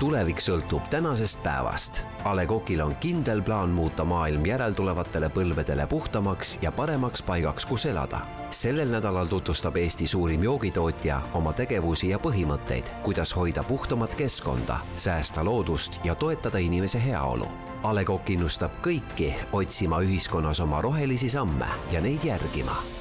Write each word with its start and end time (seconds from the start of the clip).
tulevik 0.00 0.40
sõltub 0.40 0.86
tänasest 0.90 1.42
päevast. 1.44 2.02
A 2.24 2.32
Le 2.36 2.46
Coqil 2.48 2.80
on 2.80 2.94
kindel 3.02 3.42
plaan 3.44 3.70
muuta 3.76 4.04
maailm 4.04 4.46
järeltulevatele 4.48 5.28
põlvedele 5.28 5.84
puhtamaks 5.86 6.58
ja 6.62 6.72
paremaks 6.72 7.22
paigaks, 7.22 7.66
kus 7.66 7.86
elada. 7.86 8.20
sellel 8.50 8.88
nädalal 8.90 9.26
tutvustab 9.26 9.76
Eesti 9.76 10.06
suurim 10.06 10.42
joogitootja 10.42 11.20
oma 11.34 11.52
tegevusi 11.52 12.08
ja 12.08 12.18
põhimõtteid, 12.18 12.88
kuidas 13.02 13.36
hoida 13.36 13.62
puhtamat 13.62 14.14
keskkonda, 14.14 14.78
säästa 14.96 15.44
loodust 15.44 16.00
ja 16.04 16.14
toetada 16.14 16.58
inimese 16.58 17.02
heaolu. 17.04 17.48
A 17.82 17.94
Le 17.94 18.04
Coq 18.04 18.30
innustab 18.30 18.72
kõiki 18.82 19.34
otsima 19.52 20.00
ühiskonnas 20.00 20.60
oma 20.60 20.80
rohelisi 20.82 21.28
samme 21.28 21.68
ja 21.92 22.00
neid 22.00 22.24
järgima 22.24 22.99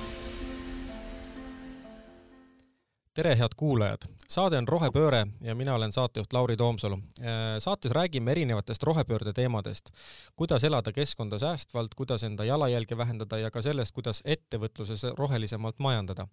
tere, 3.13 3.35
head 3.35 3.55
kuulajad! 3.57 4.05
saade 4.29 4.57
on 4.57 4.67
Rohepööre 4.67 5.23
ja 5.41 5.55
mina 5.57 5.73
olen 5.75 5.91
saatejuht 5.91 6.33
Lauri 6.33 6.57
Toomsalu. 6.57 6.99
Äh, 7.21 7.57
saates 7.59 7.91
räägime 7.91 8.31
erinevatest 8.31 8.83
rohepöörde 8.83 9.33
teemadest, 9.33 9.89
kuidas 10.35 10.63
elada 10.63 10.93
keskkonda 10.93 11.39
säästvalt, 11.39 11.95
kuidas 11.97 12.23
enda 12.23 12.45
jalajälge 12.45 12.97
vähendada 12.97 13.37
ja 13.37 13.51
ka 13.51 13.61
sellest, 13.61 13.95
kuidas 13.95 14.21
ettevõtluses 14.25 15.03
rohelisemalt 15.17 15.79
majandada. 15.79 16.27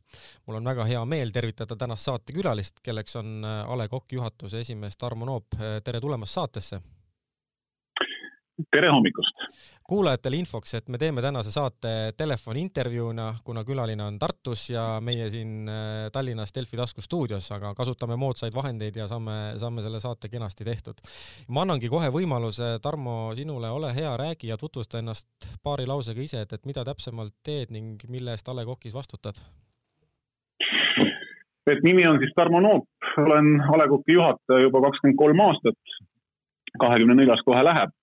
mul 0.47 0.57
on 0.57 0.65
väga 0.65 0.85
hea 0.85 1.05
meel 1.05 1.31
tervitada 1.31 1.77
tänast 1.77 2.05
saatekülalist, 2.05 2.81
kelleks 2.83 3.17
on 3.17 3.45
äh, 3.45 3.71
A 3.71 3.79
Le 3.79 3.89
Coq 3.89 4.13
juhatuse 4.13 4.61
esimees 4.61 4.97
Tarmo 4.97 5.25
Noop. 5.25 5.47
Äh, 5.55 5.81
tere 5.85 6.01
tulemast 6.01 6.33
saatesse! 6.33 6.81
Tere 8.71 8.89
hommikust! 8.91 9.47
kuulajatele 9.87 10.37
infoks, 10.41 10.73
et 10.75 10.89
me 10.89 10.99
teeme 10.99 11.23
tänase 11.23 11.53
saate 11.55 11.91
telefoniintervjuuna, 12.19 13.27
kuna 13.45 13.63
külaline 13.65 14.03
on 14.03 14.19
Tartus 14.19 14.65
ja 14.71 14.85
meie 15.01 15.29
siin 15.31 15.69
äh, 15.71 16.09
Tallinnas 16.13 16.55
Delfi 16.55 16.77
tasku 16.77 17.05
stuudios, 17.05 17.47
aga 17.55 17.71
kasutame 17.79 18.17
moodsaid 18.19 18.55
vahendeid 18.57 18.97
ja 18.99 19.07
saame, 19.09 19.37
saame 19.63 19.85
selle 19.85 20.01
saate 20.03 20.29
kenasti 20.33 20.65
tehtud. 20.67 21.03
ma 21.49 21.63
annangi 21.63 21.89
kohe 21.93 22.09
võimaluse, 22.11 22.77
Tarmo, 22.83 23.35
sinule, 23.39 23.71
ole 23.71 23.93
hea, 23.95 24.17
räägi 24.17 24.51
ja 24.51 24.57
tutvusta 24.57 24.99
ennast 24.99 25.29
paari 25.63 25.87
lausega 25.87 26.23
ise, 26.23 26.41
et, 26.43 26.53
et 26.53 26.67
mida 26.67 26.85
täpsemalt 26.85 27.35
teed 27.45 27.71
ning 27.71 28.03
mille 28.09 28.35
eest 28.35 28.49
A 28.49 28.57
Le 28.57 28.65
Coqis 28.67 28.95
vastutad? 28.95 29.39
et 31.67 31.83
nimi 31.83 32.07
on 32.07 32.19
siis 32.23 32.35
Tarmo 32.35 32.61
Noop, 32.61 32.89
olen 33.19 33.61
A 33.61 33.79
Le 33.79 33.89
Coqi 33.93 34.19
juhataja 34.19 34.67
juba 34.67 34.83
kakskümmend 34.89 35.19
kolm 35.19 35.45
aastat, 35.47 35.95
kahekümne 36.81 37.15
neljas 37.21 37.47
kohe 37.47 37.63
läheb 37.63 37.95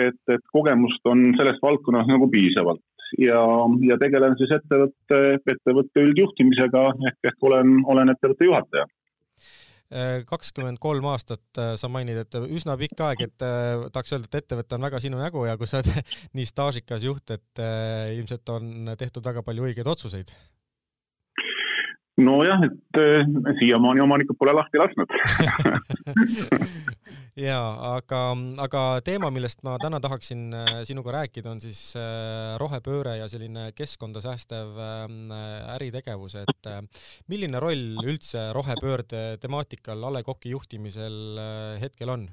et, 0.00 0.20
et 0.34 0.44
kogemust 0.52 1.04
on 1.10 1.32
selles 1.38 1.58
valdkonnas 1.62 2.08
nagu 2.10 2.28
piisavalt. 2.32 2.84
Ja, 3.18 3.40
ja 3.88 3.96
tegelen 4.00 4.36
siis 4.36 4.50
ettevõtte, 4.52 5.18
ettevõtte 5.48 6.04
üldjuhtimisega 6.04 6.82
ehk, 7.08 7.18
ehk 7.30 7.46
olen, 7.50 7.78
olen 7.88 8.12
ettevõtte 8.12 8.48
juhataja. 8.48 8.84
Kakskümmend 10.28 10.76
kolm 10.76 11.06
aastat, 11.08 11.46
äh, 11.56 11.70
sa 11.80 11.88
mainid, 11.88 12.18
et 12.20 12.36
üsna 12.52 12.74
pikk 12.76 13.00
aeg, 13.06 13.22
et 13.24 13.44
äh, 13.46 13.86
tahaks 13.88 14.12
öelda, 14.12 14.28
et 14.28 14.42
ettevõte 14.42 14.76
on 14.76 14.84
väga 14.84 15.00
sinu 15.00 15.16
nägu 15.16 15.46
ja 15.48 15.56
kui 15.56 15.70
sa 15.70 15.80
oled 15.80 16.12
nii 16.36 16.50
staažikas 16.50 17.08
juht, 17.08 17.32
et 17.32 17.64
äh, 17.64 18.12
ilmselt 18.18 18.52
on 18.52 18.92
tehtud 19.00 19.24
väga 19.24 19.40
palju 19.46 19.70
õigeid 19.70 19.88
otsuseid 19.88 20.34
nojah, 22.18 22.64
et 22.66 23.00
siiamaani 23.60 24.02
omanikud 24.04 24.38
pole 24.38 24.54
lahti 24.56 24.80
lasknud 24.80 25.12
ja 27.48 27.58
aga, 27.92 28.22
aga 28.64 28.82
teema, 29.06 29.30
millest 29.34 29.62
ma 29.66 29.76
täna 29.82 30.00
tahaksin 30.02 30.48
äh, 30.54 30.72
sinuga 30.88 31.14
rääkida, 31.20 31.52
on 31.52 31.62
siis 31.62 31.82
äh, 31.98 32.56
rohepööre 32.60 33.18
ja 33.20 33.28
selline 33.30 33.70
keskkonda 33.78 34.22
säästev 34.24 34.82
äritegevus, 35.76 36.38
et 36.42 36.72
milline 37.30 37.62
roll 37.62 38.02
üldse 38.04 38.50
rohepöörde 38.56 39.22
temaatikal 39.42 40.04
A 40.04 40.18
Le 40.18 40.26
Coqi 40.26 40.52
juhtimisel 40.56 41.18
hetkel 41.82 42.16
on? 42.16 42.28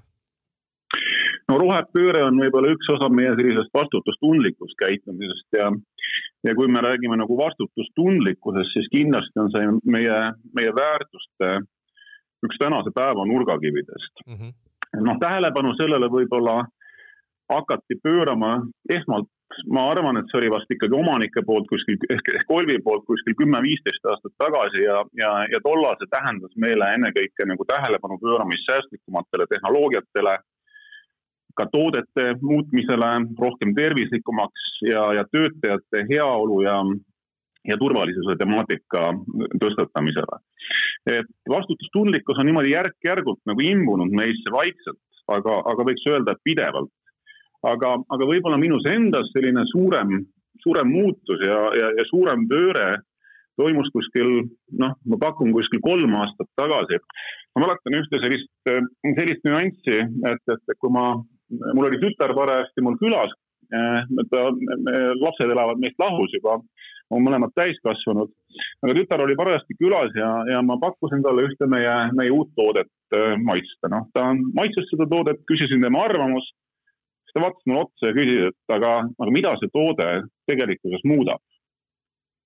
no 1.50 1.58
rohepööre 1.62 2.24
on 2.26 2.40
võib-olla 2.42 2.72
üks 2.74 2.90
osa 2.96 3.10
meie 3.14 3.34
sellisest 3.38 3.74
vastutustundlikust 3.76 4.78
käitumisest 4.82 5.60
ja 5.60 5.70
ja 6.46 6.56
kui 6.56 6.68
me 6.72 6.82
räägime 6.82 7.18
nagu 7.18 7.38
vastutustundlikkusest, 7.38 8.74
siis 8.74 8.92
kindlasti 8.94 9.42
on 9.42 9.50
see 9.54 9.72
meie, 9.96 10.20
meie 10.58 10.76
väärtuste 10.78 11.56
üks 12.46 12.60
tänase 12.62 12.94
päeva 12.94 13.26
nurgakividest 13.26 14.26
mm. 14.28 14.36
-hmm 14.36 14.54
noh, 15.04 15.18
tähelepanu 15.20 15.74
sellele 15.80 16.10
võib-olla 16.12 16.60
hakati 17.52 17.98
pöörama 18.04 18.58
esmalt, 18.90 19.30
ma 19.70 19.86
arvan, 19.92 20.18
et 20.18 20.32
see 20.32 20.40
oli 20.42 20.50
vast 20.54 20.72
ikkagi 20.74 20.98
omanike 20.98 21.44
poolt 21.46 21.68
kuskil 21.70 22.00
ehk, 22.10 22.32
ehk 22.40 22.48
Kolvi 22.50 22.80
poolt 22.86 23.06
kuskil 23.10 23.38
kümme-viisteist 23.42 24.10
aastat 24.10 24.34
tagasi 24.42 24.82
ja, 24.84 25.04
ja, 25.20 25.32
ja 25.52 25.62
tollal 25.64 25.98
see 26.00 26.10
tähendas 26.12 26.56
meile 26.62 26.90
ennekõike 26.98 27.48
nagu 27.52 27.68
tähelepanu 27.70 28.18
pööramist 28.24 28.66
säästlikumatele 28.70 29.48
tehnoloogiatele, 29.52 30.36
ka 31.56 31.68
toodete 31.72 32.36
muutmisele 32.42 33.12
rohkem 33.40 33.74
tervislikumaks 33.76 34.70
ja, 34.88 35.06
ja 35.20 35.24
töötajate 35.32 36.06
heaolu 36.10 36.62
ja, 36.66 36.80
ja 37.68 37.78
turvalisuse 37.82 38.36
temaatika 38.40 39.12
tõstatamisele 39.62 40.42
et 41.06 41.32
vastutustundlikkus 41.50 42.40
on 42.40 42.50
niimoodi 42.50 42.74
järk-järgult 42.74 43.42
nagu 43.50 43.62
imbunud 43.62 44.14
meisse 44.18 44.52
vaikselt, 44.54 45.02
aga, 45.32 45.60
aga 45.72 45.88
võiks 45.90 46.06
öelda, 46.10 46.34
et 46.34 46.46
pidevalt. 46.46 46.92
aga, 47.66 47.96
aga 48.14 48.26
võib-olla 48.30 48.58
minus 48.62 48.86
endas 48.86 49.32
selline 49.34 49.64
suurem, 49.72 50.20
suurem 50.62 50.90
muutus 50.90 51.40
ja, 51.42 51.62
ja, 51.74 51.88
ja 51.98 52.04
suurem 52.10 52.44
pööre 52.50 53.00
toimus 53.58 53.90
kuskil, 53.94 54.44
noh, 54.82 54.94
ma 55.10 55.18
pakun 55.18 55.54
kuskil 55.56 55.82
kolm 55.82 56.14
aastat 56.20 56.50
tagasi. 56.60 57.00
ma 57.56 57.64
mäletan 57.64 57.98
ühte 58.02 58.20
sellist, 58.22 58.52
sellist 59.18 59.48
nüanssi, 59.48 59.98
et, 60.30 60.54
et, 60.54 60.78
kui 60.78 60.92
ma, 60.94 61.08
mul 61.50 61.90
oli 61.90 62.00
tütar 62.02 62.34
parajasti 62.36 62.84
mul 62.86 62.98
külas, 63.02 63.32
eh, 63.74 64.02
ta, 64.32 64.50
lapsed 65.22 65.52
elavad 65.52 65.82
meist 65.82 66.00
lahus 66.02 66.34
juba. 66.34 66.60
On 67.14 67.22
mõlemad 67.22 67.52
täiskasvanud. 67.54 68.32
aga 68.82 68.94
tütar 68.98 69.22
oli 69.22 69.36
parajasti 69.38 69.76
külas 69.78 70.16
ja, 70.18 70.30
ja 70.50 70.62
ma 70.66 70.80
pakkusin 70.82 71.22
talle 71.22 71.44
ühte 71.46 71.68
meie, 71.70 71.94
meie 72.18 72.32
uut 72.34 72.50
toodet 72.58 72.90
äh, 73.14 73.36
maitsta, 73.38 73.92
noh, 73.94 74.08
ta 74.14 74.32
maitses 74.58 74.88
seda 74.90 75.06
toodet, 75.12 75.44
küsisin 75.46 75.84
tema 75.86 76.02
arvamust. 76.08 76.56
siis 77.26 77.36
ta 77.36 77.44
vaatas 77.44 77.68
mulle 77.68 77.84
otsa 77.86 78.10
ja 78.10 78.16
küsis, 78.18 78.48
et 78.50 78.74
aga, 78.74 78.94
aga 79.22 79.36
mida 79.38 79.54
see 79.60 79.70
toode 79.76 80.08
tegelikkuses 80.50 81.06
muudab? 81.06 81.44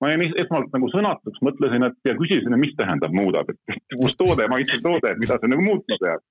Ma 0.02 0.12
jäin 0.12 0.28
esmalt 0.28 0.76
nagu 0.76 0.92
sõnatuks, 0.92 1.40
mõtlesin, 1.44 1.88
et 1.88 2.12
ja 2.12 2.18
küsisin, 2.20 2.60
mis 2.60 2.76
tähendab 2.76 3.16
muudab, 3.16 3.48
et 3.52 3.96
uus 4.00 4.16
toode, 4.20 4.48
maitsev 4.52 4.84
toode, 4.84 5.12
et 5.12 5.24
mida 5.24 5.40
see 5.40 5.52
nagu 5.52 5.64
muutma 5.64 6.00
peab 6.04 6.24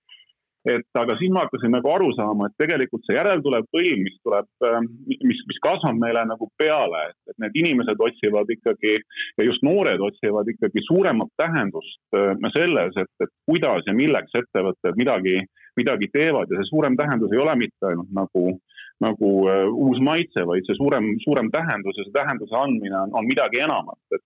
et 0.71 1.01
aga 1.01 1.17
siis 1.21 1.33
ma 1.35 1.45
hakkasin 1.47 1.73
nagu 1.75 1.91
aru 1.93 2.11
saama, 2.17 2.49
et 2.49 2.57
tegelikult 2.63 3.05
see 3.07 3.17
järeltulev 3.17 3.67
põlv, 3.75 4.03
mis 4.05 4.17
tuleb, 4.27 4.49
ähm, 4.69 4.89
mis, 5.09 5.43
mis 5.51 5.61
kasvab 5.65 5.99
meile 6.01 6.25
nagu 6.29 6.51
peale, 6.61 7.05
et 7.31 7.37
need 7.45 7.59
inimesed 7.63 8.01
otsivad 8.09 8.51
ikkagi 8.57 8.95
ja 8.99 9.47
just 9.47 9.65
noored 9.67 10.03
otsivad 10.09 10.49
ikkagi 10.55 10.85
suuremat 10.87 11.33
tähendust 11.41 12.19
äh, 12.19 12.35
selles, 12.57 12.97
et, 13.01 13.13
et 13.25 13.35
kuidas 13.49 13.87
ja 13.87 13.97
milleks 13.97 14.35
ettevõtted 14.43 14.99
midagi, 15.01 15.39
midagi 15.79 16.11
teevad. 16.15 16.51
Ja 16.51 16.61
see 16.61 16.73
suurem 16.73 16.97
tähendus 16.99 17.33
ei 17.35 17.43
ole 17.43 17.55
mitte 17.61 17.93
ainult 17.93 18.13
nagu 18.17 18.59
nagu 18.99 19.29
uh, 19.47 19.69
uus 19.79 20.01
maitse, 20.03 20.43
vaid 20.43 20.67
see 20.67 20.75
suurem, 20.75 21.13
suurem 21.23 21.53
tähendus 21.55 22.01
ja 22.01 22.03
see 22.03 22.17
tähenduse 22.17 22.57
andmine 22.59 22.97
on, 22.99 23.13
on 23.21 23.29
midagi 23.29 23.61
enamat, 23.63 24.01
et 24.17 24.25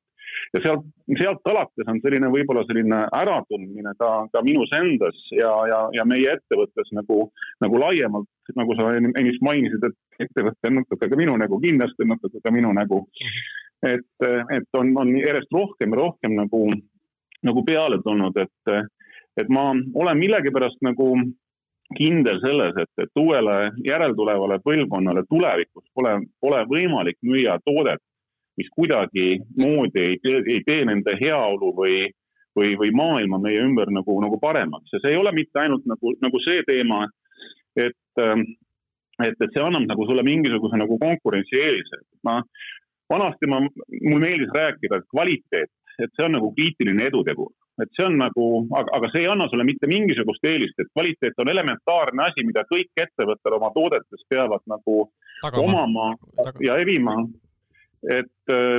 ja 0.55 0.61
sealt, 0.65 0.87
sealt 1.19 1.51
alates 1.51 1.89
on 1.89 2.01
selline 2.05 2.31
võib-olla 2.33 2.65
selline 2.69 3.03
äratundmine 3.19 3.95
ka, 3.99 4.11
ka 4.33 4.43
minus 4.47 4.73
endas 4.77 5.19
ja, 5.37 5.51
ja, 5.71 5.81
ja 5.97 6.07
meie 6.09 6.37
ettevõttes 6.37 6.93
nagu, 6.97 7.25
nagu 7.65 7.83
laiemalt, 7.83 8.31
nagu 8.59 8.77
sa 8.79 8.93
ennist 8.99 9.45
mainisid, 9.45 9.85
et 9.89 10.27
ettevõte 10.27 10.71
on 10.71 10.81
natuke 10.81 11.11
ka 11.11 11.19
minu 11.19 11.37
nägu, 11.41 11.61
kindlasti 11.63 12.09
natuke 12.09 12.43
ka 12.45 12.55
minu 12.55 12.73
nägu. 12.77 13.05
et, 13.83 14.27
et 14.55 14.79
on, 14.79 14.93
on 14.99 15.09
järjest 15.19 15.53
rohkem 15.53 15.95
ja 15.95 16.03
rohkem 16.05 16.37
nagu, 16.39 16.67
nagu 17.43 17.65
peale 17.67 17.99
tulnud, 18.05 18.37
et, 18.39 18.75
et 19.41 19.49
ma 19.51 19.73
olen 19.73 20.21
millegipärast 20.21 20.79
nagu 20.87 21.09
kindel 21.97 22.39
selles, 22.45 22.77
et, 22.79 22.93
et 23.05 23.21
uuele 23.21 23.57
järeltulevale 23.85 24.59
põlvkonnale 24.65 25.25
tulevikus 25.29 25.85
pole, 25.95 26.15
pole 26.41 26.63
võimalik 26.71 27.19
müüa 27.27 27.59
toodet, 27.67 28.01
mis 28.61 28.69
kuidagimoodi 28.77 30.03
ei 30.03 30.19
tee, 30.23 30.43
ei 30.55 30.61
tee 30.67 30.85
nende 30.89 31.15
heaolu 31.21 31.73
või, 31.77 32.03
või, 32.57 32.75
või 32.81 32.93
maailma 32.97 33.41
meie 33.43 33.63
ümber 33.65 33.93
nagu, 33.95 34.19
nagu 34.25 34.39
paremaks 34.43 34.93
ja 34.93 35.01
see 35.03 35.15
ei 35.15 35.21
ole 35.21 35.33
mitte 35.37 35.63
ainult 35.63 35.87
nagu, 35.89 36.15
nagu 36.23 36.43
see 36.45 36.65
teema, 36.69 37.07
et, 37.77 38.21
ähm, 38.21 38.45
et, 39.25 39.37
et 39.39 39.49
see 39.55 39.65
annab 39.65 39.89
nagu 39.89 40.07
sulle 40.09 40.25
mingisuguse 40.27 40.81
nagu 40.81 40.99
konkurentsieelise. 41.01 42.05
ma, 42.29 42.41
vanasti 43.13 43.49
ma, 43.49 43.63
mul 43.63 44.21
meeldis 44.21 44.53
rääkida, 44.55 45.01
et 45.01 45.11
kvaliteet, 45.11 45.73
et 45.99 46.15
see 46.17 46.29
on 46.29 46.37
nagu 46.39 46.53
kriitiline 46.57 47.11
edutegur 47.11 47.53
et 47.81 47.91
see 47.97 48.05
on 48.05 48.19
nagu, 48.21 48.47
aga, 48.77 48.91
aga 48.99 49.11
see 49.13 49.23
ei 49.25 49.31
anna 49.33 49.47
sulle 49.51 49.65
mitte 49.65 49.89
mingisugust 49.91 50.45
eelist, 50.49 50.79
et 50.79 50.91
kvaliteet 50.93 51.39
on 51.43 51.51
elementaarne 51.53 52.27
asi, 52.27 52.45
mida 52.47 52.67
kõik 52.69 52.91
ettevõtted 53.05 53.57
oma 53.57 53.73
toodetes 53.75 54.27
peavad 54.29 54.65
nagu 54.71 54.99
Tagama. 55.41 55.63
omama 55.65 56.11
Taga. 56.37 56.59
ja 56.67 56.77
evima 56.83 57.17
et, 58.11 58.35
eh, 58.51 58.79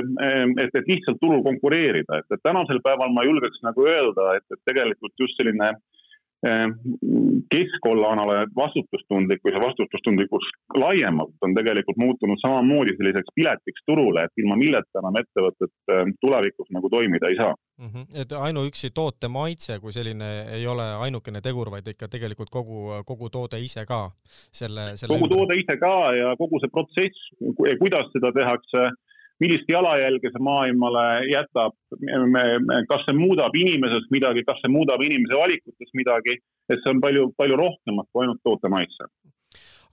et, 0.64 0.78
et 0.80 0.88
lihtsalt 0.92 1.20
turul 1.20 1.42
konkureerida, 1.46 2.20
et, 2.20 2.36
et 2.36 2.42
tänasel 2.44 2.80
päeval 2.84 3.12
ma 3.14 3.24
julgeks 3.24 3.62
nagu 3.64 3.86
öelda, 3.88 4.34
et, 4.38 4.46
et 4.52 4.62
tegelikult 4.68 5.14
just 5.20 5.38
selline 5.40 5.72
Ehm, 6.46 6.72
keskkonnaalale 7.54 8.46
vastutustundlikkus 8.56 9.52
ja 9.52 9.60
vastutustundlikkus 9.60 10.44
laiemalt 10.74 11.34
on 11.40 11.54
tegelikult 11.54 11.96
muutunud 11.96 12.38
samamoodi 12.42 12.96
selliseks 12.96 13.32
piletiks 13.34 13.84
turule, 13.86 14.24
et 14.24 14.42
ilma 14.42 14.56
milleta 14.56 15.00
enam 15.00 15.16
ettevõtted 15.22 15.72
ehm, 15.94 16.12
tulevikus 16.20 16.68
nagu 16.76 16.90
toimida 16.96 17.30
ei 17.32 17.38
saa 17.38 17.54
mm. 17.54 17.88
-hmm. 17.88 18.04
et 18.22 18.36
ainuüksi 18.48 18.90
toote 18.90 19.28
maitse 19.28 19.78
kui 19.78 19.92
selline 19.92 20.30
ei 20.58 20.66
ole 20.66 20.88
ainukene 21.06 21.40
tegur, 21.40 21.70
vaid 21.70 21.88
ikka 21.94 22.08
tegelikult 22.08 22.50
kogu, 22.50 22.92
kogu 23.06 23.30
toode 23.30 23.60
ise 23.60 23.86
ka 23.86 24.02
selle, 24.28 24.90
selle. 24.96 25.16
kogu 25.16 25.28
toode 25.34 25.56
ise 25.62 25.78
ka 25.86 25.94
ja 26.20 26.36
kogu 26.36 26.60
see 26.60 26.74
protsess, 26.76 27.32
kuidas 27.80 28.12
seda 28.12 28.32
tehakse 28.32 28.84
millist 29.42 29.70
jalajälge 29.70 30.30
see 30.30 30.44
maailmale 30.46 31.04
jätab, 31.30 31.74
kas 32.90 33.06
see 33.08 33.16
muudab 33.18 33.56
inimesest 33.58 34.12
midagi, 34.14 34.44
kas 34.46 34.60
see 34.62 34.72
muudab 34.72 35.02
inimese 35.02 35.38
valikutes 35.40 35.94
midagi, 35.98 36.38
et 36.70 36.80
see 36.80 36.94
on 36.94 37.02
palju, 37.02 37.30
palju 37.38 37.58
rohkemat 37.60 38.10
kui 38.12 38.24
ainult 38.24 38.42
toote 38.46 38.70
maitse 38.72 39.10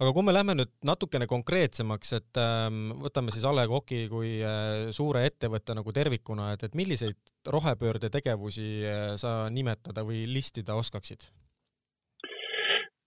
aga 0.01 0.11
kui 0.15 0.25
me 0.25 0.33
lähme 0.33 0.55
nüüd 0.57 0.71
natukene 0.87 1.27
konkreetsemaks, 1.29 2.15
et 2.17 2.39
ähm, 2.41 2.89
võtame 3.03 3.33
siis 3.33 3.45
A 3.45 3.53
Le 3.53 3.67
Coq'i 3.69 4.07
kui 4.09 4.39
äh, 4.41 4.89
suure 4.95 5.27
ettevõtte 5.29 5.75
nagu 5.77 5.93
tervikuna, 5.93 6.51
et, 6.55 6.65
et 6.65 6.77
milliseid 6.77 7.51
rohepöörde 7.53 8.09
tegevusi 8.13 8.69
äh, 8.81 9.03
sa 9.21 9.45
nimetada 9.53 10.05
või 10.07 10.23
listida 10.29 10.77
oskaksid? 10.79 11.27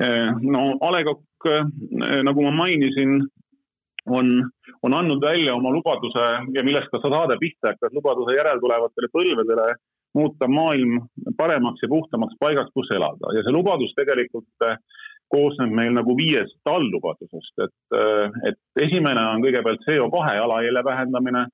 Äh, 0.04 0.30
no 0.46 0.68
A 0.78 0.92
Le 0.94 1.02
Coq, 1.08 1.50
nagu 2.24 2.46
ma 2.46 2.54
mainisin, 2.62 3.18
on, 4.06 4.50
on 4.82 4.94
andnud 4.94 5.24
välja 5.24 5.54
oma 5.54 5.72
lubaduse 5.72 6.24
ja 6.54 6.64
millest 6.64 6.92
ka 6.92 7.00
saade 7.02 7.36
pihta 7.40 7.72
hakkas, 7.72 7.92
lubaduse 7.96 8.36
järeltulevatele 8.36 9.08
põlvedele 9.12 9.68
muuta 10.14 10.48
maailm 10.48 11.00
paremaks 11.36 11.82
ja 11.82 11.88
puhtamaks 11.88 12.36
paigaks, 12.40 12.70
kus 12.74 12.90
elada. 12.94 13.32
Ja 13.34 13.42
see 13.42 13.54
lubadus 13.54 13.94
tegelikult 13.98 14.66
äh, 14.66 14.78
koosneb 15.34 15.74
meil 15.74 15.94
nagu 15.96 16.14
viiest 16.18 16.70
alllubadusest, 16.70 17.54
et, 17.66 17.76
äh, 17.98 18.38
et 18.50 18.86
esimene 18.86 19.24
on 19.32 19.42
kõigepealt 19.44 19.82
CO2 19.88 20.24
jalajälje 20.38 20.84
vähendamine. 20.90 21.46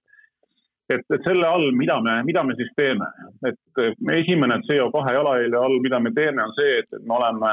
et, 0.91 1.05
et 1.15 1.23
selle 1.23 1.47
all, 1.47 1.69
mida 1.79 2.01
me, 2.03 2.17
mida 2.27 2.43
me 2.43 2.57
siis 2.59 2.71
teeme, 2.77 3.07
et 3.47 3.83
äh, 3.83 3.95
esimene 4.19 4.59
CO2 4.67 5.15
jalajälje 5.17 5.57
all, 5.57 5.79
mida 5.81 6.01
me 6.01 6.13
teeme, 6.13 6.43
on 6.45 6.53
see, 6.59 6.83
et 6.83 7.07
me 7.07 7.15
oleme 7.17 7.53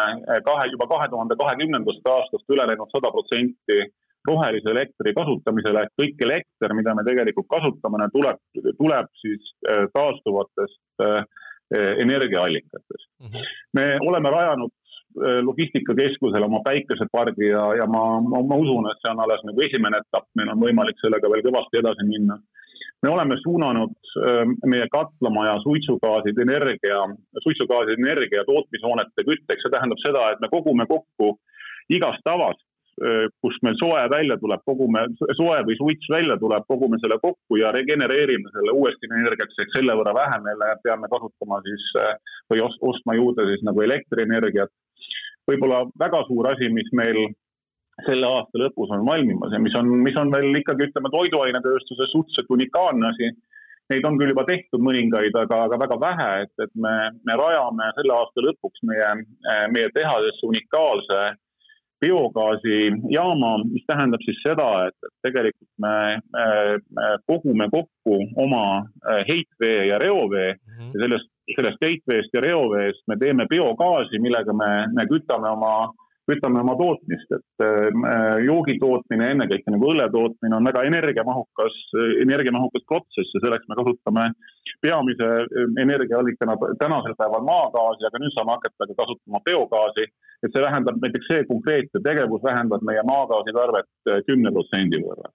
kahe, 0.49 0.67
juba 0.73 0.89
kahe 0.89 1.07
tuhande 1.13 1.37
kahekümnendast 1.39 2.11
aastast 2.15 2.55
üle 2.55 2.65
läinud 2.67 2.91
sada 2.91 3.13
protsenti 3.13 3.79
rohelise 4.27 4.71
elektri 4.71 5.13
kasutamisele, 5.17 5.83
et 5.83 6.01
kõik 6.01 6.23
elekter, 6.27 6.73
mida 6.77 6.95
me 6.97 7.05
tegelikult 7.07 7.47
kasutame, 7.51 8.09
tuleb, 8.13 8.41
tuleb 8.79 9.13
siis 9.21 9.53
äh, 9.69 9.85
taastuvatest 9.93 11.05
äh, 11.05 11.23
energiaallikatest 12.03 13.07
mm. 13.19 13.31
-hmm. 13.31 13.47
me 13.75 13.85
oleme 14.09 14.29
rajanud 14.31 14.71
äh, 14.71 15.39
logistikakeskusele 15.49 16.45
oma 16.45 16.61
päikesepargi 16.65 17.49
ja, 17.49 17.65
ja 17.81 17.87
ma, 17.95 18.03
ma, 18.21 18.43
ma 18.51 18.59
usun, 18.63 18.91
et 18.91 19.01
see 19.01 19.11
on 19.13 19.23
alles 19.23 19.43
nagu 19.47 19.65
esimene 19.67 20.03
etapp, 20.03 20.29
meil 20.35 20.53
on 20.53 20.63
võimalik 20.65 21.01
sellega 21.03 21.31
veel 21.31 21.43
kõvasti 21.49 21.83
edasi 21.83 22.07
minna. 22.13 22.39
me 23.03 23.09
oleme 23.09 23.35
suunanud 23.37 23.91
meie 24.65 24.87
katlamaja 24.91 25.59
suitsugaasid 25.63 26.39
energia, 26.41 27.01
suitsugaasid 27.43 27.99
energia 27.99 28.41
tootmishoonete 28.47 29.25
kütteks, 29.27 29.61
see 29.61 29.73
tähendab 29.75 30.01
seda, 30.01 30.31
et 30.31 30.39
me 30.41 30.49
kogume 30.49 30.85
kokku 30.89 31.35
igast 31.97 32.25
tavast 32.25 32.66
Äh, 32.97 33.27
kust 33.45 33.61
meil 33.61 33.75
soe 33.77 33.99
välja 34.09 34.39
tuleb, 34.41 34.63
kogume, 34.65 35.03
soe 35.37 35.57
või 35.67 35.75
suits 35.77 36.07
välja 36.09 36.33
tuleb, 36.41 36.63
kogume 36.65 36.97
selle 36.97 37.19
kokku 37.21 37.59
ja 37.61 37.69
regenereerime 37.75 38.49
selle 38.55 38.73
uuesti 38.73 39.05
energiaks, 39.11 39.59
ehk 39.61 39.75
selle 39.75 39.93
võrra 39.99 40.15
vähem 40.17 40.49
jälle 40.49 40.71
peame 40.81 41.09
kasutama 41.11 41.59
siis 41.67 41.85
äh, 42.01 42.15
või 42.49 42.63
ostma 42.65 43.13
juurde 43.19 43.45
siis 43.51 43.61
nagu 43.69 43.85
elektrienergiat. 43.85 44.73
võib-olla 45.45 45.83
väga 45.93 46.23
suur 46.25 46.49
asi, 46.49 46.71
mis 46.73 46.89
meil 46.97 47.21
selle 48.09 48.33
aasta 48.33 48.65
lõpus 48.65 48.89
on 48.97 49.05
valmimas 49.05 49.53
ja 49.53 49.61
mis 49.61 49.77
on, 49.77 49.93
mis 50.01 50.17
on 50.17 50.33
veel 50.33 50.57
ikkagi 50.57 50.89
ütleme, 50.89 51.13
toiduainetööstuses 51.13 52.11
suhteliselt 52.17 52.49
unikaalne 52.49 53.13
asi. 53.13 53.29
Neid 53.93 54.05
on 54.09 54.17
küll 54.17 54.33
juba 54.33 54.43
tehtud 54.49 54.81
mõningaid, 54.83 55.37
aga, 55.37 55.67
aga 55.69 55.77
väga 55.85 55.95
vähe, 56.01 56.31
et, 56.43 56.55
et 56.65 56.73
me, 56.75 56.97
me 57.29 57.37
rajame 57.39 57.93
selle 57.95 58.17
aasta 58.17 58.49
lõpuks 58.49 58.81
meie, 58.89 59.11
meie 59.71 59.93
tehasesse 59.93 60.49
unikaalse 60.49 61.27
biogaasijaama, 62.01 63.51
mis 63.71 63.85
tähendab 63.87 64.21
siis 64.25 64.39
seda, 64.45 64.67
et 64.87 65.09
tegelikult 65.25 65.69
me, 65.81 65.95
me 66.33 67.07
kogume 67.29 67.69
kokku 67.73 68.19
oma 68.43 68.63
äh, 68.79 69.23
heitvee 69.29 69.87
ja 69.87 69.97
reovee 69.97 70.53
mm 70.53 70.73
-hmm. 70.73 70.91
ja 70.93 71.01
sellest, 71.03 71.29
sellest 71.55 71.81
heitveest 71.81 72.33
ja 72.33 72.41
reoveest 72.41 73.03
me 73.07 73.17
teeme 73.17 73.45
biogaasi, 73.49 74.19
millega 74.19 74.53
me, 74.53 74.71
me 74.93 75.05
kütame 75.05 75.49
oma 75.49 75.93
kütame 76.27 76.61
oma 76.61 76.75
tootmist, 76.79 77.31
et 77.37 77.63
äh, 77.63 78.37
joogi 78.45 78.77
tootmine, 78.81 79.29
ennekõike 79.33 79.73
nagu 79.73 79.89
õlle 79.91 80.07
tootmine 80.13 80.57
on 80.57 80.67
väga 80.67 80.83
energiamahukas, 80.89 81.77
energiamahukas 82.23 82.85
protsess 82.89 83.35
ja 83.35 83.43
selleks 83.45 83.67
me 83.69 83.77
kasutame 83.79 84.27
peamise 84.83 85.29
äh, 85.45 85.71
energiaallikana 85.83 86.57
tänasel 86.81 87.15
päeval 87.19 87.45
maagaasi, 87.47 88.07
aga 88.09 88.23
nüüd 88.23 88.35
saame 88.35 88.55
hakata 88.57 88.89
ka 88.89 88.99
kasutama 89.03 89.43
biogaasi. 89.47 90.07
et 90.45 90.53
see 90.53 90.61
vähendab, 90.61 90.99
näiteks 91.01 91.31
see 91.31 91.45
konkreetne 91.49 91.99
tegevus 92.05 92.43
vähendab 92.43 92.83
meie 92.85 93.01
maagaasitarvet 93.07 94.11
äh, 94.11 94.21
kümne 94.27 94.53
protsendi 94.53 95.01
võrra 95.01 95.31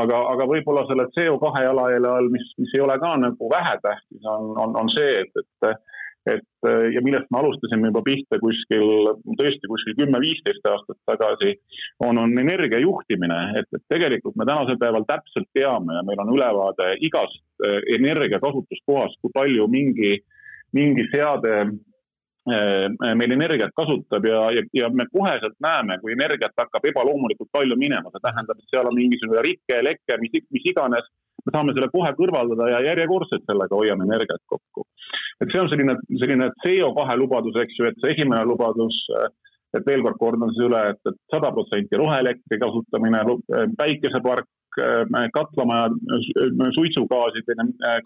aga, 0.00 0.20
aga 0.32 0.46
võib-olla 0.50 0.82
selle 0.88 1.06
CO2 1.14 1.64
jalajälje 1.68 2.10
all, 2.10 2.30
mis, 2.34 2.46
mis 2.58 2.72
ei 2.74 2.82
ole 2.82 2.96
ka 3.02 3.12
nagu 3.20 3.50
vähetähtis, 3.52 4.22
on, 4.24 4.54
on, 4.58 4.74
on 4.80 4.90
see, 4.96 5.20
et, 5.22 5.44
et 5.44 5.93
et 6.26 6.66
äh, 6.66 6.88
ja 6.94 7.02
millest 7.04 7.30
me 7.32 7.40
alustasime 7.40 7.90
juba 7.90 8.02
pihta 8.06 8.38
kuskil, 8.42 8.84
tõesti 9.38 9.70
kuskil 9.70 9.96
kümme-viisteist 9.98 10.68
aastat 10.70 10.98
tagasi, 11.10 11.54
on, 12.04 12.20
on 12.20 12.36
energia 12.40 12.80
juhtimine, 12.82 13.40
et, 13.60 13.68
et 13.76 13.84
tegelikult 13.92 14.36
me 14.40 14.46
tänasel 14.48 14.78
päeval 14.80 15.06
täpselt 15.08 15.50
teame 15.56 15.98
ja 15.98 16.04
meil 16.06 16.22
on 16.24 16.34
ülevaade 16.36 16.94
igast 17.04 17.42
äh, 17.64 17.80
energiakasutuskohast, 17.98 19.20
kui 19.20 19.34
palju 19.34 19.68
mingi, 19.72 20.14
mingi 20.76 21.04
seade 21.12 21.56
äh, 21.64 22.86
meil 23.20 23.36
energiat 23.36 23.74
kasutab 23.76 24.24
ja, 24.28 24.46
ja, 24.56 24.64
ja 24.80 24.92
me 24.92 25.08
koheselt 25.12 25.58
näeme, 25.64 26.00
kui 26.00 26.16
energiat 26.16 26.56
hakkab 26.60 26.88
ebaloomulikult 26.92 27.52
palju 27.52 27.76
minema, 27.80 28.12
see 28.12 28.24
tähendab, 28.24 28.60
et 28.60 28.72
seal 28.72 28.88
on 28.88 28.96
mingisugune 28.96 29.44
rike, 29.44 29.82
leke, 29.84 30.18
mis, 30.24 30.40
mis 30.56 30.72
iganes 30.72 31.12
me 31.44 31.54
saame 31.54 31.74
selle 31.76 31.90
kohe 31.92 32.10
kõrvaldada 32.18 32.70
ja 32.72 32.82
järjekordselt 32.90 33.44
sellega 33.48 33.76
hoiame 33.80 34.06
energiat 34.08 34.42
kokku. 34.50 34.86
et 35.42 35.50
see 35.52 35.60
on 35.60 35.70
selline, 35.70 35.96
selline 36.20 36.50
CO2 36.64 37.16
lubadus, 37.20 37.56
eks 37.62 37.78
ju, 37.78 37.88
et 37.88 37.98
see 38.00 38.14
esimene 38.14 38.44
lubadus, 38.48 38.96
et 39.74 39.86
veel 39.86 40.04
kord 40.06 40.18
kordan 40.20 40.52
siis 40.54 40.68
üle 40.68 40.82
et, 40.92 41.00
et 41.10 41.16
sada 41.32 41.50
protsenti 41.52 41.98
roheelektri 41.98 42.60
kasutamine, 42.62 43.24
päikesepark, 43.80 44.46
katlamaja, 45.36 45.90
suitsugaaside 46.76 47.54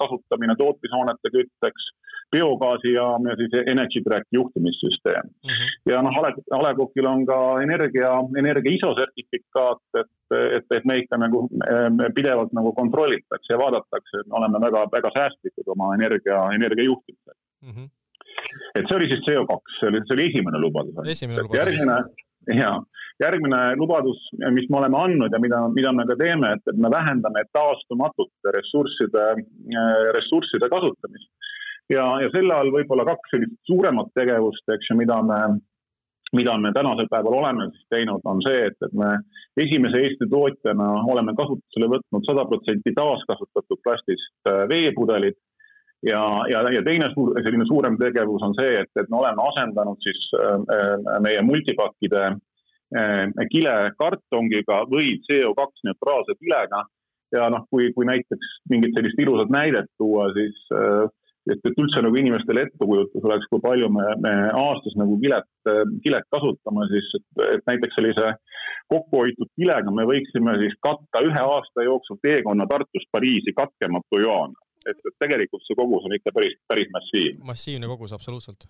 kasutamine 0.00 0.54
tootmishoonete 0.58 1.32
kütteks 1.36 1.88
biogaasijaam 2.32 3.26
ja 3.30 3.36
siis 3.40 3.54
Energy 3.72 4.00
Track 4.06 4.26
juhtimissüsteem 4.32 5.26
mm. 5.26 5.50
-hmm. 5.50 5.68
ja 5.92 6.02
noh, 6.02 6.18
Ale, 6.18 6.32
A 6.56 6.62
Le 6.62 6.74
Coqil 6.80 7.06
on 7.06 7.26
ka 7.26 7.38
energia, 7.62 8.10
energia 8.42 8.74
ISO 8.76 8.94
sertifikaat, 9.00 9.82
et, 10.00 10.12
et, 10.56 10.66
et 10.76 10.84
me 10.84 10.98
ikka 11.02 11.16
nagu 11.24 11.48
pidevalt 12.14 12.52
nagu 12.58 12.72
kontrollitakse 12.80 13.52
ja 13.54 13.58
vaadatakse, 13.64 14.20
et 14.20 14.26
me 14.26 14.38
oleme 14.40 14.60
väga, 14.66 14.84
väga 14.96 15.14
säästlikud 15.18 15.72
oma 15.76 15.94
energia, 15.94 16.38
energia 16.58 16.84
juhtimisel 16.90 17.36
mm. 17.62 17.72
-hmm. 17.72 17.88
et 18.76 18.84
see 18.88 18.96
oli 18.98 19.10
siis 19.12 19.24
CO2, 19.28 19.60
see 19.80 19.88
oli, 19.90 20.04
see 20.06 20.16
oli 20.16 20.28
esimene 20.30 20.58
lubadus. 20.64 20.94
järgmine, 21.60 21.98
ja 22.62 22.72
järgmine 23.22 23.60
lubadus, 23.78 24.20
mis 24.54 24.68
me 24.70 24.78
oleme 24.80 24.98
andnud 24.98 25.34
ja 25.34 25.40
mida, 25.42 25.62
mida 25.74 25.92
me 25.94 26.06
ka 26.08 26.16
teeme, 26.20 26.52
et, 26.54 26.64
et 26.70 26.78
me 26.78 26.90
vähendame 26.92 27.44
taastumatute 27.56 28.54
ressursside, 28.54 29.24
ressursside 30.16 30.70
kasutamist. 30.70 31.30
Ja, 31.88 32.04
ja 32.22 32.28
selle 32.34 32.52
all 32.52 32.70
võib-olla 32.74 33.06
kaks 33.08 33.32
sellist 33.32 33.56
suuremat 33.66 34.12
tegevust, 34.18 34.64
eks 34.74 34.90
ju, 34.90 34.96
mida 35.00 35.16
me, 35.24 35.38
mida 36.36 36.56
me 36.60 36.72
tänasel 36.76 37.08
päeval 37.10 37.38
oleme 37.40 37.70
siis 37.72 37.86
teinud, 37.94 38.24
on 38.28 38.42
see, 38.44 38.66
et, 38.68 38.76
et 38.84 38.96
me 39.02 39.14
esimese 39.64 40.02
Eesti 40.04 40.28
tootjana 40.30 40.88
oleme 41.08 41.34
kasutusele 41.38 41.88
võtnud 41.94 42.28
sada 42.28 42.44
protsenti 42.50 42.92
taaskasutatud 42.96 43.80
plastist 43.82 44.52
äh, 44.52 44.66
veepudelid. 44.70 45.38
Ja, 46.06 46.20
ja, 46.46 46.60
ja 46.70 46.82
teine 46.86 47.08
suur, 47.10 47.32
selline 47.42 47.64
suurem 47.66 47.96
tegevus 47.98 48.44
on 48.46 48.52
see, 48.54 48.76
et, 48.84 48.90
et 49.00 49.08
me 49.10 49.18
oleme 49.18 49.42
asendanud 49.48 49.98
siis 50.04 50.28
äh, 50.38 50.60
äh 50.76 51.16
meie 51.24 51.40
multipakkide 51.42 52.20
äh, 52.28 52.36
kile 53.52 53.74
kartongiga 53.98 54.82
või 54.88 55.18
CO2 55.26 55.84
neutraalse 55.84 56.38
kilega. 56.40 56.86
ja 57.32 57.50
noh, 57.52 57.66
kui, 57.68 57.90
kui 57.92 58.06
näiteks 58.08 58.52
mingit 58.72 58.94
sellist 58.96 59.18
ilusat 59.20 59.50
näidet 59.52 59.90
tuua, 60.00 60.30
siis 60.32 60.62
äh, 60.72 61.10
et, 61.52 61.60
et 61.64 61.80
üldse 61.80 62.02
nagu 62.04 62.18
inimestele 62.20 62.64
ettekujutus 62.66 63.24
oleks, 63.24 63.48
kui 63.50 63.60
palju 63.64 63.90
me, 63.92 64.06
me 64.24 64.32
aastas 64.56 64.96
nagu 65.00 65.18
kilet, 65.22 65.48
kilet 66.04 66.26
kasutame, 66.34 66.86
siis 66.92 67.10
et, 67.18 67.26
et 67.56 67.70
näiteks 67.70 67.98
sellise 67.98 68.32
kokkuhoitud 68.92 69.50
kilega 69.58 69.92
me 69.94 70.06
võiksime 70.08 70.56
siis 70.62 70.76
katta 70.84 71.22
ühe 71.26 71.44
aasta 71.54 71.86
jooksul 71.86 72.20
teekonna 72.24 72.68
Tartust 72.70 73.10
Pariisi 73.12 73.54
katkematu 73.56 74.22
joana. 74.24 74.56
et, 74.88 74.96
et 74.96 75.16
tegelikult 75.20 75.64
see 75.66 75.76
kogus 75.76 76.06
on 76.08 76.14
ikka 76.16 76.32
päris, 76.32 76.56
päris 76.68 76.92
massiivne. 76.94 77.44
massiivne 77.52 77.90
kogus, 77.90 78.14
absoluutselt 78.16 78.68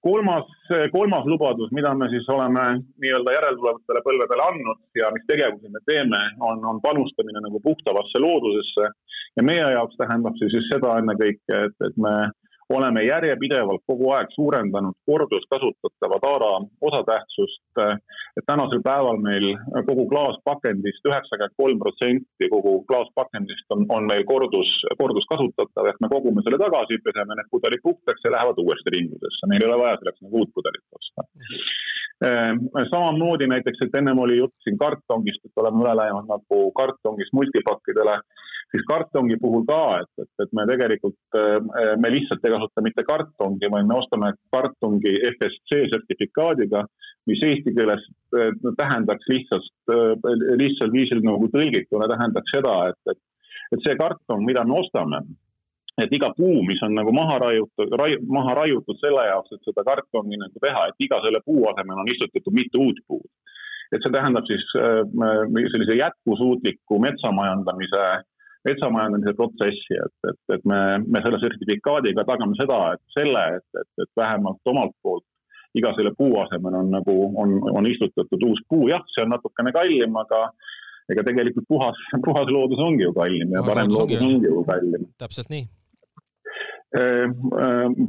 kolmas, 0.00 0.46
kolmas 0.92 1.26
lubadus, 1.28 1.72
mida 1.72 1.94
me 1.94 2.08
siis 2.08 2.28
oleme 2.32 2.62
nii-öelda 3.02 3.34
järeltulevatele 3.34 4.00
põlvedele 4.06 4.46
andnud 4.46 4.80
ja 4.96 5.10
mis 5.12 5.26
tegevusi 5.28 5.68
me 5.68 5.82
teeme, 5.84 6.20
on, 6.40 6.64
on 6.64 6.80
panustamine 6.80 7.42
nagu 7.44 7.60
puhtavasse 7.60 8.22
loodusesse. 8.24 8.88
ja 9.36 9.42
meie 9.42 9.66
jaoks 9.74 9.96
tähendab 10.00 10.36
see 10.38 10.48
siis 10.48 10.68
seda 10.72 10.96
ennekõike, 11.02 11.60
et, 11.68 11.76
et 11.88 11.96
me 11.96 12.14
oleme 12.70 13.04
järjepidevalt 13.04 13.82
kogu 13.86 14.10
aeg 14.16 14.30
suurendanud 14.34 14.96
korduskasutatava 15.06 16.18
taara 16.26 16.52
osatähtsust. 16.80 17.62
et 18.38 18.44
tänasel 18.46 18.80
päeval 18.82 19.18
meil 19.28 19.46
kogu 19.86 20.04
klaaspakendist 20.12 21.08
üheksakümmend 21.08 21.54
kolm 21.62 21.78
protsenti 21.78 22.48
kogu 22.50 22.72
klaaspakendist 22.90 23.74
on, 23.74 23.86
on 23.96 24.06
meil 24.10 24.24
kordus, 24.24 24.70
korduskasutatav 24.98 25.90
ehk 25.90 26.00
me 26.00 26.08
kogume 26.14 26.42
selle 26.42 26.58
tagasi, 26.64 26.98
peseme 27.04 27.36
need 27.38 27.50
pudelid 27.50 27.82
puhtaks 27.82 28.24
ja 28.24 28.34
lähevad 28.36 28.58
uuesti 28.64 28.94
ringlusesse, 28.96 29.50
meil 29.50 29.62
ei 29.62 29.70
ole 29.70 29.78
vaja 29.82 30.00
selleks 30.00 30.24
nagu 30.24 30.42
uut 30.42 30.54
pudelit 30.54 30.98
osta. 30.98 31.28
samamoodi 32.90 33.46
näiteks, 33.54 33.78
et 33.84 33.96
ennem 34.00 34.18
oli 34.18 34.38
jutt 34.38 34.56
siin 34.64 34.78
kartongist, 34.78 35.44
et 35.44 35.62
oleme 35.62 35.82
üle 35.84 35.94
läinud 36.02 36.30
nagu 36.30 36.60
kartongist 36.80 37.32
multipakkidele 37.38 38.18
siis 38.72 38.84
kartongi 38.88 39.36
puhul 39.40 39.64
ka, 39.68 39.80
et, 40.02 40.24
et, 40.24 40.30
et 40.44 40.54
me 40.56 40.66
tegelikult, 40.70 41.18
äh, 41.38 41.94
me 42.00 42.10
lihtsalt 42.14 42.44
ei 42.44 42.54
kasuta 42.54 42.84
mitte 42.86 43.04
kartongi, 43.06 43.70
vaid 43.70 43.88
me 43.90 43.98
ostame 44.00 44.32
kartongi 44.54 45.14
FSC 45.34 45.84
sertifikaadiga, 45.92 46.84
mis 47.30 47.44
eesti 47.48 47.74
keeles 47.76 48.02
äh, 48.36 48.50
tähendaks 48.80 49.30
lihtsalt, 49.30 49.70
äh, 49.94 50.34
lihtsal 50.60 50.92
viisil 50.94 51.22
nagu 51.26 51.48
tõlgituna 51.54 52.10
tähendaks 52.10 52.56
seda, 52.56 52.76
et, 52.92 53.14
et, 53.14 53.22
et 53.76 53.86
see 53.86 53.96
kartong, 54.00 54.44
mida 54.48 54.66
me 54.68 54.80
ostame, 54.82 55.22
et 56.02 56.12
iga 56.16 56.32
puu, 56.34 56.62
mis 56.66 56.80
on 56.82 56.94
nagu 56.96 57.12
maha 57.14 57.38
raiutud, 57.44 57.94
rai, 58.00 58.16
maha 58.26 58.56
raiutud 58.58 58.98
selle 58.98 59.28
jaoks, 59.28 59.54
et 59.54 59.70
seda 59.70 59.86
kartongi 59.86 60.38
nagu 60.40 60.62
teha, 60.62 60.88
et 60.90 61.06
iga 61.06 61.20
selle 61.22 61.40
puu 61.46 61.68
asemel 61.70 62.02
on 62.02 62.10
istutatud 62.10 62.56
mitu 62.58 62.88
uut 62.88 63.02
puud. 63.06 63.30
et 63.94 64.02
see 64.02 64.10
tähendab 64.10 64.46
siis 64.48 64.62
äh, 64.80 65.04
sellise 65.70 65.94
jätkusuutliku 66.00 66.96
metsamajandamise 67.04 68.00
metsamajandamise 68.64 69.34
protsessi, 69.38 69.98
et, 70.00 70.30
et, 70.30 70.40
et 70.56 70.66
me, 70.70 70.80
me 71.04 71.22
selle 71.24 71.40
sertifikaadiga 71.42 72.24
tagame 72.28 72.56
seda, 72.60 72.80
et 72.96 73.16
selle, 73.16 73.44
et, 73.58 73.66
et, 73.80 73.90
et 74.04 74.10
vähemalt 74.20 74.72
omalt 74.72 74.96
poolt 75.04 75.26
iga 75.74 75.90
selle 75.96 76.14
puu 76.14 76.38
asemel 76.38 76.76
on 76.78 76.90
nagu, 76.94 77.14
on, 77.42 77.54
on 77.74 77.86
istutatud 77.90 78.44
uus 78.46 78.62
puu, 78.70 78.88
jah, 78.92 79.02
see 79.10 79.24
on 79.24 79.32
natukene 79.34 79.74
kallim, 79.74 80.16
aga 80.22 80.44
ega 81.12 81.24
tegelikult 81.26 81.66
puhas, 81.68 81.98
puhas 82.26 82.52
loodus 82.54 82.82
ongi 82.82 83.04
ju 83.04 83.14
kallim 83.16 83.56
ja 83.56 83.64
parem 83.66 83.90
loodus 83.92 84.22
ongi 84.22 84.50
ju 84.50 84.62
kallim. 84.68 85.08
täpselt 85.20 85.50
nii 85.52 85.66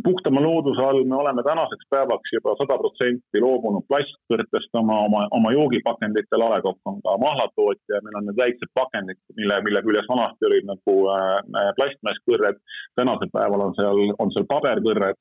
puhtama 0.04 0.42
looduse 0.42 0.82
all 0.82 1.04
me 1.04 1.15
oleme 1.15 1.44
tänaseks 1.44 1.86
päevaks 1.89 2.34
juba 2.34 2.54
sada 2.60 2.77
protsenti 2.77 3.42
loobunud 3.42 3.86
plastkõrtest 3.89 4.77
oma, 4.77 5.00
oma, 5.08 5.24
oma 5.32 5.54
joogipakenditel, 5.56 6.44
A 6.46 6.50
Le 6.54 6.62
Coq 6.62 6.77
on 6.92 7.00
ka 7.01 7.15
mahlatootja, 7.24 8.04
meil 8.06 8.20
on 8.20 8.30
need 8.30 8.38
väiksed 8.38 8.70
pakendid, 8.77 9.18
mille, 9.39 9.58
mille 9.65 9.82
küljes 9.88 10.10
vanasti 10.10 10.50
olid 10.50 10.70
nagu 10.70 10.98
äh, 11.15 11.72
plastmasskõrred. 11.80 12.62
tänasel 12.96 13.34
päeval 13.34 13.65
on 13.70 13.74
seal, 13.80 14.04
on 14.20 14.34
seal 14.36 14.46
paberkõrred 14.54 15.18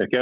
ehk 0.00 0.14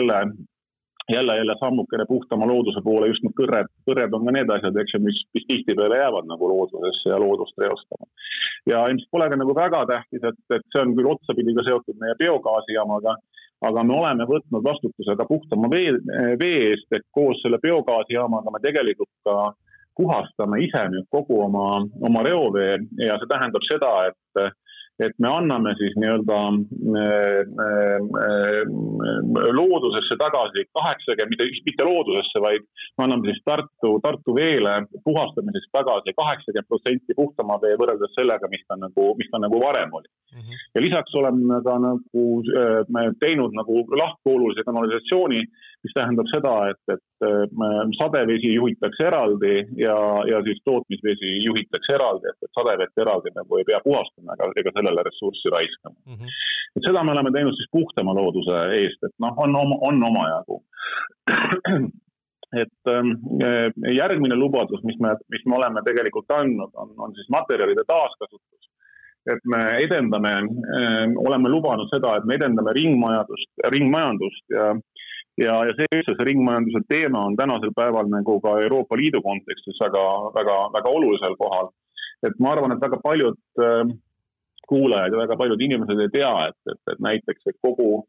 jälle 1.13 1.37
jälle, 1.37 1.55
sammukene 1.61 2.05
puhtama 2.09 2.47
looduse 2.47 2.81
poole, 2.85 3.09
just 3.09 3.23
need 3.25 3.37
kõrred, 3.41 3.71
kõrred 3.89 4.15
on 4.17 4.27
ka 4.27 4.35
need 4.37 4.51
asjad, 4.53 4.77
eks 4.77 4.95
ju, 4.95 5.01
mis, 5.07 5.21
mis 5.35 5.47
tihtipeale 5.49 6.01
jäävad 6.03 6.29
nagu 6.29 6.51
loodusesse 6.53 7.13
ja 7.13 7.21
loodust 7.23 7.59
reostama. 7.63 8.11
ja 8.67 8.85
ilmselt 8.91 9.11
pole 9.11 9.29
ka 9.31 9.39
nagu 9.41 9.55
väga 9.57 9.85
tähtis, 9.93 10.25
et, 10.31 10.41
et 10.57 10.67
see 10.73 10.83
on 10.85 10.93
küll 10.99 11.13
otsapidi 11.15 11.55
ka 11.57 11.65
seotud 11.69 11.97
meie 12.03 12.19
biogaasijaamaga, 12.23 13.17
aga 13.69 13.85
me 13.85 13.97
oleme 14.01 14.27
võtnud 14.29 14.65
vastutuse 14.71 15.17
ka 15.17 15.27
puhtama 15.33 15.71
vee, 15.73 15.97
vee 16.43 16.61
eest, 16.73 16.91
et 16.93 17.07
koos 17.11 17.41
selle 17.43 17.59
biogaasijaamaga 17.63 18.53
me 18.55 18.63
tegelikult 18.67 19.13
ka 19.25 19.39
puhastame 19.99 20.61
ise 20.63 20.85
nüüd 20.93 21.09
kogu 21.11 21.41
oma, 21.49 21.83
oma 22.09 22.23
reovee 22.27 22.77
ja 23.03 23.17
see 23.19 23.31
tähendab 23.33 23.65
seda, 23.67 23.93
et 24.13 24.53
et 25.05 25.15
me 25.23 25.29
anname 25.31 25.73
siis 25.79 25.95
nii-öelda 26.01 26.39
äh, 26.49 27.41
äh, 27.65 28.63
loodusesse 29.59 30.17
tagasi 30.19 30.65
kaheksakümmend, 30.79 31.35
mitte, 31.35 31.47
mitte 31.69 31.87
loodusesse, 31.87 32.43
vaid 32.43 32.67
me 32.99 33.07
anname 33.07 33.31
siis 33.31 33.41
Tartu, 33.47 33.93
Tartu 34.05 34.35
veele 34.35 34.75
puhastamiseks 35.07 35.71
tagasi 35.79 36.15
kaheksakümmend 36.19 36.71
protsenti 36.73 37.19
puhtama 37.21 37.61
vee 37.63 37.77
võrreldes 37.81 38.15
sellega, 38.19 38.51
mis 38.51 38.65
ta 38.67 38.79
nagu, 38.81 39.13
mis 39.21 39.31
ta 39.33 39.43
nagu 39.43 39.63
varem 39.63 39.95
oli 40.01 40.09
mm. 40.09 40.41
-hmm. 40.41 40.67
ja 40.75 40.85
lisaks 40.87 41.15
oleme 41.23 41.63
ka 41.69 41.79
nagu 41.87 42.27
äh, 42.63 43.15
teinud 43.23 43.55
nagu 43.61 43.85
lahkvoolulise 44.03 44.67
kanalisatsiooni, 44.67 45.43
mis 45.89 45.97
tähendab 45.97 46.29
seda, 46.35 46.55
et, 46.73 46.95
et 46.95 47.97
sadevesi 47.99 48.53
juhitakse 48.55 49.09
eraldi 49.09 49.55
ja, 49.81 49.97
ja 50.29 50.43
siis 50.47 50.61
tootmisvesi 50.69 51.33
juhitakse 51.47 51.97
eraldi, 51.97 52.31
et, 52.31 52.39
et 52.45 52.61
sadevett 52.61 53.05
eraldi 53.05 53.33
nagu 53.37 53.59
ei 53.59 53.67
pea 53.69 53.81
puhastama 53.85 54.37
ega, 54.37 54.53
ega 54.63 54.75
selle 54.75 54.89
sellele 54.89 55.05
ressurssi 55.09 55.49
raiskama 55.51 55.97
mm. 56.07 56.15
-hmm. 56.15 56.29
et 56.77 56.83
seda 56.89 57.05
me 57.05 57.13
oleme 57.13 57.33
teinud 57.33 57.55
siis 57.57 57.71
puhtama 57.73 58.15
looduse 58.15 58.57
eest, 58.81 59.01
et 59.05 59.15
noh, 59.19 59.35
on, 59.37 59.57
on 59.81 60.03
omajagu 60.11 60.63
et 62.63 62.89
ähm, 62.89 63.11
järgmine 63.93 64.37
lubadus, 64.37 64.83
mis 64.83 64.99
me, 65.01 65.17
mis 65.29 65.45
me 65.47 65.57
oleme 65.57 65.83
tegelikult 65.85 66.31
andnud, 66.33 66.71
on, 66.75 66.95
on 66.97 67.15
siis 67.15 67.29
materjalide 67.29 67.85
taaskasutus. 67.87 68.65
et 69.29 69.45
me 69.45 69.59
edendame 69.85 70.31
äh,, 70.33 71.07
oleme 71.27 71.49
lubanud 71.49 71.89
seda, 71.93 72.17
et 72.17 72.25
me 72.25 72.35
edendame 72.35 72.73
ringmajandust, 72.73 73.51
ringmajandust 73.75 74.45
ja 74.57 74.71
ja, 75.39 75.55
ja 75.69 75.75
see 75.77 75.89
üldse, 75.95 76.15
see 76.17 76.29
ringmajanduse 76.31 76.85
teema 76.91 77.25
on 77.29 77.37
tänasel 77.39 77.73
päeval 77.77 78.11
nagu 78.11 78.39
ka 78.45 78.59
Euroopa 78.65 78.99
Liidu 78.99 79.23
kontekstis 79.25 79.79
väga, 79.85 80.05
väga, 80.35 80.59
väga 80.75 80.95
olulisel 80.99 81.37
kohal. 81.41 81.71
et 82.27 82.35
ma 82.43 82.53
arvan, 82.53 82.73
et 82.75 82.83
väga 82.83 82.99
paljud 83.03 83.39
äh, 83.63 83.91
kuulajad 84.69 85.15
ja 85.15 85.21
väga 85.21 85.37
paljud 85.37 85.61
inimesed 85.63 86.01
ei 86.03 86.11
tea, 86.13 86.33
et, 86.49 86.59
et, 86.73 86.81
et 86.93 87.05
näiteks, 87.05 87.45
et 87.47 87.59
kogu, 87.63 88.03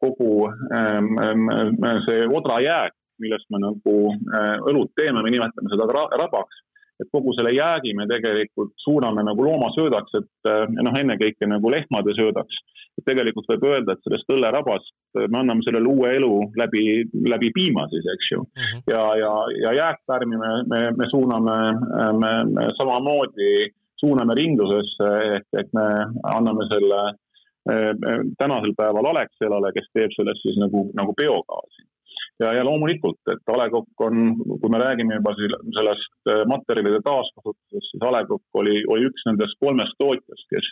kogu 0.00 0.30
ähm, 0.76 1.10
ähm, 1.24 1.82
see 2.06 2.22
odrajääk, 2.38 2.94
millest 3.20 3.50
me 3.50 3.60
nagu 3.64 3.96
äh, 4.12 4.54
õlut 4.70 4.94
teeme, 4.96 5.24
me 5.24 5.34
nimetame 5.34 5.72
seda 5.72 5.88
rabaks, 6.22 6.62
et 7.00 7.10
kogu 7.12 7.34
selle 7.36 7.52
jäägi 7.56 7.92
me 7.94 8.06
tegelikult 8.10 8.72
suuname 8.80 9.24
nagu 9.26 9.44
loomasöödaks, 9.44 10.16
et 10.20 10.50
äh, 10.50 10.64
noh, 10.80 10.96
ennekõike 11.00 11.48
nagu 11.50 11.70
lehmade 11.70 12.16
söödaks. 12.18 12.62
et 12.96 13.04
tegelikult 13.04 13.48
võib 13.50 13.64
öelda, 13.68 13.92
et 13.92 14.06
sellest 14.06 14.30
õllerabast 14.32 14.94
me 15.28 15.38
anname 15.38 15.64
sellele 15.66 15.88
uue 15.88 16.14
elu 16.16 16.32
läbi, 16.56 16.84
läbi 17.28 17.50
piima 17.52 17.84
siis, 17.92 18.06
eks 18.14 18.30
ju 18.32 18.40
mm. 18.40 18.62
-hmm. 18.62 18.84
ja, 18.92 19.02
ja, 19.20 19.32
ja 19.64 19.72
jääkpärmi 19.82 20.36
me, 20.36 20.52
me, 20.72 20.80
me 20.96 21.10
suuname 21.10 21.56
me, 22.22 22.32
me 22.54 22.68
samamoodi 22.78 23.68
suuname 24.00 24.34
ringlusesse, 24.34 25.10
ehk, 25.36 25.48
et 25.60 25.72
me 25.76 25.86
anname 26.34 26.68
selle 26.72 27.02
eh, 27.08 27.92
eh, 27.92 28.24
tänasel 28.38 28.74
päeval 28.78 29.10
Alexelale, 29.12 29.72
kes 29.76 29.88
teeb 29.94 30.14
sellest 30.16 30.44
siis 30.44 30.58
nagu, 30.60 30.86
nagu 30.98 31.14
biogaasi 31.16 31.86
ja, 32.42 32.52
ja 32.56 32.64
loomulikult, 32.64 33.20
et 33.32 33.52
A 33.52 33.56
Le 33.60 33.66
Coq 33.72 34.04
on, 34.06 34.34
kui 34.60 34.72
me 34.72 34.80
räägime 34.80 35.18
juba 35.18 35.32
sellest 35.36 36.30
äh, 36.30 36.42
materjalide 36.50 37.00
taaskasutusest, 37.06 37.90
siis 37.90 38.04
A 38.04 38.12
Le 38.14 38.22
Coq 38.28 38.60
oli, 38.60 38.82
oli 38.92 39.08
üks 39.08 39.24
nendest 39.28 39.58
kolmest 39.62 39.96
tootjast, 40.02 40.46
kes, 40.52 40.68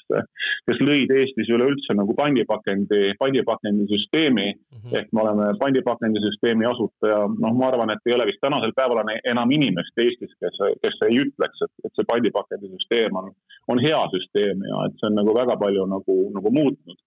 kes 0.69 0.83
lõid 0.85 1.13
Eestis 1.15 1.53
üleüldse 1.55 1.97
nagu 1.97 2.17
pandipakendi, 2.19 3.15
pandipakendisüsteemi 3.23 4.47
mm. 4.53 4.79
-hmm. 4.79 4.99
ehk 5.01 5.13
me 5.13 5.25
oleme 5.25 5.49
pandipakendisüsteemi 5.63 6.69
asutaja, 6.69 7.25
noh, 7.29 7.57
ma 7.61 7.71
arvan, 7.71 7.95
et 7.95 8.11
ei 8.11 8.17
ole 8.19 8.29
vist 8.31 8.43
tänasel 8.45 8.77
päeval 8.77 9.03
enam 9.25 9.57
inimest 9.59 10.05
Eestis, 10.07 10.37
kes, 10.41 10.61
kes 10.83 11.01
ei 11.09 11.23
ütleks, 11.25 11.65
et, 11.65 11.75
et 11.85 11.97
see 11.97 12.11
pandipakendisüsteem 12.13 13.17
on, 13.23 13.33
on 13.69 13.81
hea 13.81 14.03
süsteem 14.13 14.65
ja 14.69 14.87
et 14.89 15.01
see 15.01 15.11
on 15.11 15.21
nagu 15.21 15.35
väga 15.37 15.57
palju 15.61 15.89
nagu, 15.89 16.21
nagu 16.37 16.53
muutnud 16.61 17.01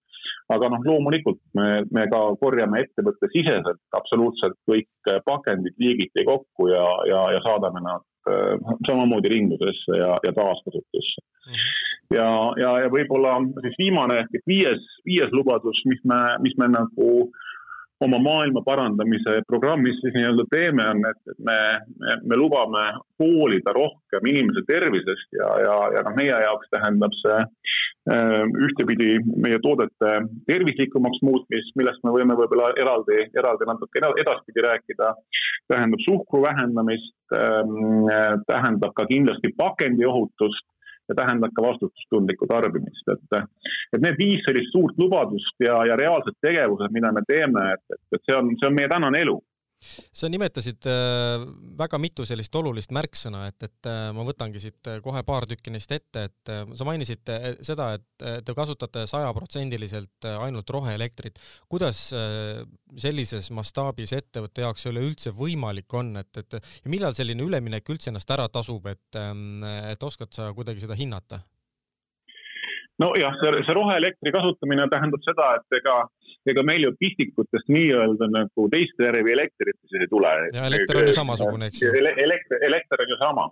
aga 0.54 0.70
noh, 0.72 0.84
loomulikult 0.86 1.40
me, 1.58 1.84
me 1.92 2.06
ka 2.12 2.22
korjame 2.42 2.84
ettevõttesiseselt 2.86 3.82
absoluutselt 3.98 4.56
kõik 4.70 5.12
äh, 5.12 5.20
pakendid 5.28 5.76
liigiti 5.82 6.26
kokku 6.28 6.70
ja, 6.72 6.86
ja, 7.10 7.24
ja 7.36 7.42
saadame 7.46 7.84
nad 7.84 8.06
äh, 8.32 8.56
samamoodi 8.88 9.34
ringlusesse 9.34 10.00
ja, 10.00 10.14
ja 10.24 10.36
taaskasutusse 10.40 11.24
mm. 11.24 11.52
-hmm. 11.52 11.76
ja, 12.20 12.30
ja, 12.64 12.72
ja 12.86 12.94
võib-olla 12.94 13.38
siis 13.66 13.76
viimane 13.82 14.22
ehk 14.24 14.40
et 14.40 14.48
viies, 14.48 14.88
viies 15.06 15.36
lubadus, 15.36 15.84
mis 15.86 16.02
me, 16.04 16.22
mis 16.46 16.56
me 16.62 16.72
nagu 16.72 17.12
äh, 17.28 17.46
oma 18.06 18.20
maailma 18.22 18.62
parandamise 18.66 19.42
programmis 19.48 19.98
siis 20.02 20.14
nii-öelda 20.14 20.46
teeme, 20.52 20.86
on, 20.92 21.04
et, 21.10 21.20
et 21.32 21.40
me, 21.50 21.58
me, 22.02 22.18
me 22.30 22.38
lubame 22.38 22.84
hoolida 23.22 23.74
rohkem 23.74 24.30
inimese 24.30 24.64
tervisest 24.68 25.40
ja, 25.40 25.50
ja, 25.64 25.78
ja 25.96 26.04
noh, 26.06 26.16
meie 26.18 26.38
jaoks 26.46 26.70
tähendab 26.74 27.16
see 27.22 27.40
äh, 27.42 28.46
ühtepidi 28.68 29.18
meie 29.34 29.58
toodete 29.66 30.14
tervislikumaks 30.50 31.24
muutmist, 31.26 31.74
millest 31.80 32.06
me 32.06 32.14
võime 32.14 32.38
võib-olla 32.38 32.70
eraldi, 32.78 33.24
eraldi 33.34 33.70
natuke 33.70 34.04
edaspidi 34.24 34.66
rääkida. 34.68 35.14
tähendab 35.68 36.02
suhkru 36.06 36.46
vähendamist 36.46 37.36
äh,, 37.36 38.40
tähendab 38.48 38.94
ka 38.96 39.10
kindlasti 39.10 39.54
pakendiohutust 39.58 40.66
ja 41.10 41.16
tähendab 41.16 41.54
ka 41.56 41.64
vastutustundlikku 41.64 42.48
tarbimist, 42.50 43.12
et, 43.14 43.38
et 43.96 44.02
need 44.04 44.18
viis 44.20 44.44
sellist 44.46 44.74
suurt 44.76 44.98
lubadust 45.00 45.64
ja, 45.64 45.80
ja 45.88 45.96
reaalsed 46.00 46.36
tegevused, 46.44 46.92
mida 46.96 47.12
me 47.16 47.24
teeme, 47.28 47.64
et, 47.76 47.86
et, 47.96 48.04
et 48.18 48.24
see 48.26 48.38
on, 48.38 48.52
see 48.60 48.70
on 48.70 48.76
meie 48.78 48.92
tänane 48.92 49.24
elu 49.26 49.38
sa 49.80 50.30
nimetasid 50.30 50.88
äh, 50.90 51.44
väga 51.78 52.00
mitu 52.02 52.26
sellist 52.28 52.56
olulist 52.58 52.92
märksõna, 52.96 53.46
et, 53.52 53.58
et 53.68 53.90
äh, 53.90 54.10
ma 54.16 54.26
võtangi 54.28 54.62
siit 54.62 54.90
äh, 54.90 55.00
kohe 55.06 55.22
paar 55.28 55.46
tükki 55.50 55.74
neist 55.74 55.92
ette, 55.94 56.28
et 56.30 56.52
sa 56.78 56.88
mainisid 56.88 57.30
seda, 57.66 57.92
et 57.98 58.26
te 58.46 58.56
kasutate 58.58 59.06
sajaprotsendiliselt 59.10 60.28
ainult 60.38 60.70
roheelektrit. 60.74 61.40
kuidas 61.70 62.00
sellises 62.98 63.52
mastaabis 63.54 64.14
ettevõtte 64.18 64.64
jaoks 64.66 64.88
üleüldse 64.90 65.34
võimalik 65.38 65.94
on, 65.94 66.16
et, 66.24 66.42
et 66.42 66.58
ja 66.58 66.92
millal 66.92 67.14
selline 67.18 67.44
üleminek 67.44 67.90
üldse 67.90 68.12
ennast 68.12 68.32
ära 68.34 68.48
tasub, 68.50 68.88
et, 68.88 69.20
ähm, 69.20 69.62
et 69.64 70.04
oskad 70.04 70.34
sa 70.34 70.52
kuidagi 70.58 70.84
seda 70.86 70.98
hinnata? 70.98 71.44
nojah, 73.02 73.36
see, 73.42 73.62
see 73.66 73.76
roheelektri 73.78 74.34
kasutamine 74.34 74.88
tähendab 74.90 75.22
seda, 75.26 75.52
et 75.60 75.78
ega 75.80 75.98
ega 76.52 76.64
meil 76.66 76.88
ju 76.88 76.92
pistikutest 77.00 77.72
nii-öelda 77.74 78.30
nagu 78.34 78.68
teist 78.74 79.00
värvi 79.02 79.34
elektrit 79.36 79.78
siis 79.84 80.04
ei 80.04 80.12
tule. 80.12 80.34
ja 80.54 80.68
elekter 80.72 81.02
on 81.02 81.10
ju 81.10 81.16
samasugune, 81.16 81.72
eks 81.72 81.82
ju. 81.84 81.94
elekter, 81.96 82.62
elekter 82.70 83.04
on 83.04 83.14
ju 83.14 83.20
sama, 83.22 83.46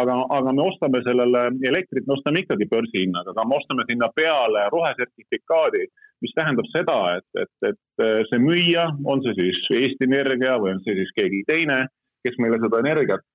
aga, 0.00 0.16
aga 0.38 0.54
me 0.56 0.66
ostame 0.66 1.02
sellele 1.06 1.44
elektrit, 1.70 2.06
me 2.06 2.16
ostame 2.18 2.42
ikkagi 2.44 2.68
börsihinnaga, 2.72 3.34
aga 3.34 3.46
me 3.48 3.58
ostame 3.60 3.86
sinna 3.90 4.10
peale 4.16 4.66
rohesertifikaadi, 4.74 5.84
mis 6.24 6.34
tähendab 6.38 6.70
seda, 6.72 6.98
et, 7.18 7.42
et, 7.42 7.70
et 7.72 8.06
see 8.30 8.40
müüja, 8.42 8.88
on 9.04 9.22
see 9.24 9.36
siis 9.40 9.62
Eesti 9.82 10.08
Energia 10.08 10.56
või 10.62 10.76
on 10.76 10.82
see 10.86 10.96
siis 11.00 11.12
keegi 11.18 11.44
teine, 11.50 11.84
kes 12.26 12.38
meile 12.42 12.58
seda 12.62 12.80
energiat, 12.82 13.26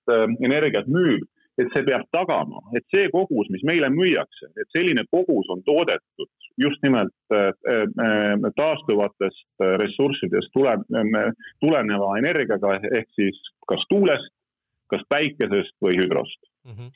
energiat 0.44 0.90
müüb 0.92 1.28
et 1.60 1.72
see 1.74 1.84
peab 1.88 2.06
tagama, 2.16 2.62
et 2.78 2.86
see 2.94 3.10
kogus, 3.12 3.50
mis 3.52 3.64
meile 3.68 3.90
müüakse, 3.92 4.52
et 4.56 4.70
selline 4.76 5.04
kogus 5.12 5.50
on 5.52 5.64
toodetud 5.68 6.30
just 6.62 6.84
nimelt 6.84 7.14
äh, 7.34 7.52
äh, 7.76 8.52
taastuvatest 8.56 9.48
äh, 9.64 9.74
ressurssidest 9.82 10.52
tule, 10.56 10.76
tuleneva 11.64 12.14
energiaga 12.20 12.78
ehk 12.92 13.10
siis 13.18 13.40
kas 13.68 13.84
tuulest, 13.90 14.32
kas 14.92 15.04
päikesest 15.10 15.76
või 15.84 15.96
hüdrost 16.00 16.40
mm. 16.68 16.74
-hmm. 16.76 16.90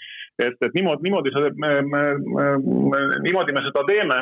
et, 0.48 0.58
et 0.68 0.74
niimoodi, 0.76 1.08
niimoodi 1.08 1.34
seda, 1.36 1.52
me, 1.64 1.72
me, 1.82 2.04
me, 2.36 3.04
niimoodi 3.28 3.56
me 3.56 3.64
seda 3.68 3.86
teeme, 3.88 4.22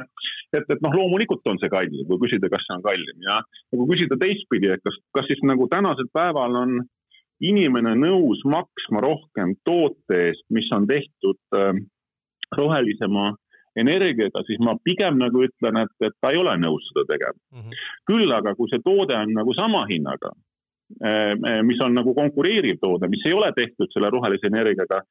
et, 0.53 0.65
et 0.69 0.83
noh, 0.85 0.97
loomulikult 0.99 1.49
on 1.49 1.61
see 1.61 1.71
kallim, 1.73 2.05
kui 2.09 2.21
küsida, 2.25 2.51
kas 2.53 2.65
see 2.67 2.77
on 2.77 2.85
kallim 2.85 3.25
ja 3.29 3.39
kui 3.73 3.89
küsida 3.95 4.19
teistpidi, 4.21 4.73
et 4.75 4.85
kas, 4.85 4.99
kas 5.17 5.29
siis 5.31 5.41
nagu 5.49 5.69
tänasel 5.73 6.09
päeval 6.13 6.61
on 6.63 6.83
inimene 7.43 7.95
nõus 7.99 8.43
maksma 8.47 9.01
rohkem 9.03 9.55
toote 9.67 10.19
eest, 10.29 10.45
mis 10.53 10.69
on 10.75 10.87
tehtud 10.87 11.39
äh, 11.57 11.73
rohelisema 12.57 13.33
energiaga, 13.79 14.43
siis 14.47 14.61
ma 14.61 14.75
pigem 14.85 15.17
nagu 15.21 15.43
ütlen, 15.47 15.79
et, 15.81 15.93
et 16.05 16.15
ta 16.21 16.31
ei 16.33 16.39
ole 16.39 16.53
nõus 16.61 16.85
seda 16.91 17.07
tegema 17.09 17.37
mm. 17.37 17.61
-hmm. 17.61 17.85
küll 18.09 18.35
aga, 18.37 18.55
kui 18.55 18.69
see 18.69 18.83
toode 18.85 19.17
on 19.17 19.33
nagu 19.33 19.55
sama 19.57 19.83
hinnaga 19.89 20.33
äh,, 21.01 21.61
mis 21.65 21.81
on 21.81 21.97
nagu 21.97 22.13
konkureeriv 22.13 22.79
toode, 22.81 23.09
mis 23.09 23.25
ei 23.25 23.33
ole 23.33 23.51
tehtud 23.55 23.89
selle 23.93 24.11
rohelise 24.13 24.47
energiaga, 24.51 25.01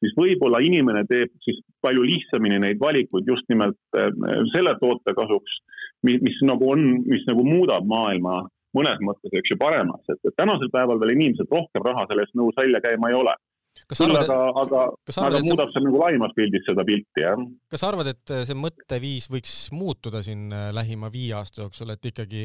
siis 0.00 0.16
võib-olla 0.16 0.60
inimene 0.64 1.04
teeb 1.08 1.32
siis 1.44 1.60
palju 1.84 2.04
lihtsamini 2.04 2.60
neid 2.60 2.80
valikuid 2.80 3.28
just 3.28 3.48
nimelt 3.48 3.80
äh, 3.96 4.12
selle 4.54 4.76
toote 4.80 5.16
kasuks, 5.16 5.60
mis, 6.04 6.20
mis 6.20 6.40
nagu 6.44 6.72
on, 6.76 6.86
mis 7.08 7.24
nagu 7.28 7.44
muudab 7.44 7.88
maailma 7.88 8.42
mõnes 8.76 9.04
mõttes, 9.04 9.32
eks 9.34 9.54
ju, 9.54 9.60
paremaks, 9.60 10.10
et, 10.12 10.34
tänasel 10.38 10.72
päeval 10.72 11.00
veel 11.02 11.16
inimesed 11.16 11.50
rohkem 11.50 11.86
raha 11.86 12.06
selle 12.08 12.26
eest 12.26 12.36
nõus 12.38 12.58
välja 12.58 12.82
käima 12.84 13.10
ei 13.10 13.18
ole. 13.18 13.34
küll 13.90 14.16
aga, 14.18 14.36
aga, 14.60 14.80
aga 15.22 15.38
muudab 15.46 15.70
see 15.72 15.82
nagu 15.82 15.98
laiemas 16.02 16.32
pildis 16.36 16.64
seda 16.66 16.82
pilti, 16.86 17.22
jah. 17.22 17.38
kas 17.70 17.82
sa 17.82 17.88
arvad, 17.88 18.10
et 18.12 18.32
see 18.46 18.56
mõtteviis 18.58 19.28
võiks 19.30 19.54
muutuda 19.74 20.20
siin 20.26 20.50
äh, 20.54 20.68
lähima 20.74 21.08
viie 21.10 21.36
aasta 21.38 21.62
jooksul, 21.64 21.92
et 21.94 22.08
ikkagi 22.10 22.44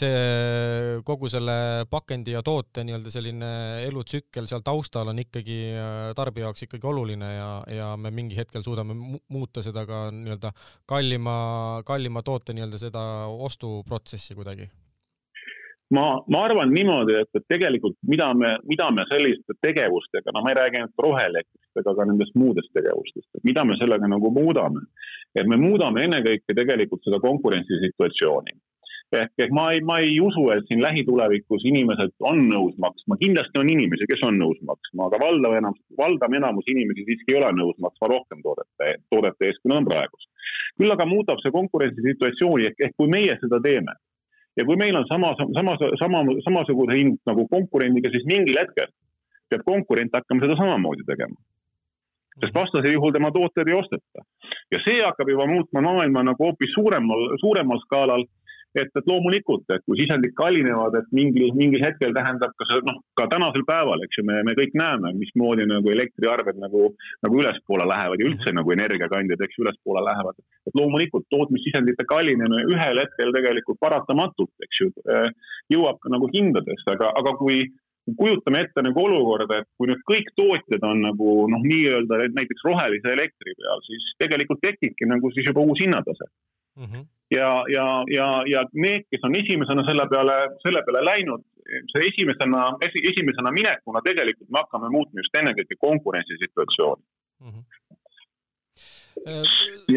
see 0.00 1.00
kogu 1.08 1.30
selle 1.32 1.86
pakendi 1.90 2.36
ja 2.36 2.44
toote 2.46 2.84
nii-öelda 2.86 3.12
selline 3.12 3.50
elutsükkel 3.88 4.48
seal 4.48 4.64
taustal 4.64 5.10
on 5.12 5.24
ikkagi 5.24 5.58
äh, 5.72 6.02
tarbija 6.16 6.48
jaoks 6.48 6.68
ikkagi 6.68 6.92
oluline 6.92 7.32
ja, 7.34 7.48
ja 7.80 7.88
me 8.00 8.12
mingi 8.14 8.38
hetkel 8.38 8.64
suudame 8.64 8.94
muuta 8.96 9.64
seda 9.64 9.84
ka 9.88 10.06
nii-öelda 10.14 10.52
kallima, 10.88 11.34
kallima 11.88 12.24
toote 12.24 12.56
nii-öelda 12.56 12.84
seda 12.84 13.02
ostuprotsessi 13.48 14.38
kuidagi 14.38 14.70
ma, 15.94 16.22
ma 16.26 16.44
arvan 16.46 16.72
niimoodi, 16.74 17.16
et, 17.22 17.30
et 17.34 17.46
tegelikult 17.50 17.96
mida 18.08 18.30
me, 18.34 18.54
mida 18.70 18.88
me 18.94 19.04
selliste 19.10 19.56
tegevustega, 19.64 20.32
no 20.34 20.44
ma 20.44 20.52
ei 20.52 20.58
räägi 20.60 20.80
ainult 20.80 21.04
roheelektrist, 21.04 21.82
aga 21.82 21.94
ka 21.98 22.08
nendest 22.10 22.34
muudest 22.38 22.72
tegevustest, 22.76 23.28
et 23.38 23.46
mida 23.46 23.64
me 23.66 23.78
sellega 23.80 24.10
nagu 24.10 24.32
muudame. 24.34 24.86
et 25.38 25.46
me 25.46 25.54
muudame 25.54 26.02
ennekõike 26.06 26.54
tegelikult 26.58 27.04
seda 27.06 27.20
konkurentsisituatsiooni. 27.22 28.54
ehk, 29.18 29.32
ehk 29.42 29.52
ma 29.54 29.64
ei, 29.74 29.80
ma 29.82 29.96
ei 30.02 30.18
usu, 30.22 30.44
et 30.54 30.66
siin 30.68 30.82
lähitulevikus 30.82 31.64
inimesed 31.66 32.12
on 32.30 32.44
nõus 32.50 32.76
maksma, 32.78 33.18
kindlasti 33.18 33.58
on 33.58 33.70
inimesi, 33.70 34.06
kes 34.10 34.22
on 34.26 34.38
nõus 34.38 34.60
maksma, 34.66 35.08
aga 35.08 35.18
valdav 35.22 35.56
enam, 35.58 35.74
valdav 35.98 36.36
enamus 36.38 36.70
inimesi 36.70 37.06
siiski 37.08 37.34
ei 37.34 37.40
ole 37.40 37.50
nõus 37.58 37.78
maksma 37.82 38.12
rohkem 38.14 38.42
toodete, 38.46 38.92
toodete 39.10 39.50
eest, 39.50 39.62
kui 39.62 39.72
nad 39.72 39.82
on 39.82 39.90
praegu. 39.90 40.22
küll 40.78 40.94
aga 40.94 41.06
muudab 41.06 41.42
see 41.42 41.50
konkurentsisituatsiooni, 41.58 42.70
ehk, 42.70 42.86
ehk 42.86 42.96
kui 42.96 43.10
meie 43.10 43.34
seda 43.42 43.58
teeme 43.66 43.98
ja 44.56 44.66
kui 44.66 44.76
meil 44.76 44.96
on 44.96 45.06
sama, 45.08 45.34
sama, 45.38 45.76
sama, 46.00 46.24
samasugune 46.46 46.96
hind 46.98 47.20
nagu 47.28 47.46
konkurendiga, 47.48 48.10
siis 48.10 48.26
mingil 48.28 48.58
hetkel 48.60 48.90
peab 49.50 49.64
konkurent 49.66 50.14
hakkama 50.14 50.44
seda 50.44 50.58
samamoodi 50.58 51.06
tegema. 51.06 51.38
sest 52.40 52.54
vastasel 52.54 52.94
juhul 52.94 53.12
tema 53.12 53.30
tooteid 53.34 53.68
ei 53.68 53.76
osteta. 53.76 54.24
ja 54.72 54.78
see 54.84 55.00
hakkab 55.02 55.28
juba 55.28 55.46
muutma 55.46 55.82
maailma 55.86 56.22
nagu 56.22 56.44
hoopis 56.44 56.72
suuremal, 56.74 57.26
suuremal 57.42 57.82
skaalal 57.86 58.24
et, 58.78 58.90
et 58.96 59.08
loomulikult, 59.10 59.64
et 59.74 59.82
kui 59.86 59.98
sisendid 59.98 60.34
kallinevad, 60.38 60.94
et 61.00 61.08
mingil, 61.16 61.50
mingil 61.58 61.82
hetkel 61.82 62.14
tähendab 62.14 62.54
ka 62.58 62.68
see, 62.68 62.82
noh, 62.86 63.00
ka 63.18 63.26
tänasel 63.32 63.64
päeval, 63.68 64.04
eks 64.06 64.20
ju, 64.20 64.24
me, 64.28 64.38
me 64.46 64.54
kõik 64.58 64.76
näeme, 64.78 65.12
mismoodi 65.18 65.66
nagu 65.70 65.90
elektriarved 65.90 66.60
nagu, 66.62 66.86
nagu 67.26 67.42
ülespoole 67.42 67.88
lähevad 67.90 68.22
ja 68.22 68.30
üldse 68.30 68.48
mhm. 68.50 68.60
nagu 68.60 68.74
energiakandjad, 68.76 69.44
eks 69.46 69.58
ju, 69.58 69.66
ülespoole 69.66 70.04
lähevad. 70.06 70.38
et 70.68 70.76
loomulikult 70.76 71.26
tootmissisendite 71.32 72.04
kallinemine 72.08 72.66
ühel 72.70 73.02
hetkel 73.02 73.32
tegelikult 73.34 73.80
paratamatult, 73.82 74.52
eks 74.66 74.82
ju, 74.82 74.90
jõuab 75.72 75.98
ka 76.02 76.12
nagu 76.12 76.28
hindadesse, 76.34 76.86
aga, 76.94 77.10
aga 77.18 77.34
kui 77.40 77.64
kujutame 78.18 78.64
ette 78.64 78.82
nagu 78.86 79.04
olukorda, 79.04 79.60
et 79.60 79.68
kui 79.78 79.90
nüüd 79.90 80.02
kõik 80.08 80.32
tootjad 80.38 80.84
on 80.86 81.04
nagu 81.06 81.36
noh, 81.52 81.62
nii-öelda 81.64 82.20
näiteks 82.36 82.66
rohelise 82.66 83.14
elektri 83.14 83.56
peal, 83.58 83.82
siis 83.86 84.10
tegelikult 84.22 84.62
tekibki 84.64 85.08
nagu 85.10 85.32
siis 85.34 85.48
juba 85.50 85.64
uus 85.64 85.82
hinnatase 85.84 86.28
mm. 86.28 86.84
-hmm 86.84 87.08
ja, 87.30 87.64
ja, 87.70 87.86
ja, 88.10 88.26
ja 88.46 88.64
need, 88.74 89.06
kes 89.10 89.24
on 89.26 89.36
esimesena 89.38 89.84
selle 89.86 90.06
peale, 90.10 90.36
selle 90.64 90.82
peale 90.86 91.04
läinud, 91.06 91.44
see 91.92 92.08
esimesena, 92.08 92.64
esimesena 92.82 93.52
minekuna 93.54 94.02
tegelikult 94.06 94.50
me 94.50 94.62
hakkame 94.64 94.90
muutma 94.90 95.22
just 95.22 95.38
ennekõike 95.42 95.78
konkurentsisituatsiooni 95.86 97.04
mm. 97.44 97.54
-hmm 97.54 97.80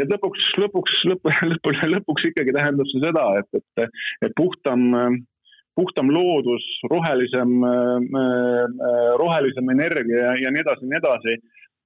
et 0.04 0.10
lõpuks, 0.12 0.48
lõpuks, 0.60 0.96
lõpuks, 1.08 1.38
lõpuks, 1.52 1.84
lõpuks 1.94 2.26
ikkagi 2.30 2.56
tähendab 2.56 2.90
see 2.90 3.02
seda, 3.04 3.24
et, 3.40 3.60
et, 3.60 4.02
et 4.28 4.34
puhtam, 4.36 4.90
puhtam 5.76 6.12
loodus, 6.14 6.66
rohelisem, 6.92 7.56
rohelisem 9.22 9.72
energia 9.74 10.28
ja, 10.28 10.34
ja 10.46 10.54
nii 10.54 10.62
edasi 10.62 10.86
ja 10.86 10.92
nii 10.92 11.02
edasi. 11.02 11.36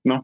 noh, 0.08 0.22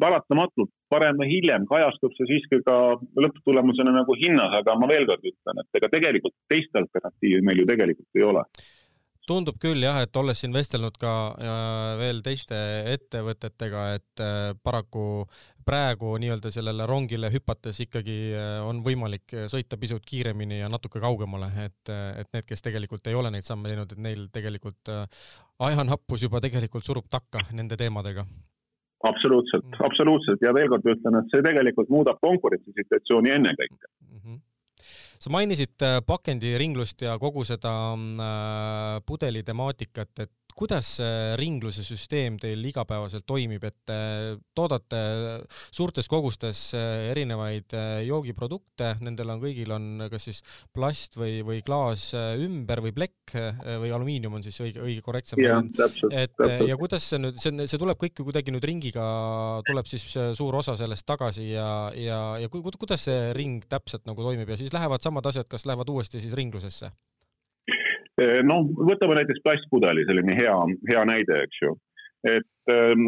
paratamatult 0.00 0.70
varem 0.92 1.16
või 1.20 1.28
hiljem 1.30 1.64
kajastub 1.68 2.12
see 2.16 2.28
siiski 2.28 2.60
ka 2.66 2.76
lõpptulemusena 3.24 3.94
nagu 3.94 4.16
hinnas, 4.20 4.54
aga 4.60 4.76
ma 4.78 4.88
veel 4.90 5.06
kord 5.08 5.24
ütlen, 5.24 5.60
et 5.62 5.80
ega 5.80 5.90
tegelikult 5.92 6.34
teist 6.52 6.76
alternatiivi 6.80 7.40
meil 7.44 7.62
ju 7.62 7.68
tegelikult 7.68 8.20
ei 8.20 8.26
ole 8.28 8.44
tundub 9.28 9.58
küll 9.62 9.84
jah, 9.84 10.00
et 10.02 10.16
olles 10.18 10.40
siin 10.42 10.54
vestelnud 10.54 10.96
ka 11.00 11.12
äh, 11.32 11.54
veel 12.00 12.22
teiste 12.26 12.58
ettevõtetega, 12.92 13.86
et 13.98 14.22
äh, 14.22 14.52
paraku 14.64 15.24
praegu 15.66 16.16
nii-öelda 16.18 16.50
sellele 16.50 16.86
rongile 16.90 17.30
hüpates 17.30 17.78
ikkagi 17.84 18.16
äh, 18.34 18.58
on 18.66 18.82
võimalik 18.86 19.36
sõita 19.52 19.78
pisut 19.78 20.06
kiiremini 20.06 20.62
ja 20.62 20.70
natuke 20.72 21.02
kaugemale, 21.02 21.52
et, 21.66 21.92
et 21.92 22.32
need, 22.34 22.46
kes 22.48 22.66
tegelikult 22.66 23.06
ei 23.06 23.18
ole 23.18 23.30
neid 23.34 23.46
samme 23.46 23.70
teinud, 23.70 23.94
et 23.94 24.02
neil 24.02 24.26
tegelikult 24.34 24.90
ajanappus 25.62 26.26
juba 26.26 26.42
tegelikult 26.42 26.86
surub 26.86 27.06
takka 27.10 27.46
nende 27.54 27.78
teemadega. 27.78 28.26
Absoluutselt, 29.06 29.66
absoluutselt. 29.82 30.42
Ja 30.42 30.52
veel 30.54 30.68
kord 30.70 30.86
ütlen, 30.86 31.16
et 31.18 31.30
see 31.34 31.42
tegelikult 31.42 31.90
muudab 31.90 32.20
konkurentsisituatsiooni 32.22 33.34
ennekõike. 33.34 33.86
Mm. 34.06 34.18
-hmm 34.18 34.40
sa 35.22 35.30
mainisid 35.30 35.78
äh, 35.86 36.00
pakendiringlust 36.06 37.04
ja 37.06 37.14
kogu 37.22 37.44
seda 37.46 37.72
mm, 37.94 38.22
äh, 38.26 38.96
pudeli 39.06 39.44
temaatikat, 39.46 40.24
et 40.24 40.32
kuidas 40.58 40.88
see 40.98 41.36
ringluse 41.40 41.84
süsteem 41.86 42.38
teil 42.40 42.62
igapäevaselt 42.68 43.26
toimib, 43.28 43.64
et 43.64 43.76
te 43.88 43.98
toodate 44.56 45.00
suurtes 45.72 46.08
kogustes 46.10 46.60
erinevaid 46.76 47.74
joogiprodukte, 48.06 48.94
nendel 49.04 49.34
on 49.34 49.42
kõigil 49.42 49.72
on 49.74 50.06
kas 50.12 50.28
siis 50.28 50.42
plast 50.74 51.16
või, 51.18 51.40
või 51.46 51.62
klaas 51.66 52.10
ümber 52.16 52.82
või 52.84 52.94
plekk 52.96 53.36
või 53.82 53.92
alumiinium 53.94 54.38
on 54.38 54.44
siis 54.44 54.58
õige, 54.64 54.82
õige 54.84 55.04
korrektsem 55.04 55.40
et 55.42 55.78
täpselt. 55.78 56.66
ja 56.68 56.78
kuidas 56.80 57.06
see 57.12 57.22
nüüd, 57.22 57.38
see, 57.40 57.66
see 57.68 57.80
tuleb 57.80 58.00
kõik 58.00 58.18
ju 58.18 58.26
kuidagi 58.28 58.54
nüüd 58.54 58.66
ringiga, 58.68 59.06
tuleb 59.68 59.88
siis 59.90 60.04
suur 60.38 60.60
osa 60.60 60.76
sellest 60.78 61.06
tagasi 61.08 61.48
ja, 61.52 61.70
ja, 61.96 62.20
ja 62.42 62.52
kuidas 62.52 63.08
see 63.08 63.32
ring 63.36 63.64
täpselt 63.70 64.06
nagu 64.08 64.24
toimib 64.24 64.52
ja 64.52 64.60
siis 64.60 64.74
lähevad 64.74 65.04
samad 65.04 65.26
asjad, 65.32 65.48
kas 65.50 65.66
lähevad 65.68 65.90
uuesti 65.92 66.22
siis 66.22 66.36
ringlusesse? 66.38 66.92
No 68.48 68.58
võtame 68.90 69.16
näiteks 69.20 69.40
plastpudeli, 69.44 70.04
selline 70.08 70.36
hea, 70.36 70.56
hea 70.90 71.04
näide, 71.08 71.42
eks 71.46 71.62
ju. 71.62 71.76
et 72.22 72.70
ähm, 72.70 73.06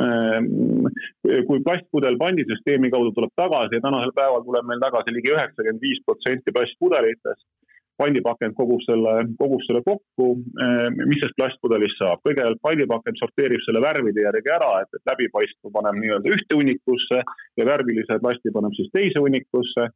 äh, 0.00 1.42
kui 1.48 1.58
plastpudel 1.64 2.16
pandisüsteemi 2.20 2.88
kaudu 2.94 3.10
tuleb 3.12 3.34
tagasi 3.36 3.76
ja 3.76 3.84
tänasel 3.84 4.14
päeval 4.16 4.46
tuleb 4.46 4.70
meil 4.70 4.80
tagasi 4.80 5.12
ligi 5.12 5.34
üheksakümmend 5.34 5.84
viis 5.84 6.00
protsenti 6.06 6.54
plastpudelitest, 6.54 7.44
pandipakend 8.00 8.56
kogub 8.56 8.80
selle, 8.86 9.12
kogub 9.40 9.60
selle 9.66 9.82
kokku, 9.84 10.28
mis 11.04 11.20
sellest 11.20 11.36
plastpudelist 11.38 12.00
saab. 12.00 12.22
kõigepealt 12.24 12.62
pandipakend 12.64 13.20
sorteerib 13.20 13.62
selle 13.66 13.82
värvide 13.84 14.24
järgi 14.24 14.54
ära, 14.56 14.70
et, 14.82 14.90
et 14.96 15.12
läbipaistva 15.12 15.74
paneb 15.76 16.00
nii-öelda 16.00 16.32
ühte 16.32 16.58
hunnikusse 16.58 17.20
ja 17.60 17.68
värvilise 17.68 18.18
plasti 18.24 18.54
paneb 18.56 18.74
siis 18.78 18.90
teise 18.96 19.22
hunnikusse 19.22 19.90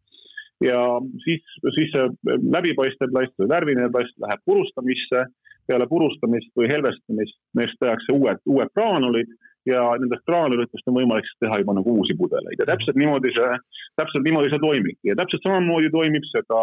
ja 0.64 0.82
siis, 1.24 1.42
siis 1.76 1.90
see 1.92 2.36
läbipaistev 2.52 3.12
plast 3.12 3.34
või 3.40 3.50
värviline 3.50 3.90
plast 3.92 4.16
läheb 4.22 4.40
purustamisse. 4.44 5.26
peale 5.66 5.86
purustamist 5.90 6.52
või 6.54 6.68
helvestamist 6.70 7.34
neist 7.58 7.74
tehakse 7.82 8.14
uued, 8.14 8.38
uued 8.46 8.68
graanulid 8.78 9.32
ja 9.66 9.80
nendest 9.98 10.22
graanulitest 10.30 10.86
on 10.86 10.94
võimalik 11.00 11.26
siis 11.26 11.40
teha 11.42 11.58
juba 11.58 11.74
nagu 11.74 11.94
uusi 11.98 12.14
pudeleid. 12.18 12.60
Ja 12.62 12.68
täpselt 12.68 12.98
niimoodi 13.00 13.32
see, 13.34 13.56
täpselt 13.98 14.22
niimoodi 14.22 14.52
see 14.52 14.62
toimibki. 14.62 15.10
Ja 15.10 15.16
täpselt 15.18 15.42
samamoodi 15.42 15.90
toimib 15.90 16.28
see 16.30 16.44
ka 16.46 16.60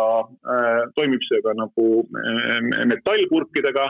äh,, 0.53 0.86
toimib 0.95 1.25
see 1.27 1.41
ka 1.43 1.56
nagu 1.60 1.89
äh, 2.21 2.88
metallpurkidega. 2.93 3.89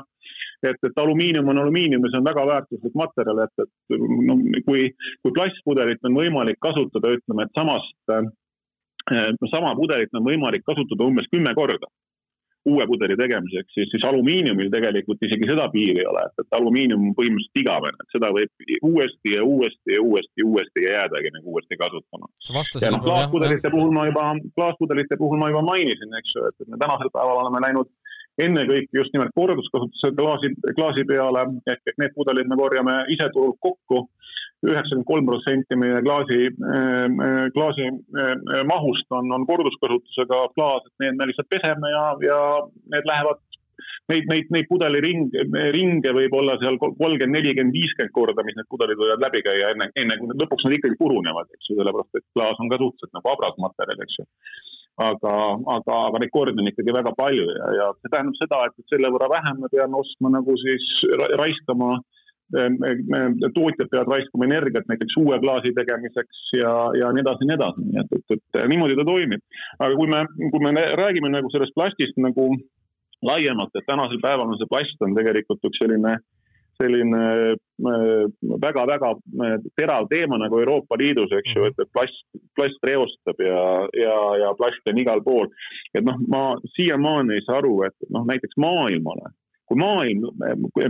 Et, 0.63 0.79
et 0.87 0.97
alumiinium 0.97 1.49
on 1.51 1.59
alumiinium 1.59 2.05
ja 2.07 2.09
see 2.09 2.21
on 2.23 2.27
väga 2.29 2.43
väärtuslik 2.47 2.93
materjal, 2.95 3.41
et, 3.43 3.65
et 3.65 4.03
no 4.29 4.37
kui, 4.65 4.85
kui 5.21 5.33
plastpudelit 5.35 6.07
on 6.07 6.15
võimalik 6.15 6.57
kasutada, 6.63 7.11
ütleme, 7.17 7.45
et 7.45 7.59
samast 7.59 7.93
Äh, 8.11 8.23
sama 9.51 9.75
pudelit 9.75 10.13
on 10.15 10.23
võimalik 10.23 10.63
kasutada 10.63 11.03
umbes 11.03 11.27
kümme 11.31 11.53
korda 11.57 11.89
uue 12.65 12.85
pudeli 12.87 13.15
tegemiseks, 13.19 13.73
siis, 13.75 13.89
siis 13.91 14.03
alumiiniumil 14.07 14.69
tegelikult 14.71 15.23
isegi 15.27 15.47
seda 15.49 15.65
piiri 15.73 15.99
ei 15.99 16.07
ole, 16.07 16.21
et, 16.29 16.43
et 16.43 16.55
alumiinium 16.57 17.09
on 17.09 17.15
põhimõtteliselt 17.17 17.59
igavene, 17.59 17.99
et 17.99 18.15
seda 18.15 18.29
võib 18.35 18.67
uuesti 18.89 19.33
ja 19.35 19.43
uuesti 19.43 19.95
ja 19.97 20.03
uuesti 20.05 20.43
ja 20.43 20.47
uuesti 20.47 20.85
ja 20.85 20.93
jäädagi 20.97 21.33
nagu 21.35 21.55
uuesti 21.55 21.79
kasutama. 21.81 22.31
ja 22.85 22.93
noh, 22.95 23.03
klaaspudelite 23.03 23.73
puhul 23.73 23.91
ma 23.95 24.07
juba, 24.07 24.29
klaaspudelite 24.55 25.19
puhul 25.19 25.41
ma 25.41 25.51
juba 25.51 25.65
mainisin, 25.73 26.15
eks 26.21 26.35
ju, 26.37 26.45
et 26.51 26.71
me 26.71 26.79
tänasel 26.79 27.11
päeval 27.11 27.43
oleme 27.43 27.63
läinud 27.67 27.91
ennekõike 28.41 28.97
just 28.97 29.13
nimelt 29.13 29.33
korduskasutuse 29.37 30.13
klaasi, 30.17 30.49
klaasi 30.77 31.05
peale, 31.09 31.45
ehk 31.69 31.91
et 31.91 31.99
need 32.01 32.15
pudelid 32.17 32.49
me 32.49 32.57
korjame 32.59 33.03
ise 33.13 33.29
turult 33.35 33.59
kokku. 33.61 34.07
üheksakümmend 34.63 35.03
kolm 35.03 35.25
protsenti 35.27 35.75
meie 35.75 35.97
klaasi, 36.05 36.37
äh, 36.47 37.49
klaasi 37.51 37.83
äh, 37.83 38.61
mahust 38.69 39.11
on, 39.11 39.27
on 39.35 39.43
korduskasutusega 39.49 40.37
klaas, 40.55 40.85
et 40.87 41.03
need 41.03 41.17
me 41.19 41.27
lihtsalt 41.27 41.49
peseme 41.51 41.89
ja, 41.91 42.03
ja 42.23 42.37
need 42.95 43.09
lähevad 43.09 43.41
neid, 44.11 44.27
neid, 44.31 44.51
neid 44.55 44.69
pudeliringe, 44.69 45.45
ringe 45.75 46.13
võib 46.15 46.35
olla 46.39 46.55
seal 46.61 46.79
kolmkümmend, 46.81 47.35
nelikümmend, 47.35 47.75
viiskümmend 47.75 48.13
korda, 48.15 48.45
mis 48.47 48.57
need 48.59 48.69
pudelid 48.71 48.99
võivad 48.99 49.23
läbi 49.23 49.43
käia 49.45 49.71
enne, 49.73 49.89
enne 49.99 50.19
kui 50.19 50.37
lõpuks 50.43 50.67
nad 50.67 50.77
ikkagi 50.77 50.99
purunevad, 50.99 51.51
eks 51.55 51.69
ju, 51.69 51.79
sellepärast 51.79 52.19
et 52.19 52.27
klaas 52.35 52.63
on 52.63 52.71
ka 52.71 52.79
suhteliselt 52.81 53.17
nagu 53.19 53.33
habras 53.33 53.59
materjal, 53.63 54.05
eks 54.07 54.19
ju. 54.19 54.27
Aga, 55.01 55.35
aga, 55.75 55.99
aga 56.09 56.19
neid 56.21 56.33
kordi 56.33 56.61
on 56.61 56.69
ikkagi 56.69 56.93
väga 56.93 57.15
palju 57.17 57.45
ja, 57.49 57.69
ja 57.79 57.85
see 57.99 58.11
tähendab 58.13 58.37
seda, 58.37 58.65
et 58.67 58.91
selle 58.93 59.09
võrra 59.13 59.31
vähem 59.31 59.63
me 59.63 59.71
peame 59.73 59.97
ostma 59.97 60.29
nagu 60.35 60.53
siis 60.61 60.85
raiskama 61.39 61.95
äh, 61.95 62.03
Ehm, 62.53 62.75
ehm, 62.85 63.37
tootjad 63.55 63.89
peavad 63.89 64.11
raiskama 64.13 64.45
energiat 64.45 64.85
näiteks 64.91 65.15
uue 65.17 65.39
klaasi 65.41 65.71
tegemiseks 65.73 66.41
ja, 66.59 66.73
ja 66.99 67.09
nii 67.15 67.23
edasi 67.23 67.41
ja 67.41 67.49
nii 67.49 67.55
edasi, 67.57 67.85
nii 67.87 68.01
et, 68.01 68.11
et, 68.19 68.33
et 68.35 68.67
niimoodi 68.69 68.97
ta 68.99 69.05
toimib. 69.07 69.41
aga 69.79 69.95
kui 69.97 70.11
me, 70.11 70.19
kui 70.53 70.61
me 70.61 70.83
räägime 70.99 71.31
nagu 71.33 71.49
sellest 71.53 71.73
plastist 71.73 72.19
nagu 72.21 72.45
laiemalt, 73.25 73.73
et 73.73 73.87
tänasel 73.89 74.21
päeval 74.21 74.53
on 74.53 74.59
see 74.59 74.69
plast 74.69 75.01
on 75.01 75.17
tegelikult 75.17 75.65
üks 75.69 75.81
selline, 75.81 76.13
selline 76.81 77.21
väga-väga 78.63 79.11
äh, 79.13 79.55
terav 79.79 80.07
teema 80.11 80.39
nagu 80.41 80.59
Euroopa 80.61 80.97
Liidus, 80.99 81.31
eks 81.37 81.55
ju, 81.55 81.67
et, 81.69 81.79
et 81.79 81.91
plast, 81.93 82.25
plast 82.57 82.89
reostab 82.89 83.41
ja, 83.43 83.61
ja, 83.97 84.17
ja 84.43 84.51
plast 84.59 84.91
on 84.91 85.01
igal 85.01 85.23
pool. 85.25 85.49
et 85.93 86.05
noh, 86.05 86.19
ma 86.27 86.43
siiamaani 86.77 87.37
ei 87.37 87.45
saa 87.45 87.59
aru, 87.61 87.81
et 87.89 88.09
noh, 88.09 88.27
näiteks 88.29 88.59
maailmale 88.61 89.33
kui 89.69 89.79
maailm, 89.79 90.25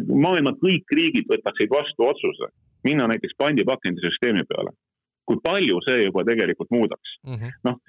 maailma 0.10 0.56
kõik 0.58 0.93
riigid 0.98 1.28
võtaksid 1.30 1.69
vastu 1.72 2.08
otsuse 2.10 2.50
minna 2.84 3.08
näiteks 3.08 3.38
pandipakendisüsteemi 3.39 4.43
peale, 4.50 4.74
kui 5.26 5.40
palju 5.44 5.80
see 5.86 6.04
juba 6.06 6.24
tegelikult 6.28 6.72
muudaks 6.74 7.18
mm 7.24 7.36
-hmm.. 7.36 7.56
noh, 7.68 7.80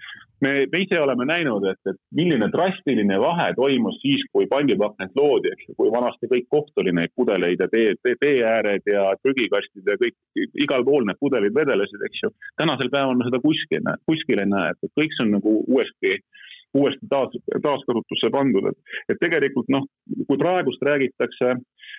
me, 0.45 0.53
me 0.73 0.81
ise 0.85 1.01
oleme 1.01 1.27
näinud, 1.29 1.65
et, 1.71 1.81
et 1.91 1.99
milline 2.19 2.49
drastiline 2.53 3.19
vahe 3.21 3.49
toimus 3.57 3.97
siis, 4.03 4.25
kui 4.33 4.47
pandipakend 4.51 5.17
loodi, 5.19 5.53
eks 5.55 5.69
ju, 5.69 5.77
kui 5.79 5.93
vanasti 5.95 6.31
kõik 6.33 6.49
koht 6.57 6.83
oli 6.83 6.95
neid 6.99 7.13
pudeleid 7.17 7.63
ja 7.65 7.69
tee, 7.73 7.95
tee, 8.03 8.17
teeääred 8.21 8.93
ja 8.95 9.07
prügikastid 9.23 9.91
ja 9.91 9.97
kõik, 10.01 10.17
igal 10.67 10.85
pool 10.89 11.07
need 11.09 11.21
pudelid 11.21 11.55
vedelesid, 11.61 12.07
eks 12.09 12.25
ju. 12.25 12.33
tänasel 12.61 12.93
päeval 12.95 13.17
me 13.19 13.29
seda 13.29 13.41
kuskil, 13.47 13.93
kuskil 14.11 14.43
ei 14.45 14.51
näe, 14.51 14.75
et 14.75 15.01
kõik 15.01 15.17
see 15.17 15.27
on 15.27 15.37
nagu 15.39 15.57
uuesti 15.65 16.19
uuesti 16.79 17.09
taas, 17.11 17.35
taaskasutusse 17.63 18.31
pandud, 18.35 18.69
et, 18.71 18.95
et 19.13 19.21
tegelikult 19.21 19.71
noh, 19.73 19.87
kui 20.29 20.39
praegust 20.41 20.83
räägitakse, 20.85 21.55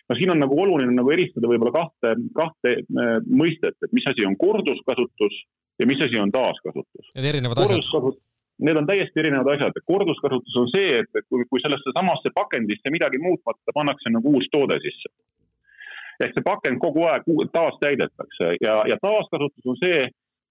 no 0.09 0.17
siin 0.19 0.33
on 0.33 0.41
nagu 0.43 0.57
oluline 0.61 0.93
nagu 0.95 1.11
eristada 1.15 1.49
võib-olla 1.51 1.73
kahte, 1.75 2.15
kahte 2.35 2.77
äh, 2.79 3.17
mõistet, 3.25 3.77
et 3.83 3.95
mis 3.95 4.07
asi 4.11 4.27
on 4.27 4.37
korduskasutus 4.39 5.43
ja 5.79 5.87
mis 5.89 6.01
asi 6.05 6.19
on 6.21 6.31
taaskasutus. 6.35 7.11
Need 7.15 7.29
erinevad 7.33 7.63
asjad. 7.65 8.19
Need 8.65 8.77
on 8.79 8.85
täiesti 8.87 9.19
erinevad 9.19 9.49
asjad, 9.51 9.77
korduskasutus 9.83 10.59
on 10.61 10.69
see, 10.71 10.99
et, 11.01 11.09
et 11.19 11.25
kui, 11.27 11.43
kui 11.51 11.59
sellesse 11.59 11.91
samasse 11.95 12.31
pakendisse 12.35 12.91
midagi 12.93 13.19
muutmata 13.19 13.75
pannakse 13.75 14.11
nagu 14.15 14.31
uus 14.37 14.47
toode 14.51 14.79
sisse. 14.83 15.11
ehk 16.23 16.31
see 16.31 16.45
pakend 16.45 16.79
kogu 16.79 17.01
aeg 17.11 17.25
taas 17.51 17.75
täidetakse 17.81 18.53
ja, 18.63 18.75
ja 18.87 18.95
taaskasutus 19.01 19.65
on 19.67 19.75
see, 19.81 20.05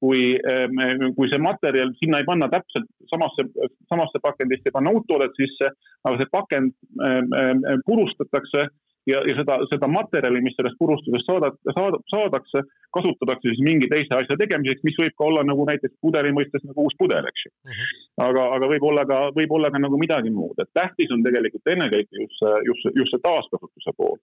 kui, 0.05 0.23
ehm, 0.37 1.11
kui 1.17 1.31
see 1.33 1.41
materjal, 1.41 1.95
sinna 2.01 2.21
ei 2.21 2.29
panna 2.29 2.51
täpselt 2.53 2.89
samasse, 3.09 3.49
samasse 3.89 4.21
pakendisse 4.21 4.69
ei 4.69 4.77
panna 4.77 4.93
uut 4.93 5.07
toodet 5.09 5.33
sisse, 5.41 5.71
aga 6.05 6.21
see 6.21 6.33
pakend 6.33 6.75
ehm, 7.09 7.37
ehm, 7.41 7.85
purustatakse 7.89 8.69
ja, 9.11 9.21
ja 9.29 9.37
seda, 9.39 9.59
seda 9.71 9.89
materjali, 9.91 10.43
mis 10.45 10.57
sellest 10.59 10.79
purustusest 10.81 11.29
saada, 11.29 11.51
saada, 11.77 12.01
saadakse, 12.13 12.65
kasutatakse 12.97 13.53
siis 13.53 13.63
mingi 13.67 13.89
teise 13.93 14.17
asja 14.17 14.37
tegemiseks, 14.41 14.85
mis 14.87 14.99
võib 15.01 15.17
ka 15.19 15.29
olla 15.29 15.45
nagu 15.47 15.67
näiteks 15.69 15.97
pudeli 16.05 16.33
mõistes 16.37 16.65
nagu 16.69 16.87
uus 16.87 16.97
pudel, 17.01 17.29
eks 17.31 17.47
ju. 17.47 17.53
Mhm. 17.69 17.79
-huh. 17.79 18.03
aga, 18.29 18.49
aga 18.59 18.71
võib-olla 18.75 19.07
ka, 19.11 19.21
võib-olla 19.39 19.73
ka 19.75 19.83
nagu 19.87 20.01
midagi 20.01 20.33
muud, 20.35 20.59
et 20.59 20.73
tähtis 20.81 21.13
on 21.15 21.25
tegelikult 21.27 21.75
ennekõike 21.77 22.23
just 22.23 22.41
see, 22.41 22.55
just, 22.71 22.91
just 23.01 23.17
see 23.17 23.25
taaskasutuse 23.29 23.97
pool. 23.97 24.19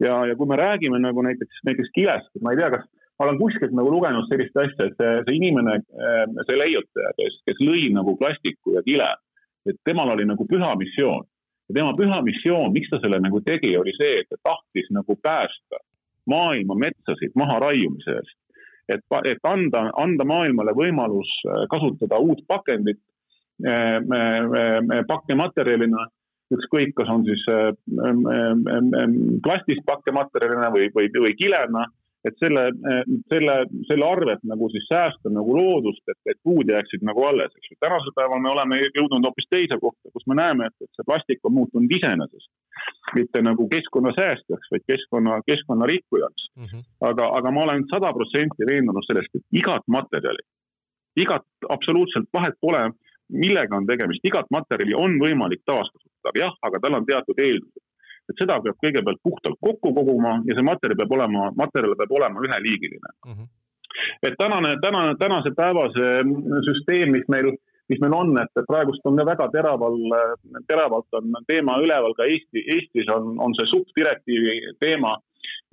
ja, 0.00 0.26
ja 0.28 0.36
kui 0.36 0.46
me 0.46 0.56
räägime 0.60 0.98
nagu 1.00 1.22
näiteks, 1.24 1.64
näiteks 1.64 1.92
kilest, 1.94 2.32
ma 2.44 2.52
ei 2.52 2.60
tea, 2.60 2.70
kas 2.70 2.84
ma 3.18 3.24
olen 3.26 3.38
kuskilt 3.40 3.72
nagu 3.76 3.90
lugenud 3.92 4.28
sellist 4.30 4.58
asja, 4.60 4.88
et 4.88 4.98
see, 5.00 5.12
see 5.28 5.38
inimene, 5.38 5.78
äh, 5.80 6.24
see 6.48 6.58
leiutaja, 6.60 7.12
kes, 7.20 7.40
kes 7.48 7.62
lõi 7.64 7.88
nagu 7.96 8.16
plastiku 8.20 8.76
ja 8.76 8.84
kile, 8.86 9.08
et 9.68 9.78
temal 9.88 10.12
oli 10.14 10.26
nagu 10.28 10.46
püha 10.48 10.74
missioon. 10.78 11.24
ja 11.68 11.74
tema 11.74 11.94
püha 11.98 12.20
missioon, 12.22 12.72
miks 12.72 12.90
ta 12.92 13.00
selle 13.02 13.18
nagu 13.18 13.40
tegi, 13.42 13.72
oli 13.76 13.94
see, 13.96 14.20
et 14.20 14.28
ta 14.30 14.36
tahtis 14.50 14.90
nagu 14.94 15.16
päästa 15.22 15.80
maailma 16.30 16.76
metsasid 16.78 17.32
maharaiumise 17.34 18.18
eest. 18.20 18.36
et, 18.92 19.02
et 19.32 19.48
anda, 19.48 19.88
anda 19.98 20.24
maailmale 20.24 20.76
võimalus 20.76 21.32
äh, 21.48 21.64
kasutada 21.72 22.20
uut 22.20 22.44
pakendit 22.46 23.00
äh, 23.66 23.98
pakkematerjalina 25.08 26.06
ükskõik, 26.54 26.92
kas 26.94 27.08
on 27.10 27.24
siis 27.26 27.42
plastist 29.42 29.82
pakkematerjalina 29.88 30.68
või, 30.70 30.92
või, 30.94 31.08
või 31.10 31.32
kilena 31.34 31.88
et 32.26 32.36
selle, 32.42 32.64
selle, 33.32 33.54
selle 33.88 34.06
arvelt 34.06 34.42
nagu 34.50 34.68
siis 34.72 34.86
säästa 34.90 35.30
nagu 35.32 35.54
loodust, 35.56 36.02
et, 36.10 36.18
et 36.32 36.38
puud 36.44 36.68
jääksid 36.72 37.04
nagu 37.06 37.24
alles, 37.28 37.54
eks 37.54 37.70
ju. 37.70 37.78
tänasel 37.84 38.14
päeval 38.18 38.42
me 38.42 38.52
oleme 38.52 38.80
jõudnud 38.82 39.28
hoopis 39.28 39.48
teise 39.52 39.78
kohta, 39.82 40.10
kus 40.12 40.26
me 40.30 40.38
näeme, 40.40 40.68
et, 40.70 40.76
et 40.82 40.98
see 40.98 41.06
plastik 41.06 41.46
on 41.46 41.56
muutunud 41.60 41.96
iseenesest. 41.98 42.50
mitte 43.14 43.42
nagu 43.42 43.68
keskkonnasäästjaks, 43.72 44.70
vaid 44.72 44.84
keskkonna, 44.92 45.40
keskkonna 45.46 45.86
rikkujaks 45.86 46.48
mm. 46.56 46.64
-hmm. 46.64 46.82
aga, 47.10 47.30
aga 47.38 47.50
ma 47.50 47.64
olen 47.64 47.84
sada 47.94 48.12
protsenti 48.12 48.70
veendunud 48.70 49.06
sellest, 49.06 49.34
et 49.34 49.60
igat 49.62 49.84
materjali, 49.96 50.42
igat 51.16 51.46
absoluutselt 51.68 52.28
vahet 52.32 52.58
pole, 52.60 52.82
millega 53.44 53.76
on 53.76 53.86
tegemist, 53.86 54.24
igat 54.24 54.50
materjali 54.50 54.94
on 54.94 55.18
võimalik 55.22 55.62
taaskasutada, 55.66 56.34
jah, 56.44 56.54
aga 56.62 56.80
tal 56.82 56.98
on 56.98 57.06
teatud 57.06 57.38
eeldused 57.46 57.85
et 58.30 58.40
seda 58.40 58.58
peab 58.64 58.80
kõigepealt 58.82 59.22
puhtalt 59.22 59.60
kokku 59.68 59.94
koguma 59.94 60.40
ja 60.48 60.56
see 60.56 60.66
materjal 60.66 61.00
peab 61.02 61.14
olema, 61.18 61.52
materjal 61.62 61.96
peab 62.00 62.18
olema 62.18 62.42
üheliigiline 62.48 63.12
mm. 63.12 63.32
-hmm. 63.32 63.48
et 64.28 64.36
tänane, 64.42 64.76
tänane, 64.82 65.14
tänase 65.22 65.54
päeva 65.56 65.88
see 65.96 66.12
süsteem, 66.70 67.14
mis 67.16 67.28
meil 67.28 67.54
mis 67.90 68.00
meil 68.02 68.14
on, 68.18 68.34
et 68.42 68.66
praegust 68.66 69.04
on 69.06 69.18
ka 69.18 69.24
väga 69.28 69.46
teraval, 69.54 69.96
teravalt 70.66 71.18
on 71.18 71.36
teema 71.46 71.78
üleval 71.82 72.16
ka 72.18 72.26
Eesti, 72.26 72.64
Eestis 72.74 73.10
on, 73.14 73.36
on 73.38 73.54
see 73.58 73.68
subdirektiivi 73.70 74.74
teema 74.82 75.16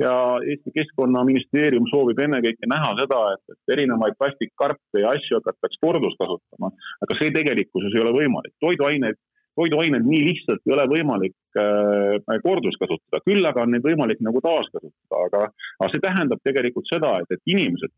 ja 0.02 0.14
Eesti 0.50 0.74
Keskkonnaministeerium 0.78 1.88
soovib 1.92 2.22
ennekõike 2.26 2.70
näha 2.70 2.94
seda, 3.02 3.20
et, 3.36 3.56
et 3.56 3.76
erinevaid 3.78 4.18
plastikkarpe 4.20 5.04
ja 5.04 5.14
asju 5.18 5.40
hakatakse 5.40 5.82
korduskasutama, 5.86 6.72
aga 7.06 7.20
see 7.20 7.34
tegelikkuses 7.36 7.96
ei 7.96 8.04
ole 8.06 8.14
võimalik. 8.20 8.54
toiduaineid, 8.64 9.20
toiduaineid 9.60 10.08
nii 10.08 10.22
lihtsalt 10.30 10.64
ei 10.68 10.76
ole 10.76 10.88
võimalik 10.92 11.36
äh, 11.60 12.40
korduskasutada, 12.46 13.22
küll 13.28 13.46
aga 13.50 13.66
on 13.66 13.76
neid 13.76 13.86
võimalik 13.86 14.24
nagu 14.26 14.42
taaskasutada, 14.44 15.22
aga, 15.28 15.46
aga 15.80 15.92
see 15.92 16.04
tähendab 16.04 16.42
tegelikult 16.44 16.90
seda, 16.92 17.20
et, 17.24 17.38
et 17.38 17.56
inimesed 17.56 17.94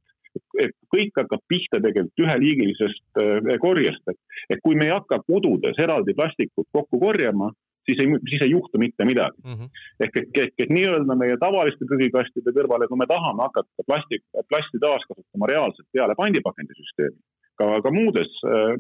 et 0.59 0.73
kõik 0.91 1.15
hakkab 1.15 1.39
pihta 1.47 1.79
tegelikult 1.79 2.25
üheliigilisest 2.25 3.21
äh, 3.21 3.53
korjest, 3.63 4.03
et, 4.11 4.19
et 4.51 4.63
kui 4.63 4.75
me 4.75 4.89
ei 4.89 4.95
hakka 4.95 5.21
kodudes 5.27 5.79
eraldi 5.79 6.15
plastikut 6.17 6.67
kokku 6.75 6.99
korjama, 6.99 7.53
siis 7.85 8.01
ei, 8.01 8.09
siis 8.29 8.43
ei 8.45 8.51
juhtu 8.51 8.81
mitte 8.81 9.05
midagi 9.05 9.37
mm. 9.43 9.53
-hmm. 9.53 9.69
ehk 10.03 10.17
et, 10.21 10.29
et, 10.43 10.53
et 10.65 10.73
nii-öelda 10.77 11.15
meie 11.21 11.37
tavaliste 11.41 11.87
prügikastide 11.89 12.53
kõrvale, 12.57 12.87
kui 12.89 12.99
me 13.01 13.07
tahame 13.09 13.47
hakata 13.47 13.87
plastik, 13.87 14.23
plasti 14.49 14.81
taaskasutama 14.85 15.51
reaalselt 15.53 15.87
peale 15.93 16.17
pandipakendisüsteemi, 16.17 17.19
ka, 17.59 17.67
ka 17.83 17.91
muudes, 17.93 18.31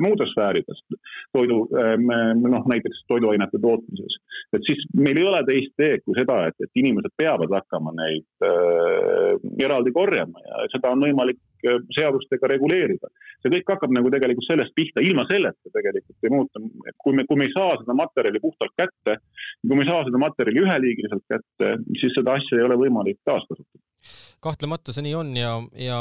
muudes 0.01 0.31
sfäärides, 0.33 0.81
toidu, 1.35 1.61
noh 2.41 2.69
näiteks 2.71 3.05
toiduainete 3.11 3.61
tootmises. 3.61 4.19
et 4.53 4.63
siis 4.67 4.83
meil 4.95 5.19
ei 5.19 5.27
ole 5.27 5.41
teist 5.47 5.75
teed 5.79 6.03
kui 6.05 6.17
seda, 6.17 6.45
et, 6.49 6.57
et 6.63 6.81
inimesed 6.83 7.15
peavad 7.17 7.51
hakkama 7.59 7.95
neid 7.97 8.47
äh, 8.47 9.35
eraldi 9.65 9.93
korjama 9.95 10.43
ja 10.45 10.67
seda 10.73 10.93
on 10.95 11.03
võimalik 11.07 11.41
Äh, 11.65 11.81
seadustega 11.97 12.49
reguleerida. 12.51 13.09
see 13.41 13.51
kõik 13.53 13.69
hakkab 13.73 13.93
nagu 13.93 14.09
tegelikult 14.13 14.47
sellest 14.47 14.73
pihta, 14.77 15.01
ilma 15.05 15.25
selleta 15.29 15.71
tegelikult 15.73 16.25
ei 16.25 16.31
muutu, 16.33 16.61
et 16.89 16.95
kui 17.01 17.13
me, 17.17 17.25
kui 17.29 17.37
me 17.39 17.45
ei 17.47 17.53
saa 17.53 17.75
seda 17.79 17.93
materjali 17.97 18.41
puhtalt 18.41 18.73
kätte, 18.81 19.17
kui 19.61 19.77
me 19.77 19.85
ei 19.85 19.89
saa 19.89 20.03
seda 20.07 20.21
materjali 20.21 20.63
üheliigiliselt 20.63 21.25
kätte, 21.29 21.71
siis 22.01 22.15
seda 22.17 22.37
asja 22.39 22.59
ei 22.59 22.65
ole 22.65 22.77
võimalik 22.81 23.21
taaskasutada 23.29 23.83
kahtlemata 24.43 24.93
see 24.93 25.05
nii 25.07 25.15
on 25.17 25.31
ja, 25.37 25.53
ja 25.79 25.99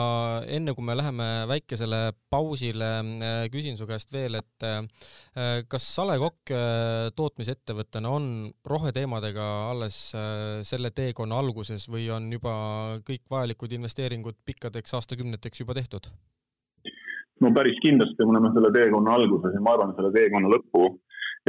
enne 0.56 0.74
kui 0.76 0.84
me 0.86 0.96
läheme 0.98 1.28
väikesele 1.50 2.00
pausile, 2.30 2.90
äh, 3.24 3.38
küsin 3.52 3.78
su 3.80 3.88
käest 3.88 4.12
veel, 4.14 4.38
et 4.40 4.66
äh, 4.66 4.82
kas 5.70 5.86
A 6.02 6.08
Le 6.08 6.18
Coq 6.20 6.52
tootmisettevõttena 7.16 8.10
on 8.12 8.28
roheteemadega 8.68 9.46
alles 9.70 9.96
selle 10.68 10.90
teekonna 10.94 11.38
alguses 11.40 11.88
või 11.90 12.06
on 12.12 12.28
juba 12.32 12.54
kõik 13.06 13.24
vajalikud 13.30 13.72
investeeringud 13.78 14.38
pikkadeks 14.46 14.94
aastakümneteks 15.00 15.64
juba 15.64 15.76
tehtud? 15.80 16.10
no 17.42 17.50
päris 17.54 17.78
kindlasti 17.82 18.24
me 18.24 18.36
oleme 18.36 18.52
selle 18.54 18.70
teekonna 18.74 19.16
alguses 19.18 19.56
ja 19.56 19.62
ma 19.64 19.74
arvan, 19.74 19.94
selle 19.96 20.12
teekonna 20.14 20.50
lõppu 20.52 20.86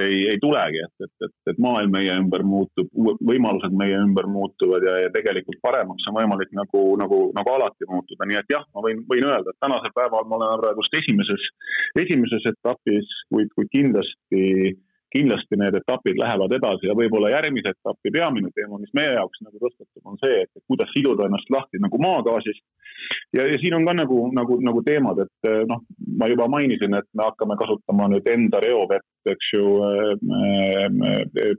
ei, 0.01 0.27
ei 0.31 0.39
tulegi, 0.41 0.81
et, 0.85 1.05
et, 1.05 1.27
et, 1.27 1.33
et 1.51 1.59
maailm 1.61 1.93
meie 1.95 2.15
ümber 2.19 2.43
muutub, 2.47 2.89
võimalused 3.29 3.75
meie 3.79 3.97
ümber 4.01 4.27
muutuvad 4.31 4.83
ja, 4.87 4.95
ja 5.05 5.11
tegelikult 5.13 5.61
paremaks 5.63 6.07
on 6.09 6.17
võimalik 6.19 6.51
nagu, 6.57 6.81
nagu, 7.01 7.19
nagu 7.37 7.53
alati 7.55 7.87
muutuda, 7.89 8.27
nii 8.27 8.41
et 8.41 8.51
jah, 8.55 8.65
ma 8.75 8.83
võin, 8.85 9.05
võin 9.09 9.27
öelda, 9.29 9.53
et 9.53 9.63
tänasel 9.63 9.93
päeval 9.95 10.27
me 10.27 10.39
oleme 10.39 10.59
praegust 10.63 10.99
esimeses, 10.99 11.47
esimeses 12.01 12.49
etapis, 12.51 13.15
kuid, 13.31 13.53
kuid 13.55 13.71
kindlasti 13.71 14.75
kindlasti 15.15 15.59
need 15.59 15.77
etapid 15.79 16.19
lähevad 16.19 16.53
edasi 16.57 16.89
ja 16.89 16.95
võib-olla 16.97 17.31
järgmise 17.33 17.73
etapi 17.75 18.11
peamine 18.15 18.51
teema, 18.55 18.79
mis 18.81 18.93
meie 18.97 19.13
jaoks 19.15 19.41
nagu 19.45 19.61
tõstatub, 19.61 20.03
on 20.11 20.19
see, 20.21 20.43
et 20.43 20.63
kuidas 20.69 20.91
siduda 20.95 21.29
ennast 21.29 21.51
lahti 21.53 21.81
nagu 21.83 21.99
maagaasist. 22.01 22.63
ja, 23.37 23.45
ja 23.47 23.57
siin 23.61 23.75
on 23.77 23.85
ka 23.87 23.93
nagu, 23.95 24.19
nagu, 24.35 24.59
nagu 24.65 24.83
teemad, 24.85 25.21
et 25.25 25.49
noh, 25.69 25.83
ma 26.19 26.29
juba 26.31 26.47
mainisin, 26.51 26.95
et 26.99 27.07
me 27.13 27.27
hakkame 27.27 27.57
kasutama 27.59 28.09
nüüd 28.11 28.27
enda 28.31 28.61
reovett, 28.63 29.07
eks 29.29 29.51
ju, 29.55 29.65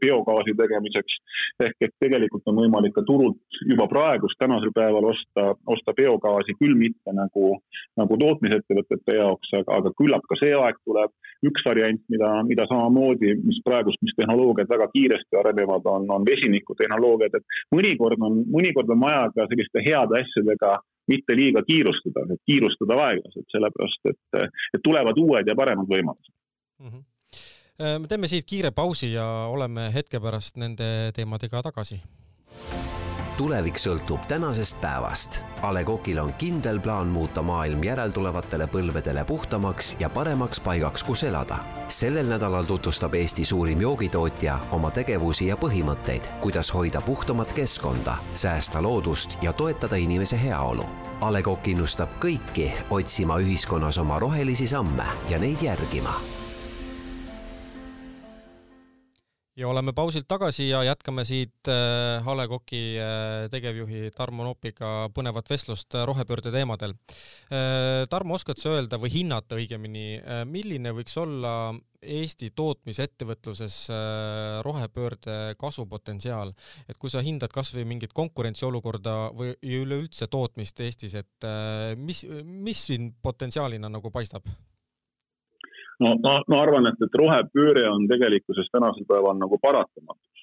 biogaasi 0.02 0.54
tegemiseks. 0.58 1.18
ehk 1.66 1.86
et 1.86 1.94
tegelikult 2.02 2.44
on 2.50 2.58
võimalik 2.60 2.92
ka 2.94 3.02
turult 3.06 3.60
juba 3.64 3.86
praegust 3.88 4.38
tänasel 4.38 4.72
päeval 4.76 5.08
osta, 5.12 5.54
osta 5.66 5.94
biogaasi, 5.96 6.56
küll 6.60 6.76
mitte 6.76 7.14
nagu, 7.16 7.56
nagu 7.96 8.18
tootmisettevõtete 8.22 9.16
jaoks, 9.16 9.52
aga, 9.60 9.80
aga 9.80 9.94
küllap 10.00 10.26
ka 10.28 10.38
see 10.40 10.52
aeg 10.54 10.82
tuleb. 10.84 11.14
üks 11.46 11.62
variant, 11.66 12.00
mida, 12.10 12.28
mida 12.48 12.64
samamoodi 12.66 13.34
mis 13.46 13.62
praegust, 13.64 14.02
mis 14.02 14.14
tehnoloogiad 14.18 14.68
väga 14.70 14.88
kiiresti 14.92 15.38
arenevad, 15.40 15.86
on, 15.92 16.06
on 16.16 16.26
vesinikutehnoloogiad, 16.26 17.38
et 17.38 17.58
mõnikord 17.74 18.22
on, 18.28 18.42
mõnikord 18.52 18.90
on 18.94 19.02
vaja 19.06 19.24
ka 19.34 19.48
selliste 19.52 19.84
heade 19.86 20.20
asjadega 20.22 20.76
mitte 21.10 21.36
liiga 21.38 21.62
kiirustada, 21.66 22.26
kiirustada 22.50 22.98
aeglaselt, 23.06 23.46
sellepärast 23.54 24.12
et, 24.12 24.40
et 24.74 24.82
tulevad 24.82 25.18
uued 25.22 25.46
ja 25.46 25.54
paremad 25.58 25.90
võimalused 25.90 26.32
mm. 26.82 26.90
-hmm. 26.90 27.98
me 28.02 28.10
teeme 28.10 28.30
siit 28.30 28.46
kiire 28.50 28.70
pausi 28.70 29.12
ja 29.12 29.26
oleme 29.50 29.90
hetke 29.94 30.20
pärast 30.20 30.56
nende 30.56 31.12
teemadega 31.14 31.62
tagasi 31.70 32.00
tulevik 33.36 33.76
sõltub 33.78 34.24
tänasest 34.28 34.78
päevast. 34.80 35.40
A 35.62 35.72
Le 35.74 35.82
Coqil 35.84 36.18
on 36.18 36.32
kindel 36.40 36.80
plaan 36.80 37.08
muuta 37.12 37.42
maailm 37.42 37.82
järeltulevatele 37.84 38.66
põlvedele 38.72 39.24
puhtamaks 39.28 39.96
ja 40.00 40.10
paremaks 40.10 40.60
paigaks, 40.60 41.04
kus 41.04 41.24
elada. 41.24 41.58
sellel 41.88 42.26
nädalal 42.26 42.64
tutvustab 42.64 43.14
Eesti 43.14 43.44
suurim 43.44 43.80
joogitootja 43.80 44.58
oma 44.70 44.90
tegevusi 44.90 45.46
ja 45.46 45.56
põhimõtteid, 45.56 46.30
kuidas 46.40 46.72
hoida 46.74 47.00
puhtamat 47.00 47.52
keskkonda, 47.52 48.16
säästa 48.34 48.82
loodust 48.82 49.38
ja 49.42 49.52
toetada 49.52 49.96
inimese 49.96 50.40
heaolu. 50.42 50.86
A 51.20 51.32
Le 51.32 51.42
Coq 51.42 51.68
innustab 51.68 52.16
kõiki 52.20 52.72
otsima 52.90 53.38
ühiskonnas 53.38 53.98
oma 53.98 54.18
rohelisi 54.18 54.66
samme 54.66 55.04
ja 55.28 55.38
neid 55.38 55.62
järgima 55.62 56.16
ja 59.56 59.68
oleme 59.68 59.92
pausilt 59.96 60.28
tagasi 60.28 60.68
ja 60.68 60.82
jätkame 60.84 61.24
siit 61.24 61.68
äh, 61.72 62.28
A 62.28 62.34
Le 62.36 62.46
Coqi 62.48 62.82
äh, 63.00 63.46
tegevjuhi 63.52 64.10
Tarmo 64.16 64.44
Nopiga 64.44 65.08
põnevat 65.16 65.48
vestlust 65.50 65.96
äh, 65.96 66.04
rohepöörde 66.08 66.52
teemadel. 66.52 66.94
Tarmo, 68.10 68.36
oskad 68.36 68.60
sa 68.60 68.74
öelda 68.74 68.98
või 69.00 69.12
hinnata 69.12 69.56
õigemini, 69.56 70.18
milline 70.50 70.90
võiks 70.96 71.14
olla 71.20 71.52
Eesti 72.02 72.50
tootmisettevõtluses 72.58 73.76
rohepöörde 74.66 75.54
kasvupotentsiaal, 75.58 76.52
et 76.90 76.98
kui 76.98 77.10
sa 77.10 77.22
hindad 77.24 77.54
kasvõi 77.54 77.86
mingit 77.88 78.14
konkurentsiolukorda 78.16 79.16
või 79.36 79.54
üleüldse 79.62 80.28
tootmist 80.30 80.82
Eestis, 80.84 81.16
et 81.22 81.50
mis, 81.98 82.26
mis 82.44 82.86
siin 82.90 83.12
potentsiaalina 83.22 83.90
nagu 83.92 84.12
paistab? 84.14 84.50
No 86.04 86.16
ma, 86.22 86.40
ma 86.48 86.62
arvan, 86.62 86.88
et, 86.90 87.02
et 87.02 87.20
rohepööre 87.20 87.86
on 87.90 88.08
tegelikkuses 88.10 88.68
tänasel 88.72 89.06
päeval 89.08 89.38
nagu 89.40 89.58
paratamatus. 89.62 90.42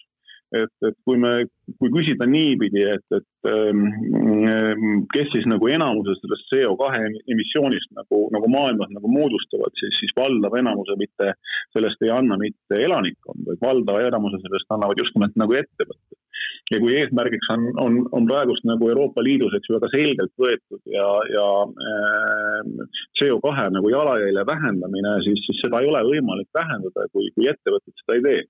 et, 0.54 0.74
et 0.86 0.98
kui 1.08 1.18
me, 1.18 1.48
kui 1.82 1.90
küsida 1.94 2.28
niipidi, 2.30 2.84
et, 2.86 3.06
et 3.18 3.50
ähm, 3.50 5.06
kes 5.14 5.32
siis 5.34 5.48
nagu 5.50 5.70
enamuse 5.72 6.14
sellest 6.20 6.52
CO2 6.54 6.90
emissioonist 7.34 7.90
nagu, 7.98 8.28
nagu 8.36 8.52
maailmas 8.54 8.92
nagu 8.94 9.10
moodustavad, 9.10 9.74
siis, 9.80 9.98
siis 9.98 10.14
valdav 10.18 10.54
enamuse 10.62 10.98
mitte, 11.00 11.34
sellest 11.74 12.06
ei 12.06 12.14
anna 12.14 12.38
mitte 12.42 12.82
elanikkond, 12.86 13.48
vaid 13.50 13.66
valdava 13.66 14.06
enamuse 14.12 14.42
sellest 14.46 14.78
annavad 14.78 15.02
just 15.02 15.18
nimelt 15.18 15.42
nagu 15.42 15.58
ettevõtted 15.58 16.23
ja 16.72 16.80
kui 16.84 16.96
eesmärgiks 17.00 17.50
on, 17.54 17.66
on, 17.84 18.00
on 18.18 18.28
praegust 18.30 18.66
nagu 18.70 18.90
Euroopa 18.90 19.24
Liidus, 19.26 19.56
eks 19.58 19.70
ju, 19.70 19.78
väga 19.78 19.90
selgelt 19.94 20.34
võetud 20.44 20.82
ja, 20.94 21.08
ja 21.34 21.48
äh, 21.90 22.92
CO2 23.20 23.70
nagu 23.78 23.94
jalajälje 23.94 24.46
vähendamine, 24.50 25.16
siis, 25.28 25.44
siis 25.48 25.62
seda 25.66 25.82
ei 25.84 25.90
ole 25.92 26.04
võimalik 26.10 26.50
vähendada, 26.56 27.08
kui, 27.14 27.30
kui 27.38 27.50
ettevõtted 27.52 27.96
seda 28.04 28.20
ei 28.20 28.26
tee. 28.28 28.44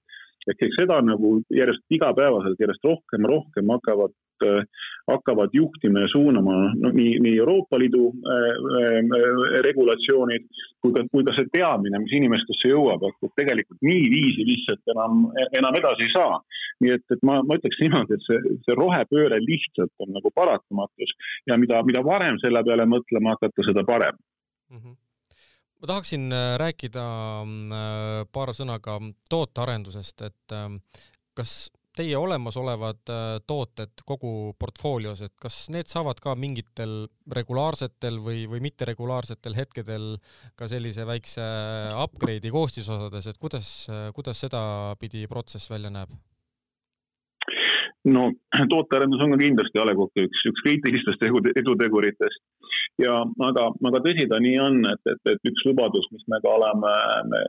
Ehk 0.51 0.67
eks 0.67 0.79
seda 0.81 0.99
nagu 1.05 1.35
järjest 1.53 1.97
igapäevaselt 1.97 2.59
järjest 2.59 2.89
rohkem 2.89 3.29
rohkem 3.33 3.71
hakkavad 3.75 4.15
Äh, 4.43 4.63
hakkavad 5.07 5.49
juhtima 5.53 5.99
ja 5.99 6.07
suunama 6.07 6.53
no, 6.81 6.89
nii, 6.89 7.19
nii 7.19 7.37
Euroopa 7.37 7.79
Liidu 7.79 8.13
äh, 8.33 8.55
äh, 9.17 9.61
regulatsioonid 9.67 10.45
kui 10.81 10.93
ka, 10.95 11.03
kui 11.11 11.25
ka 11.27 11.35
see 11.35 11.49
teadmine, 11.51 11.99
mis 11.99 12.15
inimestesse 12.17 12.71
jõuab, 12.71 13.03
et 13.09 13.33
tegelikult 13.39 13.83
niiviisi 13.83 14.45
lihtsalt 14.47 14.93
enam, 14.95 15.25
enam 15.59 15.77
edasi 15.79 16.07
ei 16.07 16.13
saa. 16.15 16.39
nii 16.81 16.95
et, 16.95 17.05
et 17.15 17.21
ma, 17.27 17.37
ma 17.43 17.59
ütleks 17.59 17.79
niimoodi, 17.83 18.17
et 18.17 18.25
see, 18.27 18.55
see 18.65 18.79
rohepööre 18.79 19.37
lihtsalt 19.43 19.93
on 20.03 20.15
nagu 20.15 20.31
paratamatus 20.35 21.13
ja 21.51 21.59
mida, 21.59 21.83
mida 21.87 22.01
varem 22.07 22.39
selle 22.41 22.63
peale 22.63 22.87
mõtlema 22.95 23.35
hakata, 23.35 23.67
seda 23.69 23.85
parem 23.87 24.17
mm. 24.71 24.77
-hmm 24.79 25.02
ma 25.83 25.87
tahaksin 25.89 26.31
rääkida 26.61 27.05
paar 28.31 28.53
sõna 28.55 28.77
ka 28.79 29.01
tootearendusest, 29.29 30.21
et 30.29 30.55
kas 31.35 31.55
teie 31.97 32.17
olemasolevad 32.17 33.11
äh, 33.11 33.23
tooted 33.47 34.03
kogu 34.07 34.53
portfoolios, 34.59 35.21
et 35.25 35.33
kas 35.41 35.67
need 35.73 35.89
saavad 35.91 36.19
ka 36.23 36.33
mingitel 36.39 37.03
regulaarsetel 37.37 38.17
või, 38.23 38.45
või 38.49 38.63
mitteregulaarsetel 38.65 39.57
hetkedel 39.57 40.07
ka 40.57 40.69
sellise 40.71 41.05
väikse 41.05 41.45
upgrade'i 42.01 42.53
koostisosades, 42.53 43.29
et 43.29 43.41
kuidas, 43.41 43.69
kuidas 44.15 44.45
sedapidi 44.45 45.27
protsess 45.29 45.71
välja 45.73 45.93
näeb? 45.93 46.13
no 48.03 48.25
tootearendus 48.71 49.21
on 49.23 49.31
ka 49.31 49.37
kindlasti 49.39 49.79
A 49.79 49.85
Le 49.87 49.93
Coqi 49.95 50.25
üks, 50.25 50.41
üks 50.49 50.63
kriitilistest 50.65 51.21
eduteguritest 51.61 52.41
ja 53.01 53.13
aga, 53.47 53.65
aga 53.89 54.01
tõsi 54.05 54.27
ta 54.29 54.39
nii 54.43 54.57
on, 54.61 54.79
et, 54.91 55.01
et, 55.09 55.21
et 55.33 55.49
üks 55.49 55.65
lubadus, 55.67 56.05
mis 56.13 56.25
me 56.31 56.39
ka 56.43 56.51
oleme 56.57 56.93
me, 57.31 57.41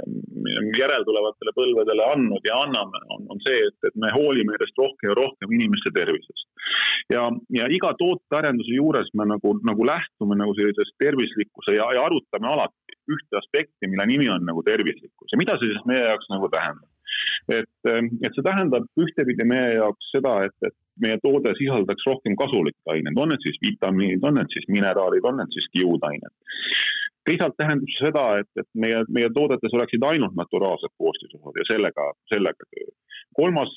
järeltulevatele 0.79 1.55
põlvedele 1.57 2.07
andnud 2.15 2.49
ja 2.49 2.61
anname, 2.65 3.03
on, 3.17 3.27
on 3.35 3.43
see, 3.47 3.61
et, 3.69 3.77
et 3.89 3.99
me 4.01 4.13
hoolime 4.15 4.57
järjest 4.57 4.81
rohkem 4.81 5.11
ja 5.11 5.19
rohkem 5.21 5.55
inimeste 5.59 5.93
tervisest. 5.97 6.49
ja, 7.13 7.29
ja 7.59 7.69
iga 7.69 7.93
tootearenduse 8.01 8.79
juures 8.79 9.13
me 9.19 9.29
nagu, 9.35 9.57
nagu 9.69 9.87
lähtume 9.89 10.39
nagu 10.41 10.57
sellisest 10.57 10.97
tervislikkuse 11.03 11.77
ja, 11.77 11.91
ja 11.97 12.09
arutame 12.09 12.51
alati 12.51 12.99
ühte 13.13 13.37
aspekti, 13.37 13.91
mille 13.91 14.07
nimi 14.09 14.31
on 14.33 14.47
nagu 14.49 14.65
tervislikkus 14.65 15.33
ja 15.33 15.41
mida 15.41 15.59
see 15.61 15.75
siis 15.75 15.85
meie 15.89 16.07
jaoks 16.09 16.31
nagu 16.33 16.49
tähendab 16.53 16.89
et, 17.53 17.91
et 18.25 18.33
see 18.33 18.45
tähendab 18.45 18.87
ühtepidi 19.01 19.47
meie 19.49 19.75
jaoks 19.77 20.09
seda, 20.15 20.39
et, 20.47 20.55
et 20.65 20.77
meie 21.03 21.19
toode 21.23 21.55
sisaldaks 21.59 22.07
rohkem 22.07 22.37
kasulikke 22.39 22.95
aineid, 22.95 23.19
on 23.19 23.33
need 23.33 23.43
siis 23.47 23.59
vitamiinid, 23.65 24.23
on 24.23 24.39
need 24.39 24.53
siis 24.55 24.67
mineraalid, 24.71 25.27
on 25.31 25.41
need 25.41 25.57
siis 25.57 25.71
kiudained. 25.75 26.35
Teisalt 27.29 27.57
tähendab 27.61 27.91
see 27.93 28.09
seda, 28.09 28.25
et, 28.43 28.51
et 28.61 28.69
meie, 28.75 29.01
meie 29.17 29.31
toodetes 29.37 29.75
oleksid 29.77 30.05
ainult 30.11 30.37
naturaalsed 30.39 30.93
koostisosad 31.01 31.61
ja 31.61 31.67
sellega, 31.73 32.11
sellega 32.33 32.71
töö 32.71 32.93
kolmas, 33.35 33.71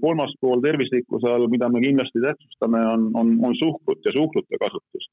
kolmas 0.00 0.32
pool 0.40 0.62
tervislikkuse 0.62 1.30
all, 1.30 1.48
mida 1.50 1.68
me 1.72 1.82
kindlasti 1.82 2.22
tähtsustame, 2.22 2.80
on, 2.94 3.08
on, 3.18 3.32
on 3.48 3.56
suhkrut 3.58 4.04
ja 4.06 4.12
suhkrute 4.16 4.58
kasutus. 4.62 5.08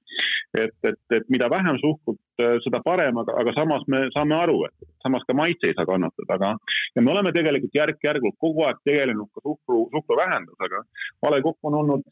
et, 0.59 0.75
et, 0.83 0.99
et 1.17 1.29
mida 1.29 1.49
vähem 1.49 1.77
suhkrut, 1.81 2.19
seda 2.65 2.81
parem, 2.85 3.17
aga, 3.21 3.35
aga 3.41 3.53
samas 3.57 3.85
me 3.87 4.05
saame 4.15 4.35
aru, 4.37 4.63
et 4.65 4.89
samas 5.05 5.25
ka 5.27 5.35
maitse 5.37 5.69
ei 5.69 5.77
saa 5.77 5.85
kannatada, 5.89 6.37
aga 6.37 6.55
ja 6.95 7.05
me 7.05 7.13
oleme 7.13 7.33
tegelikult 7.35 7.77
järk-järgult 7.81 8.37
kogu 8.45 8.65
aeg 8.67 8.81
tegelenud 8.89 9.29
ka 9.33 9.45
suhkru, 9.45 9.85
suhkru 9.93 10.19
vähendusega. 10.23 10.83
A 11.25 11.33
Le 11.33 11.41
Coq 11.45 11.69
on 11.69 11.79
olnud 11.83 12.05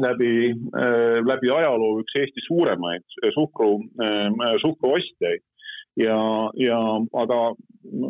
läbi 0.00 0.32
äh,, 0.52 1.18
läbi 1.26 1.50
ajaloo 1.52 2.00
üks 2.02 2.16
Eesti 2.20 2.44
suuremaid 2.46 3.04
suhkru 3.34 3.72
äh,, 4.02 4.56
suhkruostjaid 4.64 5.42
ja, 5.96 6.18
ja 6.56 6.78
aga 7.22 7.38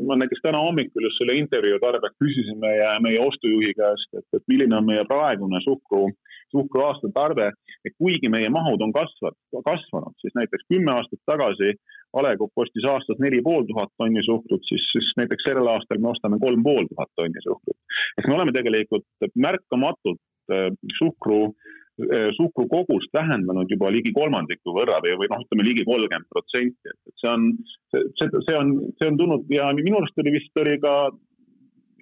ma 0.07 0.17
näiteks 0.21 0.43
täna 0.45 0.61
hommikul 0.63 1.07
just 1.07 1.19
selle 1.21 1.39
intervjuu 1.41 1.81
tarbeks 1.83 2.19
küsisin 2.23 2.61
meie, 2.63 2.89
meie 3.05 3.21
ostujuhi 3.23 3.73
käest, 3.79 4.11
et, 4.19 4.27
et 4.37 4.45
milline 4.51 4.77
on 4.79 4.87
meie 4.87 5.05
praegune 5.09 5.61
suhkru, 5.65 6.09
suhkru 6.55 6.87
aastatarve. 6.89 7.53
et 7.83 7.95
kuigi 7.99 8.29
meie 8.31 8.47
mahud 8.55 8.83
on 8.85 8.93
kasvanud, 8.95 9.39
kasvanud, 9.67 10.15
siis 10.23 10.35
näiteks 10.39 10.69
kümme 10.71 10.93
aastat 10.95 11.19
tagasi 11.27 11.73
A 12.13 12.23
Le 12.23 12.37
Coq 12.37 12.61
ostis 12.63 12.85
aastas 12.87 13.19
neli 13.19 13.41
pool 13.43 13.65
tuhat 13.67 13.89
tonni 13.99 14.21
suhkrut, 14.23 14.61
siis, 14.69 14.85
siis 14.93 15.09
näiteks 15.17 15.47
sellel 15.49 15.71
aastal 15.73 15.99
me 15.99 16.11
ostame 16.13 16.39
kolm 16.39 16.63
pool 16.63 16.87
tuhat 16.91 17.11
tonni 17.17 17.43
suhkrut. 17.43 17.79
ehk 18.19 18.29
me 18.29 18.35
oleme 18.37 18.53
tegelikult 18.53 19.09
märkamatult 19.35 20.21
äh, 20.21 20.32
suhkru 20.99 21.43
Eh, 22.01 22.31
suhkru 22.33 22.65
kogust 22.73 23.13
vähendanud 23.13 23.69
juba 23.69 23.91
ligi 23.93 24.15
kolmandiku 24.17 24.73
võrra 24.73 24.97
või, 25.05 25.13
või 25.21 25.29
noh, 25.29 25.43
ütleme 25.45 25.67
ligi 25.67 25.85
kolmkümmend 25.85 26.25
protsenti, 26.33 26.89
et 26.89 27.19
see 27.21 27.29
on, 27.29 27.51
see, 27.93 28.31
see 28.33 28.57
on, 28.57 28.71
see 28.97 29.11
on 29.11 29.19
tulnud 29.21 29.53
ja 29.53 29.67
minu 29.77 29.99
arust 30.01 30.23
oli 30.23 30.33
vist 30.39 30.63
oli 30.63 30.79
ka 30.81 30.95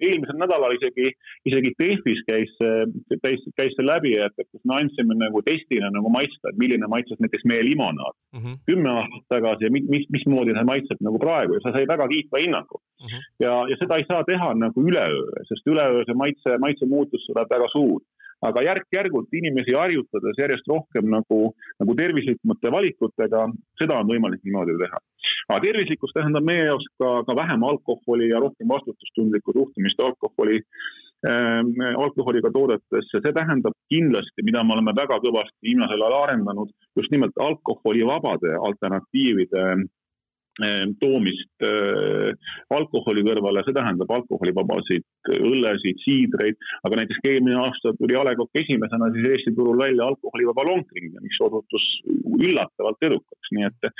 eelmisel 0.01 0.39
nädalal 0.39 0.77
isegi, 0.77 1.11
isegi 1.51 1.73
Delfis 1.75 2.21
käis, 2.25 2.53
käis, 3.19 3.43
käis 3.59 3.75
see 3.75 3.85
läbi, 3.85 4.13
et, 4.15 4.39
et 4.39 4.63
me 4.63 4.79
andsime 4.79 5.17
nagu 5.19 5.43
testina 5.45 5.91
nagu 5.91 6.09
maitsta, 6.15 6.53
et 6.53 6.63
milline 6.63 6.87
maitses 6.89 7.19
näiteks 7.21 7.43
meie 7.51 7.67
limonaad 7.67 8.15
mm 8.15 8.39
-hmm. 8.39 8.55
kümme 8.71 8.95
aastat 8.95 9.27
tagasi 9.35 9.67
ja 9.67 9.73
mis, 9.75 10.07
mismoodi 10.15 10.55
see 10.55 10.69
maitseb 10.71 11.03
nagu 11.03 11.19
praegu 11.19 11.59
ja 11.59 11.65
see 11.65 11.75
sai 11.75 11.91
väga 11.91 12.07
kiitva 12.15 12.41
hinnangu 12.45 12.79
mm. 12.79 13.11
-hmm. 13.11 13.27
ja, 13.43 13.53
ja 13.73 13.75
seda 13.83 13.99
ei 13.99 14.07
saa 14.07 14.23
teha 14.23 14.53
nagu 14.63 14.87
üleöö, 14.87 15.45
sest 15.51 15.67
üleöö 15.67 16.07
see 16.07 16.17
maitse, 16.23 16.57
maitse 16.65 16.89
muutus 16.95 17.27
tuleb 17.27 17.51
väga 17.57 17.69
suur 17.75 17.99
aga 18.47 18.63
järk-järgult 18.65 19.33
inimesi 19.37 19.75
harjutades 19.77 20.39
järjest 20.41 20.67
rohkem 20.69 21.09
nagu, 21.13 21.39
nagu 21.81 21.95
tervislikumate 21.97 22.71
valikutega, 22.73 23.45
seda 23.81 23.99
on 24.01 24.09
võimalik 24.09 24.41
niimoodi 24.45 24.77
teha. 24.81 25.01
aga 25.51 25.59
tervislikkus 25.65 26.15
tähendab 26.15 26.47
meie 26.47 26.65
jaoks 26.69 26.89
ka, 27.01 27.11
ka 27.27 27.37
vähem 27.37 27.63
alkoholi 27.67 28.31
ja 28.31 28.41
rohkem 28.41 28.67
vastutustundlikku 28.71 29.53
suhtumist 29.57 30.01
alkoholi 30.07 30.59
äh,, 30.61 31.61
alkoholiga 32.05 32.51
toodetesse, 32.51 33.21
see 33.21 33.33
tähendab 33.37 33.77
kindlasti, 33.93 34.45
mida 34.47 34.63
me 34.63 34.77
oleme 34.77 34.95
väga 34.97 35.21
kõvasti 35.25 35.69
viimasel 35.69 36.01
ajal 36.01 36.19
arendanud, 36.23 36.73
just 36.97 37.13
nimelt 37.13 37.37
alkoholivabade 37.49 38.57
alternatiivide 38.69 39.65
toomist 40.99 41.63
äh, 41.63 42.31
alkoholi 42.75 43.23
kõrvale, 43.23 43.63
see 43.65 43.75
tähendab 43.75 44.11
alkoholivabasid 44.11 45.31
õllesid, 45.31 46.01
siidreid, 46.03 46.57
aga 46.83 46.99
näiteks 46.99 47.21
eelmine 47.29 47.57
aasta 47.61 47.93
tuli 47.97 48.17
A 48.17 48.25
Le 48.27 48.35
Coq 48.35 48.59
esimesena 48.59 49.11
siis 49.13 49.29
Eesti 49.31 49.53
turul 49.55 49.79
välja 49.79 50.09
alkoholivaba 50.11 50.65
longdrink, 50.67 51.15
mis 51.23 51.39
osutus 51.45 51.85
üllatavalt 52.41 53.07
edukaks, 53.07 53.53
nii 53.55 53.67
et 53.69 53.91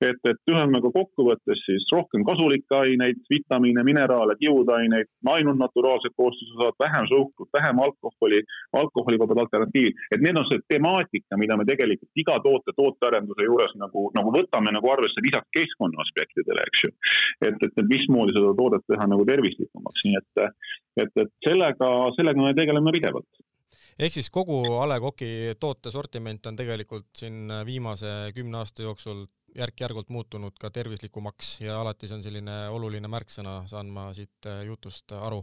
et, 0.00 0.20
et 0.24 0.38
ühesõnaga 0.48 0.88
kokkuvõttes 0.94 1.60
siis 1.66 1.84
rohkem 1.92 2.24
kasulikke 2.24 2.78
aineid, 2.78 3.20
vitamiine, 3.28 3.84
mineraale, 3.84 4.36
kiudaineid, 4.40 5.10
ainult 5.28 5.60
naturaalsed 5.60 6.14
koostisosad, 6.16 6.78
vähem 6.80 7.08
suhkrut, 7.10 7.50
vähem 7.52 7.82
alkoholi, 7.84 8.40
alkoholivabad 8.80 9.42
alternatiivid, 9.44 10.00
et 10.14 10.24
need 10.24 10.40
on 10.40 10.48
see 10.48 10.62
temaatika, 10.72 11.36
mida 11.40 11.58
me 11.60 11.68
tegelikult 11.68 12.22
iga 12.24 12.38
toote 12.46 12.72
tootearenduse 12.78 13.44
juures 13.44 13.76
nagu, 13.82 14.08
nagu 14.16 14.32
võtame 14.38 14.72
nagu 14.72 14.94
arvesse 14.94 15.20
lisaks 15.26 15.52
keskkonna 15.58 15.89
keskkonna 15.90 16.04
aspektidele, 16.06 16.64
eks 16.66 16.84
ju. 16.84 16.90
et, 17.46 17.56
et, 17.62 17.72
et 17.76 17.88
mismoodi 17.88 18.34
seda 18.36 18.54
toodet 18.56 18.86
teha 18.86 19.06
nagu 19.10 19.26
tervislikumaks, 19.26 20.04
nii 20.06 20.18
et, 20.20 20.42
et, 21.04 21.12
et 21.24 21.32
sellega, 21.46 21.88
sellega 22.16 22.42
me 22.42 22.54
tegeleme 22.54 22.92
pidevalt 22.92 23.44
ehk 24.00 24.14
siis 24.16 24.30
kogu 24.32 24.62
A 24.80 24.86
Le 24.88 25.00
Coqi 25.00 25.56
tootesortiment 25.60 26.46
on 26.46 26.56
tegelikult 26.56 27.10
siin 27.16 27.50
viimase 27.66 28.32
kümne 28.34 28.62
aasta 28.62 28.82
jooksul 28.86 29.26
järk-järgult 29.56 30.08
muutunud 30.14 30.54
ka 30.60 30.70
tervislikumaks 30.70 31.58
ja 31.60 31.80
alati 31.80 32.08
see 32.08 32.16
on 32.16 32.22
selline 32.22 32.54
oluline 32.70 33.10
märksõna, 33.10 33.64
saan 33.66 33.90
ma 33.90 34.12
siit 34.14 34.46
jutust 34.66 35.12
aru. 35.18 35.42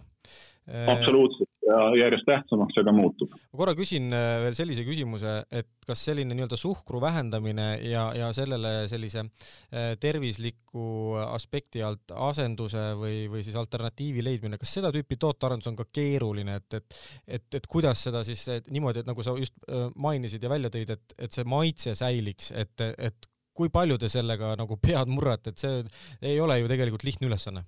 absoluutselt 0.87 1.46
ja 1.67 1.79
järjest 1.99 2.27
tähtsamaks 2.27 2.77
see 2.77 2.85
ka 2.87 2.93
muutub. 2.95 3.33
ma 3.35 3.61
korra 3.61 3.75
küsin 3.77 4.09
äh, 4.15 4.39
veel 4.45 4.57
sellise 4.57 4.85
küsimuse, 4.87 5.35
et 5.51 5.69
kas 5.87 6.03
selline 6.09 6.35
nii-öelda 6.35 6.59
suhkru 6.59 7.01
vähendamine 7.03 7.67
ja, 7.87 8.07
ja 8.17 8.31
sellele 8.35 8.73
sellise 8.91 9.23
äh, 9.25 9.93
tervisliku 9.99 11.17
aspekti 11.27 11.83
alt 11.85 12.13
asenduse 12.15 12.89
või, 12.99 13.25
või 13.31 13.43
siis 13.45 13.57
alternatiivi 13.59 14.25
leidmine, 14.25 14.59
kas 14.61 14.77
seda 14.79 14.91
tüüpi 14.95 15.19
tootearendus 15.21 15.71
on 15.71 15.79
ka 15.79 15.87
keeruline, 15.93 16.59
et, 16.61 16.79
et 16.79 16.99
et, 17.27 17.47
et 17.59 17.67
kuidas 17.69 18.01
seda 18.07 18.23
siis 18.27 18.43
et 18.51 18.69
niimoodi, 18.73 19.03
et 19.03 19.09
nagu 19.09 19.23
sa 19.25 19.35
just 19.39 19.57
äh, 19.67 19.87
mainisid 19.95 20.43
ja 20.43 20.51
välja 20.51 20.71
tõid, 20.73 20.93
et, 20.97 21.17
et 21.17 21.33
see 21.33 21.47
maitse 21.47 21.95
säiliks, 21.97 22.51
et, 22.55 22.85
et 22.97 23.31
kui 23.57 23.71
palju 23.73 23.97
te 23.97 24.09
sellega 24.11 24.53
nagu 24.59 24.77
pead 24.81 25.09
murrate, 25.09 25.53
et 25.53 25.61
see 25.63 25.81
ei 26.21 26.39
ole 26.41 26.59
ju 26.61 26.69
tegelikult 26.71 27.07
lihtne 27.07 27.29
ülesanne 27.29 27.65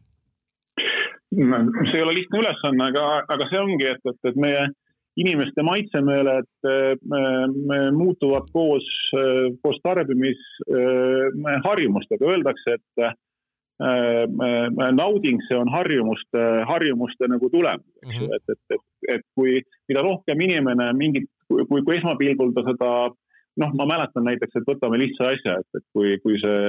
see 1.30 1.98
ei 1.98 2.04
ole 2.04 2.14
lihtne 2.18 2.40
ülesanne, 2.42 2.84
aga, 2.90 3.04
aga 3.30 3.48
see 3.50 3.60
ongi, 3.62 3.86
et, 3.92 4.02
et, 4.10 4.20
et 4.32 4.38
meie 4.40 4.64
inimeste 5.20 5.62
maitsemeeled 5.66 6.48
muutuvad 7.96 8.46
koos, 8.54 8.88
koos 9.64 9.78
tarbimisharjumustega, 9.84 12.26
öeldakse, 12.34 12.70
et 12.78 12.88
nauding, 15.00 15.40
see 15.48 15.58
on 15.60 15.70
harjumuste, 15.74 16.42
harjumuste 16.70 17.26
nagu 17.32 17.46
tulemus, 17.52 17.92
eks 18.04 18.16
ju, 18.16 18.26
mhm. 18.28 18.34
et, 18.36 18.44
et, 18.56 18.64
et, 18.76 18.84
et 19.16 19.24
kui, 19.36 19.52
mida 19.92 20.02
rohkem 20.06 20.38
inimene 20.48 20.86
mingit, 20.98 21.28
kui, 21.48 21.62
kui 21.68 21.98
esmapilgul 21.98 22.52
ta 22.56 22.62
seda 22.68 22.90
noh, 23.60 23.72
ma 23.76 23.86
mäletan 23.90 24.24
näiteks, 24.24 24.56
et 24.56 24.68
võtame 24.68 24.98
lihtsa 25.02 25.24
asja, 25.34 25.54
et, 25.60 25.70
et 25.76 25.86
kui, 25.96 26.10
kui 26.24 26.36
see 26.40 26.60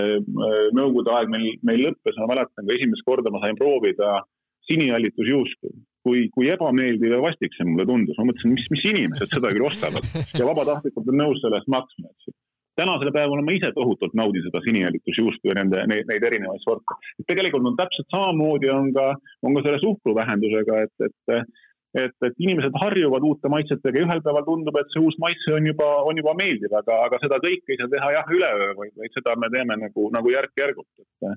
nõukogude 0.74 1.10
aeg 1.14 1.28
meil, 1.30 1.48
meil 1.66 1.80
lõppes, 1.86 2.14
ma 2.18 2.26
mäletan, 2.32 2.64
kui 2.66 2.74
esimest 2.78 3.04
korda 3.06 3.28
ma 3.30 3.38
sain 3.44 3.56
proovida 3.58 4.08
äh, 4.18 4.24
sinihallitusjuustu. 4.70 5.76
kui, 6.00 6.30
kui 6.32 6.46
ebameeldiv 6.48 7.12
ja 7.12 7.18
vastik 7.20 7.52
see 7.52 7.66
mulle 7.68 7.84
tundus, 7.84 8.16
ma 8.16 8.30
mõtlesin, 8.30 8.54
mis, 8.56 8.68
mis 8.72 8.84
inimesed 8.88 9.34
seda 9.36 9.50
küll 9.52 9.66
ostavad 9.68 10.06
ja 10.32 10.46
vabatahtlikult 10.48 11.10
on 11.12 11.18
nõus 11.20 11.42
selle 11.42 11.58
eest 11.60 11.68
maksma, 11.68 12.08
eks 12.08 12.30
ju 12.30 12.32
tänasel 12.80 13.10
päeval 13.12 13.42
ma 13.44 13.52
ise 13.52 13.68
tohutult 13.76 14.14
naudin 14.16 14.46
seda 14.46 14.62
sinihallitusjuustu 14.64 15.50
ja 15.50 15.58
nende, 15.58 15.82
neid, 15.90 16.06
neid 16.08 16.24
erinevaid 16.24 16.62
sorte. 16.64 16.96
tegelikult 17.28 17.68
on 17.68 17.76
täpselt 17.76 18.08
samamoodi 18.14 18.70
on 18.72 18.92
ka, 18.96 19.10
on 19.44 19.58
ka 19.58 19.64
selle 19.66 19.82
suhkru 19.82 20.14
vähendusega, 20.16 20.84
et, 20.86 21.10
et 21.10 21.58
et, 21.98 22.14
et 22.22 22.36
inimesed 22.38 22.76
harjuvad 22.78 23.24
uute 23.26 23.50
maitsetega 23.50 23.98
ja 23.98 24.06
ühel 24.06 24.20
päeval 24.22 24.44
tundub, 24.46 24.76
et 24.78 24.92
see 24.94 25.02
uus 25.02 25.16
maitse 25.22 25.54
on 25.56 25.64
juba, 25.66 25.88
on 26.06 26.20
juba 26.20 26.36
meeldiv, 26.38 26.70
aga, 26.78 27.00
aga 27.08 27.18
seda 27.24 27.40
kõike 27.42 27.74
ei 27.74 27.80
saa 27.80 27.90
teha 27.90 28.12
jah 28.14 28.30
üleöö, 28.36 28.68
vaid, 28.78 28.94
vaid 29.00 29.16
seda 29.18 29.34
me 29.42 29.50
teeme 29.50 29.74
nagu, 29.80 30.06
nagu 30.14 30.30
järk-järgult, 30.30 30.90
et 31.02 31.30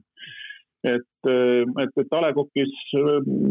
et, 0.83 1.07
et, 1.29 1.93
et 2.03 2.15
A 2.17 2.21
Le 2.23 2.33
Coqis 2.35 2.73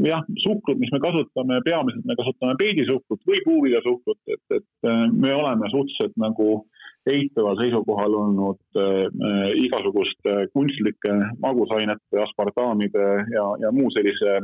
jah, 0.05 0.23
suhkrut, 0.45 0.79
mis 0.79 0.93
me 0.93 1.01
kasutame, 1.03 1.61
peamiselt 1.65 2.05
me 2.09 2.17
kasutame 2.19 2.59
peedisuhkrut 2.61 3.25
või 3.29 3.41
puuviljasuhkrut, 3.47 4.21
et, 4.35 4.59
et 4.59 4.91
me 5.13 5.35
oleme 5.35 5.71
suhteliselt 5.73 6.17
nagu 6.21 6.63
eitaval 7.11 7.57
seisukohal 7.59 8.15
olnud 8.15 8.79
äh, 8.79 9.49
igasuguste 9.65 10.35
kunstlike 10.55 11.15
magusainete, 11.43 12.21
aspartaamide 12.23 13.07
ja, 13.35 13.47
ja 13.65 13.73
muu 13.75 13.91
sellise, 13.95 14.37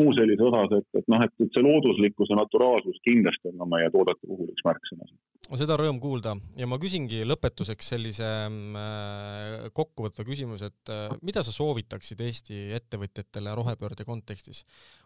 muu 0.00 0.14
sellise 0.16 0.48
osas, 0.48 0.80
et, 0.80 0.88
et 0.98 1.12
noh, 1.12 1.22
et, 1.22 1.34
et 1.44 1.52
see 1.54 1.66
looduslikkus 1.66 2.32
ja 2.32 2.40
naturaalsus 2.40 2.98
kindlasti 3.06 3.52
on 3.52 3.62
ka 3.62 3.70
meie 3.76 3.92
toodete 3.94 4.26
puhul 4.26 4.50
üks 4.50 4.66
märksõna. 4.66 5.06
Seda 5.50 5.74
rõõm 5.76 5.98
kuulda 6.00 6.36
ja 6.56 6.68
ma 6.70 6.78
küsingi 6.80 7.24
lõpetuseks 7.26 7.88
sellise 7.92 8.26
äh, 8.26 9.66
kokkuvõtva 9.74 10.24
küsimuse, 10.26 10.70
et 10.70 10.92
äh, 10.94 11.12
mida 11.26 11.42
sa 11.44 11.52
soovitaksid 11.54 12.22
Eesti 12.22 12.60
ettevõtjatele 12.78 13.54
rohepöörde 13.58 14.06
kontekstis? 14.08 14.62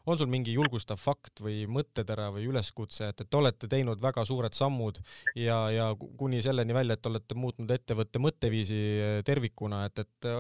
on 0.07 0.21
sul 0.21 0.31
mingi 0.31 0.53
julgustav 0.55 1.01
fakt 1.03 1.41
või 1.43 1.65
mõttetera 1.67 2.29
või 2.35 2.47
üleskutse, 2.47 3.09
et, 3.11 3.25
et 3.25 3.35
olete 3.35 3.67
teinud 3.67 4.03
väga 4.03 4.23
suured 4.29 4.55
sammud 4.55 5.01
ja, 5.35 5.59
ja 5.73 5.89
kuni 5.99 6.43
selleni 6.45 6.77
välja, 6.77 6.95
et 6.95 7.11
olete 7.11 7.35
muutnud 7.35 7.73
ettevõtte 7.75 8.23
mõtteviisi 8.23 8.79
eh, 8.79 9.21
tervikuna, 9.27 9.87
et, 9.89 10.05
et 10.05 10.31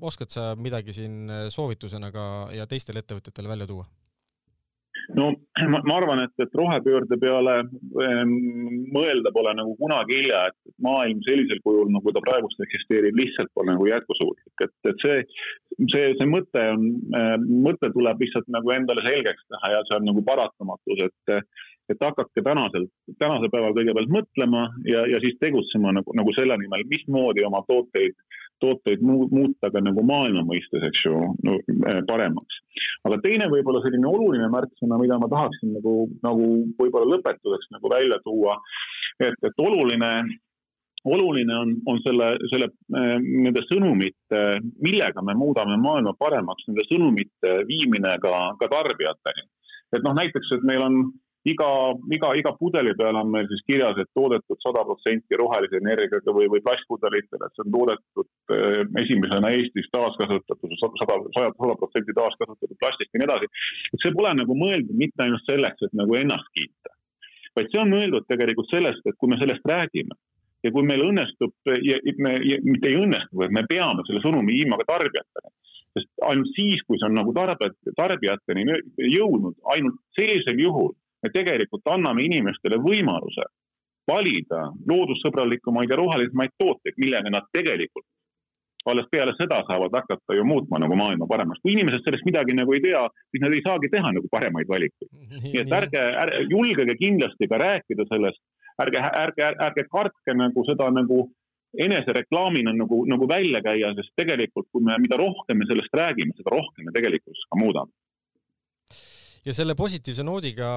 oskad 0.00 0.32
sa 0.32 0.52
midagi 0.58 0.96
siin 0.96 1.30
soovitusena 1.54 2.10
ka 2.14 2.24
ja 2.56 2.66
teistele 2.66 3.04
ettevõtjatele 3.04 3.52
välja 3.52 3.68
tuua? 3.70 3.86
No 5.18 5.30
ma, 5.68 5.80
ma 5.84 5.96
arvan, 5.96 6.22
et, 6.24 6.34
et 6.44 6.54
rohepöörde 6.58 7.18
peale 7.20 7.56
ähm, 8.04 8.36
mõelda 8.94 9.32
pole 9.34 9.54
nagu 9.58 9.74
kunagi 9.80 10.20
hilja, 10.20 10.44
et 10.50 10.76
maailm 10.84 11.22
sellisel 11.26 11.62
kujul, 11.64 11.90
nagu 11.94 12.14
ta 12.14 12.22
praegust 12.24 12.62
eksisteerib, 12.66 13.18
lihtsalt 13.18 13.52
pole 13.56 13.74
nagu 13.74 13.88
jätkusuutlik, 13.90 14.66
et, 14.66 14.74
et 14.90 15.04
see, 15.06 15.18
see, 15.94 16.06
see 16.20 16.30
mõte 16.30 16.68
on 16.76 16.88
äh,, 17.18 17.34
mõte 17.66 17.92
tuleb 17.94 18.24
lihtsalt 18.24 18.48
nagu 18.54 18.74
endale 18.74 19.04
selgeks 19.06 19.44
teha 19.48 19.74
ja 19.76 19.84
see 19.88 19.98
on 20.00 20.10
nagu 20.12 20.24
paratamatus, 20.28 21.06
et 21.08 21.36
et 21.90 21.98
hakake 22.00 22.44
tänasel, 22.46 22.86
tänasel 23.18 23.50
päeval 23.52 23.74
kõigepealt 23.76 24.12
mõtlema 24.14 24.68
ja, 24.86 25.02
ja 25.10 25.18
siis 25.20 25.34
tegutsema 25.42 25.90
nagu, 25.96 26.14
nagu 26.16 26.34
selle 26.36 26.56
nimel, 26.60 26.84
mismoodi 26.88 27.44
oma 27.44 27.60
tooteid 27.68 28.14
tooteid 28.62 29.02
muuta 29.04 29.70
ka 29.72 29.82
nagu 29.82 30.04
maailma 30.06 30.44
mõistes, 30.48 30.84
eks 30.88 31.04
ju 31.06 31.18
no,, 31.46 31.58
eh, 31.90 32.00
paremaks. 32.08 32.60
aga 33.08 33.18
teine 33.24 33.50
võib-olla 33.52 33.82
selline 33.84 34.08
oluline 34.08 34.48
märksõna, 34.52 35.00
mida 35.00 35.18
ma 35.18 35.28
tahaksin 35.32 35.74
nagu, 35.76 35.96
nagu 36.24 36.48
võib-olla 36.78 37.16
lõpetuseks 37.16 37.72
nagu 37.74 37.92
välja 37.92 38.18
tuua, 38.24 38.56
et, 39.20 39.36
et 39.42 39.62
oluline 39.66 40.14
oluline 41.02 41.54
on, 41.58 41.72
on 41.90 41.98
selle, 42.04 42.28
selle, 42.52 42.68
eh, 42.94 43.16
nende 43.18 43.64
sõnumite, 43.66 44.42
millega 44.84 45.24
me 45.26 45.34
muudame 45.34 45.74
maailma 45.82 46.14
paremaks, 46.18 46.68
nende 46.68 46.86
sõnumite 46.86 47.56
viimine 47.66 48.14
ka, 48.22 48.36
ka 48.60 48.70
tarbijateni. 48.70 49.48
et 49.92 50.06
noh, 50.06 50.14
näiteks, 50.16 50.54
et 50.56 50.62
meil 50.64 50.80
on 50.80 51.02
iga, 51.48 51.68
iga, 52.14 52.30
iga 52.38 52.52
pudeli 52.58 52.94
peal 52.98 53.18
on 53.18 53.30
meil 53.32 53.48
siis 53.50 53.62
kirjas, 53.66 53.98
et 53.98 54.10
toodetud 54.16 54.58
sada 54.62 54.84
protsenti 54.86 55.38
rohelise 55.38 55.80
energiaga 55.80 56.34
või, 56.34 56.48
või 56.52 56.62
plastpudelitele, 56.64 57.48
et 57.48 57.56
see 57.56 57.64
on 57.66 57.76
toodetud 57.76 58.56
eh, 58.56 58.82
esimesena 59.02 59.52
Eestis 59.56 59.90
taaskasutatud, 59.94 60.74
sada, 60.80 61.18
sada, 61.34 61.50
sada 61.58 61.78
protsenti 61.80 62.16
taaskasutatud 62.18 62.78
plastist 62.82 63.10
ja 63.10 63.22
nii 63.22 63.30
edasi. 63.30 63.50
et 63.92 64.04
see 64.04 64.14
pole 64.18 64.34
nagu 64.38 64.58
mõeldud 64.58 64.98
mitte 65.04 65.26
ainult 65.26 65.48
selleks, 65.48 65.88
et 65.88 65.96
nagu 65.98 66.18
ennast 66.18 66.52
kiita, 66.54 66.94
vaid 67.58 67.72
see 67.72 67.82
on 67.82 67.90
mõeldud 67.96 68.28
tegelikult 68.30 68.70
sellest, 68.70 69.02
et 69.06 69.18
kui 69.18 69.32
me 69.32 69.40
sellest 69.42 69.66
räägime 69.72 70.18
ja 70.62 70.70
kui 70.70 70.86
meil 70.86 71.02
õnnestub, 71.08 71.56
me 71.66 72.36
mitte 72.62 72.92
ei 72.92 73.00
õnnestu, 73.00 73.34
vaid 73.42 73.54
me 73.56 73.66
peame 73.66 74.06
selle 74.06 74.22
sõnumi 74.22 74.54
viima 74.60 74.78
ka 74.78 74.92
tarbijatele 74.94 75.50
sest 75.92 76.08
ainult 76.24 76.48
siis, 76.56 76.80
kui 76.88 76.96
see 76.96 77.04
on 77.04 77.18
nagu 77.18 77.34
tarbijat, 77.36 77.74
tarbijateni 77.98 78.62
jõudnud, 79.12 79.58
ainult 79.74 79.98
sellisel 80.16 80.60
juhul 80.62 80.94
me 81.22 81.30
tegelikult 81.34 81.86
anname 81.94 82.24
inimestele 82.26 82.78
võimaluse 82.82 83.46
valida 84.10 84.64
loodussõbralikumaid 84.90 85.90
ja 85.90 85.98
rohelisemaid 86.00 86.56
tooteid, 86.58 86.98
millega 86.98 87.30
nad 87.30 87.46
tegelikult 87.54 88.06
alles 88.90 89.06
peale 89.10 89.30
seda 89.38 89.60
saavad 89.66 89.94
hakata 89.94 90.34
ju 90.34 90.44
muutma 90.44 90.80
nagu 90.82 90.96
maailma 90.98 91.26
paremaks. 91.30 91.60
kui 91.62 91.72
inimesed 91.72 92.02
sellest 92.04 92.24
midagi 92.26 92.56
nagu 92.58 92.74
ei 92.74 92.80
tea, 92.82 93.02
siis 93.30 93.42
nad 93.44 93.54
ei 93.54 93.62
saagi 93.62 93.90
teha 93.92 94.10
nagu 94.16 94.26
paremaid 94.30 94.68
valikuid. 94.68 95.10
nii 95.44 95.60
et 95.62 95.76
ärge, 95.78 96.02
ärge, 96.24 96.40
julgege 96.50 96.96
kindlasti 96.98 97.48
ka 97.48 97.60
rääkida 97.62 98.08
sellest, 98.10 98.42
ärge, 98.82 99.04
ärge, 99.22 99.52
ärge 99.68 99.86
kartke 99.92 100.34
nagu 100.34 100.66
seda 100.66 100.90
nagu 100.90 101.28
enesereklaamina 101.78 102.74
nagu, 102.76 103.04
nagu 103.08 103.28
välja 103.28 103.62
käia, 103.64 103.94
sest 103.96 104.12
tegelikult, 104.18 104.66
kui 104.72 104.82
me, 104.84 104.98
mida 105.00 105.16
rohkem 105.16 105.62
me 105.62 105.68
sellest 105.70 105.94
räägime, 106.02 106.34
seda 106.36 106.52
rohkem 106.52 106.90
me 106.90 106.92
tegelikult 106.92 107.46
ka 107.48 107.60
muudame 107.62 107.94
ja 109.46 109.54
selle 109.54 109.74
positiivse 109.74 110.22
noodiga 110.22 110.68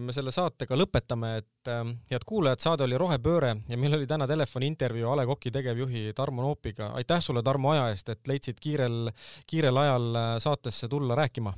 me 0.00 0.14
selle 0.16 0.32
saatega 0.34 0.76
lõpetame, 0.78 1.34
et 1.42 1.70
äh, 1.70 1.82
head 2.10 2.24
kuulajad, 2.26 2.62
saade 2.64 2.86
oli 2.86 2.98
Rohepööre 3.00 3.54
ja 3.68 3.78
meil 3.80 3.98
oli 3.98 4.08
täna 4.08 4.28
telefoniintervjuu 4.30 5.10
A 5.10 5.18
Le 5.20 5.26
Coqi 5.28 5.52
tegevjuhi 5.54 6.12
Tarmo 6.16 6.42
Noopiga. 6.42 6.92
aitäh 6.94 7.20
sulle, 7.20 7.42
Tarmo, 7.42 7.74
aja 7.74 7.88
eest, 7.92 8.08
et 8.08 8.28
leidsid 8.28 8.60
kiirel, 8.60 9.10
kiirel 9.46 9.76
ajal 9.84 10.10
äh, 10.16 10.34
saatesse 10.38 10.88
tulla 10.88 11.14
rääkima. 11.14 11.52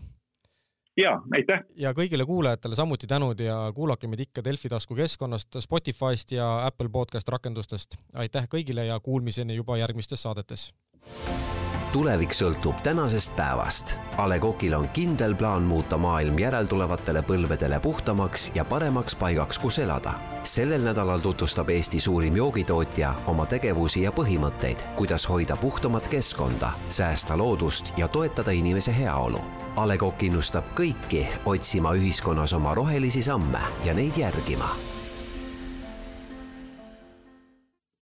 ja, 0.96 1.16
aitäh! 1.38 1.62
ja 1.76 1.92
kõigile 1.94 2.26
kuulajatele 2.26 2.74
samuti 2.74 3.06
tänud 3.06 3.40
ja 3.40 3.58
kuulake 3.74 4.10
meid 4.10 4.26
ikka 4.26 4.44
Delfi 4.44 4.68
taskukeskkonnast, 4.68 5.60
Spotify'st 5.60 6.34
ja 6.34 6.66
Apple 6.66 6.88
podcast 6.88 7.28
rakendustest. 7.28 7.96
aitäh 8.14 8.48
kõigile 8.50 8.90
ja 8.90 9.00
kuulmiseni 9.00 9.54
juba 9.54 9.78
järgmistes 9.78 10.22
saadetes 10.22 10.72
tulevik 11.92 12.34
sõltub 12.34 12.80
tänasest 12.82 13.34
päevast. 13.36 13.96
A 14.16 14.28
Le 14.28 14.38
Coqil 14.40 14.74
on 14.74 14.88
kindel 14.96 15.34
plaan 15.34 15.62
muuta 15.62 15.98
maailm 15.98 16.38
järeltulevatele 16.38 17.22
põlvedele 17.22 17.80
puhtamaks 17.80 18.50
ja 18.54 18.64
paremaks 18.64 19.16
paigaks, 19.16 19.58
kus 19.58 19.78
elada. 19.78 20.14
sellel 20.42 20.84
nädalal 20.84 21.18
tutvustab 21.18 21.70
Eesti 21.70 22.00
suurim 22.00 22.36
joogitootja 22.36 23.14
oma 23.26 23.46
tegevusi 23.46 24.02
ja 24.02 24.10
põhimõtteid, 24.10 24.82
kuidas 24.96 25.28
hoida 25.28 25.56
puhtamat 25.56 26.08
keskkonda, 26.08 26.72
säästa 26.88 27.38
loodust 27.38 27.92
ja 27.96 28.08
toetada 28.08 28.50
inimese 28.50 28.98
heaolu. 28.98 29.40
A 29.76 29.88
Le 29.88 29.98
Coq 29.98 30.22
innustab 30.22 30.64
kõiki 30.74 31.26
otsima 31.44 31.92
ühiskonnas 31.92 32.54
oma 32.54 32.74
rohelisi 32.74 33.22
samme 33.22 33.60
ja 33.84 33.94
neid 33.94 34.16
järgima 34.16 34.95